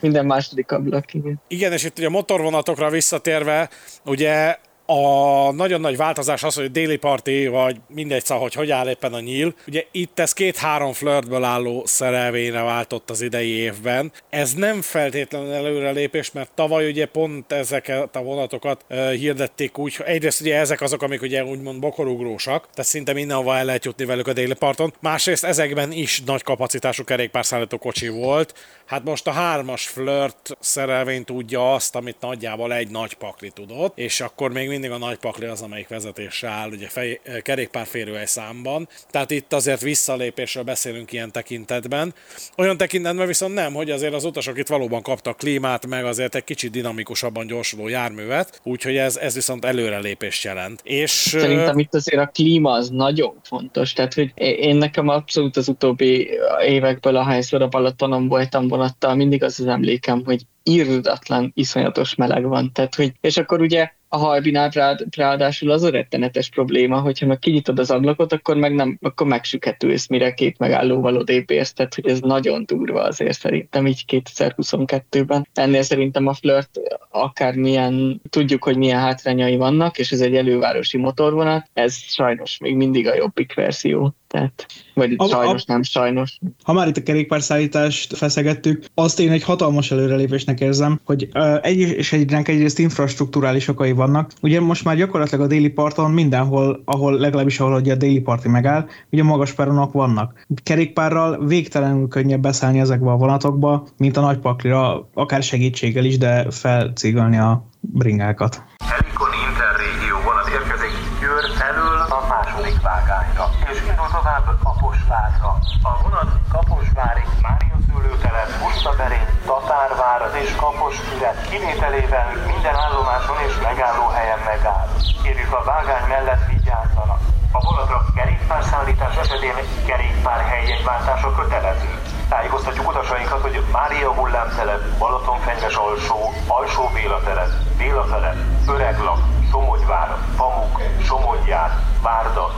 [0.00, 1.40] minden második ablak, igen.
[1.48, 3.68] Igen, és itt ugye a motorvonatokra visszatérve,
[4.04, 8.88] ugye a nagyon nagy változás az, hogy déli parti, vagy mindegy szó, hogy hogy áll
[8.88, 9.54] éppen a nyíl.
[9.66, 14.12] Ugye itt ez két-három flirtből álló szerelvényre váltott az idei évben.
[14.30, 20.40] Ez nem feltétlenül előrelépés, mert tavaly ugye pont ezeket a vonatokat uh, hirdették úgy, egyrészt
[20.40, 24.32] ugye ezek azok, amik ugye úgymond bokorugrósak, tehát szinte mindenhova el lehet jutni velük a
[24.32, 24.94] déli parton.
[25.00, 28.54] Másrészt ezekben is nagy kapacitású kerékpárszállító kocsi volt.
[28.86, 34.20] Hát most a hármas flirt szerelvény tudja azt, amit nagyjából egy nagy pakli tudott, és
[34.20, 38.88] akkor még mindig a nagy pakli az, amelyik vezetésre áll, ugye fej, kerékpárférőhely számban.
[39.10, 42.14] Tehát itt azért visszalépésről beszélünk ilyen tekintetben.
[42.56, 46.44] Olyan tekintetben viszont nem, hogy azért az utasok itt valóban kaptak klímát, meg azért egy
[46.44, 50.80] kicsit dinamikusabban gyorsuló járművet, úgyhogy ez, ez viszont előrelépést jelent.
[50.84, 55.68] És, Szerintem itt azért a klíma az nagyon fontos, tehát hogy én nekem abszolút az
[55.68, 56.28] utóbbi
[56.66, 62.72] évekből, ahányszor a Balatonon voltam vonattal, mindig az az emlékem, hogy írdatlan, iszonyatos meleg van.
[62.72, 64.70] Tehát, hogy, és akkor ugye a hajbinál
[65.16, 70.08] ráadásul az a rettenetes probléma, hogyha meg kinyitod az ablakot, akkor meg nem, akkor megsüketülsz,
[70.08, 75.48] mire két megállóval odébb érsz, tehát hogy ez nagyon durva azért szerintem így 2022-ben.
[75.54, 76.80] Ennél szerintem a flirt
[77.10, 83.08] akármilyen, tudjuk, hogy milyen hátrányai vannak, és ez egy elővárosi motorvonat, ez sajnos még mindig
[83.08, 84.14] a jobbik verzió.
[84.36, 86.38] Tehát, vagy a, sajnos, a, nem sajnos.
[86.64, 91.78] Ha már itt a kerékpárszállítást feszegettük, azt én egy hatalmas előrelépésnek érzem, hogy uh, egy
[91.78, 94.30] és egynek egyrészt infrastruktúrális okai vannak.
[94.42, 98.48] Ugye most már gyakorlatilag a déli parton mindenhol, ahol legalábbis ahol ugye a déli parti
[98.48, 100.44] megáll, ugye magas peronok vannak.
[100.62, 106.50] Kerékpárral végtelenül könnyebb beszállni ezekbe a vonatokba, mint a nagy paklira, akár segítséggel is, de
[106.50, 108.62] felcigolni a bringákat.
[108.84, 115.58] Helikon Interrégió vonat érkezik Győr elől a második vágányra, és indul tovább Kaposvárra.
[115.90, 124.88] A vonat Kaposvárig Mária szőlőtelep, Pusztaberény, Tatárvár és Kaposfüred kivételével minden állomáson és megállóhelyen megáll.
[125.22, 127.20] Kérjük a vágány mellett vigyázzanak.
[127.52, 129.56] A vonatra kerékpárszállítás esetén
[129.86, 131.90] kerékpárhelyjegyváltása kötelező.
[132.28, 138.36] Tájékoztatjuk utasainkat, hogy Mária hullámtelep, Balatonfenyves alsó, Alsó Béla telep, Béla telep,
[138.68, 139.18] Öreglak,
[139.50, 141.70] Somogyvár, Pamuk, Somogyjár,
[142.02, 142.50] Várda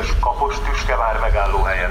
[0.00, 1.90] és Kapos Tüskevár megállóhelyen.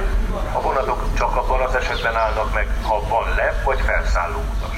[0.54, 4.78] A vonatok csak abban az esetben állnak meg, ha van le- vagy felszálló utas.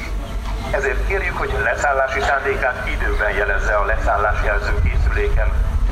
[0.72, 5.48] Ezért kérjük, hogy leszállási szándékát időben jelezze a leszállás jelző készüléken.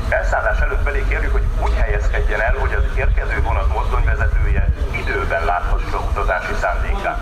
[0.08, 5.98] Elszállás előtt pedig kérjük, hogy úgy helyezkedjen el, hogy az érkező vonat mozdonyvezetője időben láthassa
[6.10, 7.18] utazási szándékát.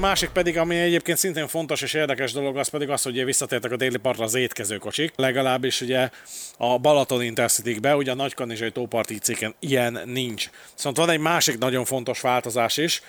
[0.00, 3.72] Másik pedig, ami egyébként szintén fontos és érdekes dolog, az pedig az, hogy ugye visszatértek
[3.72, 5.12] a déli partra az étkezőkocsik.
[5.16, 6.08] Legalábbis ugye
[6.56, 10.50] a Balaton intercity be, ugye a Nagykanizsai tóparti céken ilyen nincs.
[10.74, 13.02] Szóval van egy másik nagyon fontos változás is,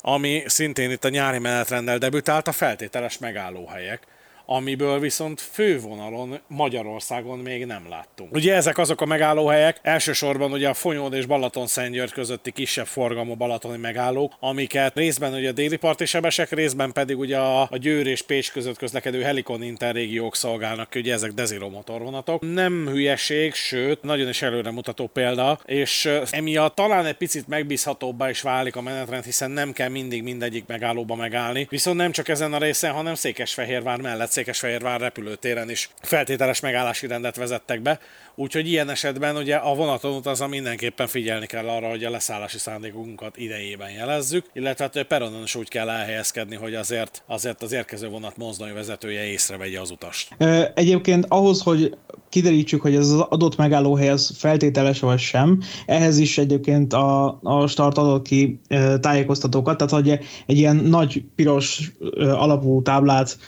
[0.00, 4.00] ami szintén itt a nyári menetrendel debütált, a feltételes megállóhelyek
[4.46, 8.34] amiből viszont fővonalon Magyarországon még nem láttunk.
[8.34, 13.34] Ugye ezek azok a megállóhelyek, elsősorban ugye a Fonyód és Balaton Szentgyörgy közötti kisebb forgalmú
[13.34, 18.06] balatoni megállók, amiket részben ugye a déli parti sebesek, részben pedig ugye a, a Győr
[18.06, 22.52] és Pécs között közlekedő Helikon interrégiók szolgálnak, ugye ezek Desiro motorvonatok.
[22.52, 28.76] Nem hülyeség, sőt, nagyon is előremutató példa, és emiatt talán egy picit megbízhatóbbá is válik
[28.76, 31.66] a menetrend, hiszen nem kell mindig mindegyik megállóba megállni.
[31.70, 37.36] Viszont nem csak ezen a részen, hanem Székesfehérvár mellett Székesfehérvár repülőtéren is feltételes megállási rendet
[37.36, 37.98] vezettek be,
[38.34, 43.36] úgyhogy ilyen esetben ugye a vonaton utazva mindenképpen figyelni kell arra, hogy a leszállási szándékunkat
[43.36, 48.36] idejében jelezzük, illetve hát peronon is úgy kell elhelyezkedni, hogy azért, azért az érkező vonat
[48.36, 50.36] mozdonyvezetője észrevegye az utast.
[50.74, 51.96] Egyébként ahhoz, hogy
[52.28, 55.60] kiderítsük, hogy ez az adott megállóhely az feltételes vagy sem.
[55.86, 58.60] Ehhez is egyébként a, a start adott ki
[59.00, 63.38] tájékoztatókat, tehát hogy egy ilyen nagy piros alapú táblát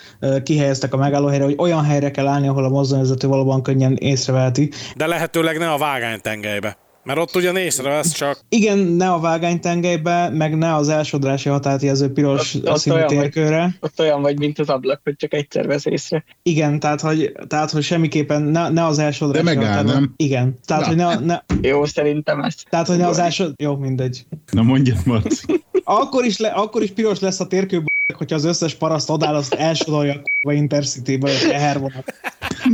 [0.75, 4.71] kihelyeztek a megállóhelyre, hogy olyan helyre kell állni, ahol a mozdonyvezető valóban könnyen észreveheti.
[4.97, 6.77] De lehetőleg ne a vágánytengelybe.
[7.05, 8.41] Mert ott ugyan észrevesz csak.
[8.49, 13.61] Igen, ne a vágánytengelybe, meg ne az elsodrási határt jelző piros színű ott térkőre.
[13.61, 16.25] Vagy, ott olyan vagy, mint az ablak, hogy csak egyszer vesz észre.
[16.43, 20.15] Igen, tehát hogy, tehát, hogy semmiképpen ne, ne az elsodrási De megáll, nem?
[20.17, 20.89] Igen, tehát Na.
[20.89, 22.67] hogy ne, ne, Jó, szerintem ezt.
[22.71, 23.53] tehát, hogy ne az elsod...
[23.57, 24.27] Jó, mindegy.
[24.51, 25.63] Na mondjad, Marci.
[25.85, 27.83] Akkor is, le, akkor is piros lesz a térkő,
[28.13, 32.15] hogyha az összes paraszt odáll, azt elsodolja a Intercity-ből egy tehervonat.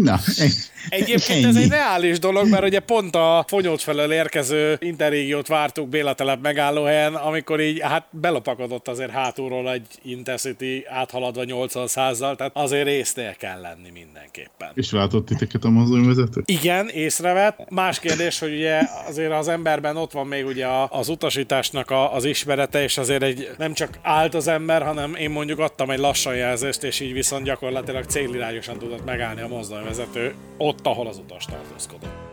[0.02, 0.18] Na,
[0.88, 6.12] Egyébként ez egy reális dolog, mert ugye pont a fonyót felől érkező interrégiót vártuk Béla
[6.12, 12.88] telep megállóhelyen, amikor így hát belopakodott azért hátulról egy Intercity áthaladva 80 százzal, tehát azért
[12.88, 14.70] észnél kell lenni mindenképpen.
[14.74, 16.42] És látott titeket a mozdonyvezető?
[16.44, 17.70] Igen, észrevett.
[17.70, 22.24] Más kérdés, hogy ugye azért az emberben ott van még ugye az utasításnak a, az
[22.24, 26.34] ismerete, és azért egy nem csak állt az ember, hanem én mondjuk adtam egy lassan
[26.34, 32.30] jelzést, és így viszont gyakorlatilag célirányosan tudott megállni a mozdonyvezető ott, ahol az utas tartózkodott.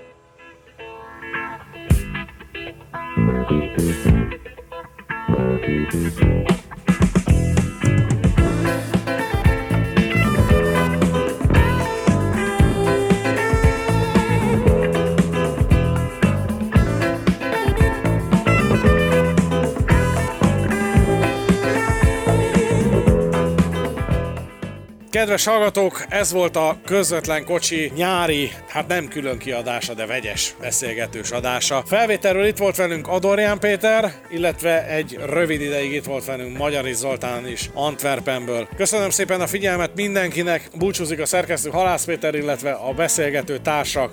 [25.18, 31.32] Kedves hallgatók, ez volt a közvetlen kocsi nyári, hát nem külön kiadása, de vegyes beszélgetős
[31.32, 31.84] adása.
[31.86, 37.48] Felvételről itt volt velünk Adorján Péter, illetve egy rövid ideig itt volt velünk Magyari Zoltán
[37.48, 38.68] is Antwerpenből.
[38.76, 44.12] Köszönöm szépen a figyelmet mindenkinek, búcsúzik a szerkesztő Halász Péter, illetve a beszélgető társak.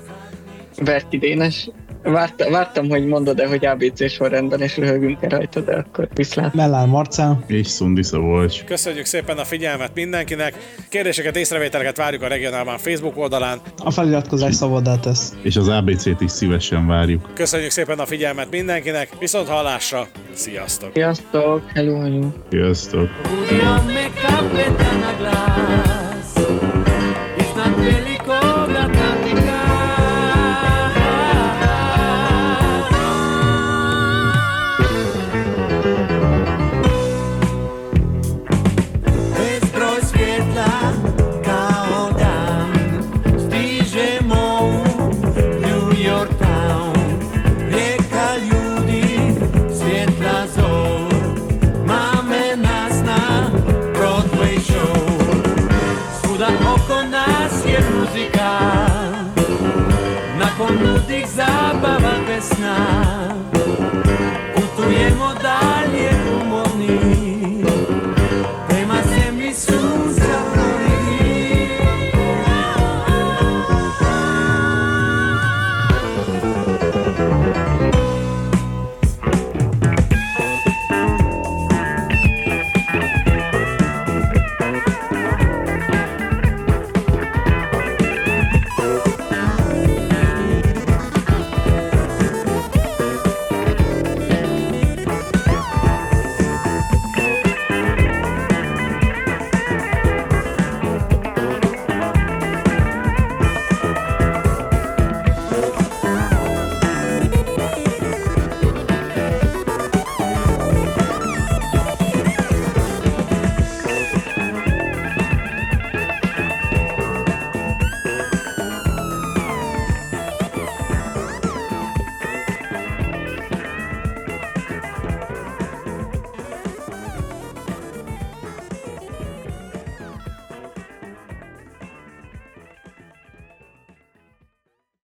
[0.82, 1.68] Berti Dénes.
[2.04, 6.54] Vártam, vártam, hogy mondod-e, hogy ABC sorrendben, és röhögünk-e rajta, de akkor viszlát.
[6.54, 7.44] Mellár Marcel.
[7.46, 8.64] És Szundi Szabolcs.
[8.64, 10.54] Köszönjük szépen a figyelmet mindenkinek.
[10.88, 13.58] Kérdéseket, észrevételeket várjuk a regionálban Facebook oldalán.
[13.84, 15.32] A feliratkozás szabaddá tesz.
[15.42, 17.30] És az ABC-t is szívesen várjuk.
[17.34, 20.90] Köszönjük szépen a figyelmet mindenkinek, viszont hallásra, sziasztok!
[20.92, 22.26] Sziasztok, hello, hello.
[22.50, 23.08] Sziasztok!
[23.46, 24.44] Zdroj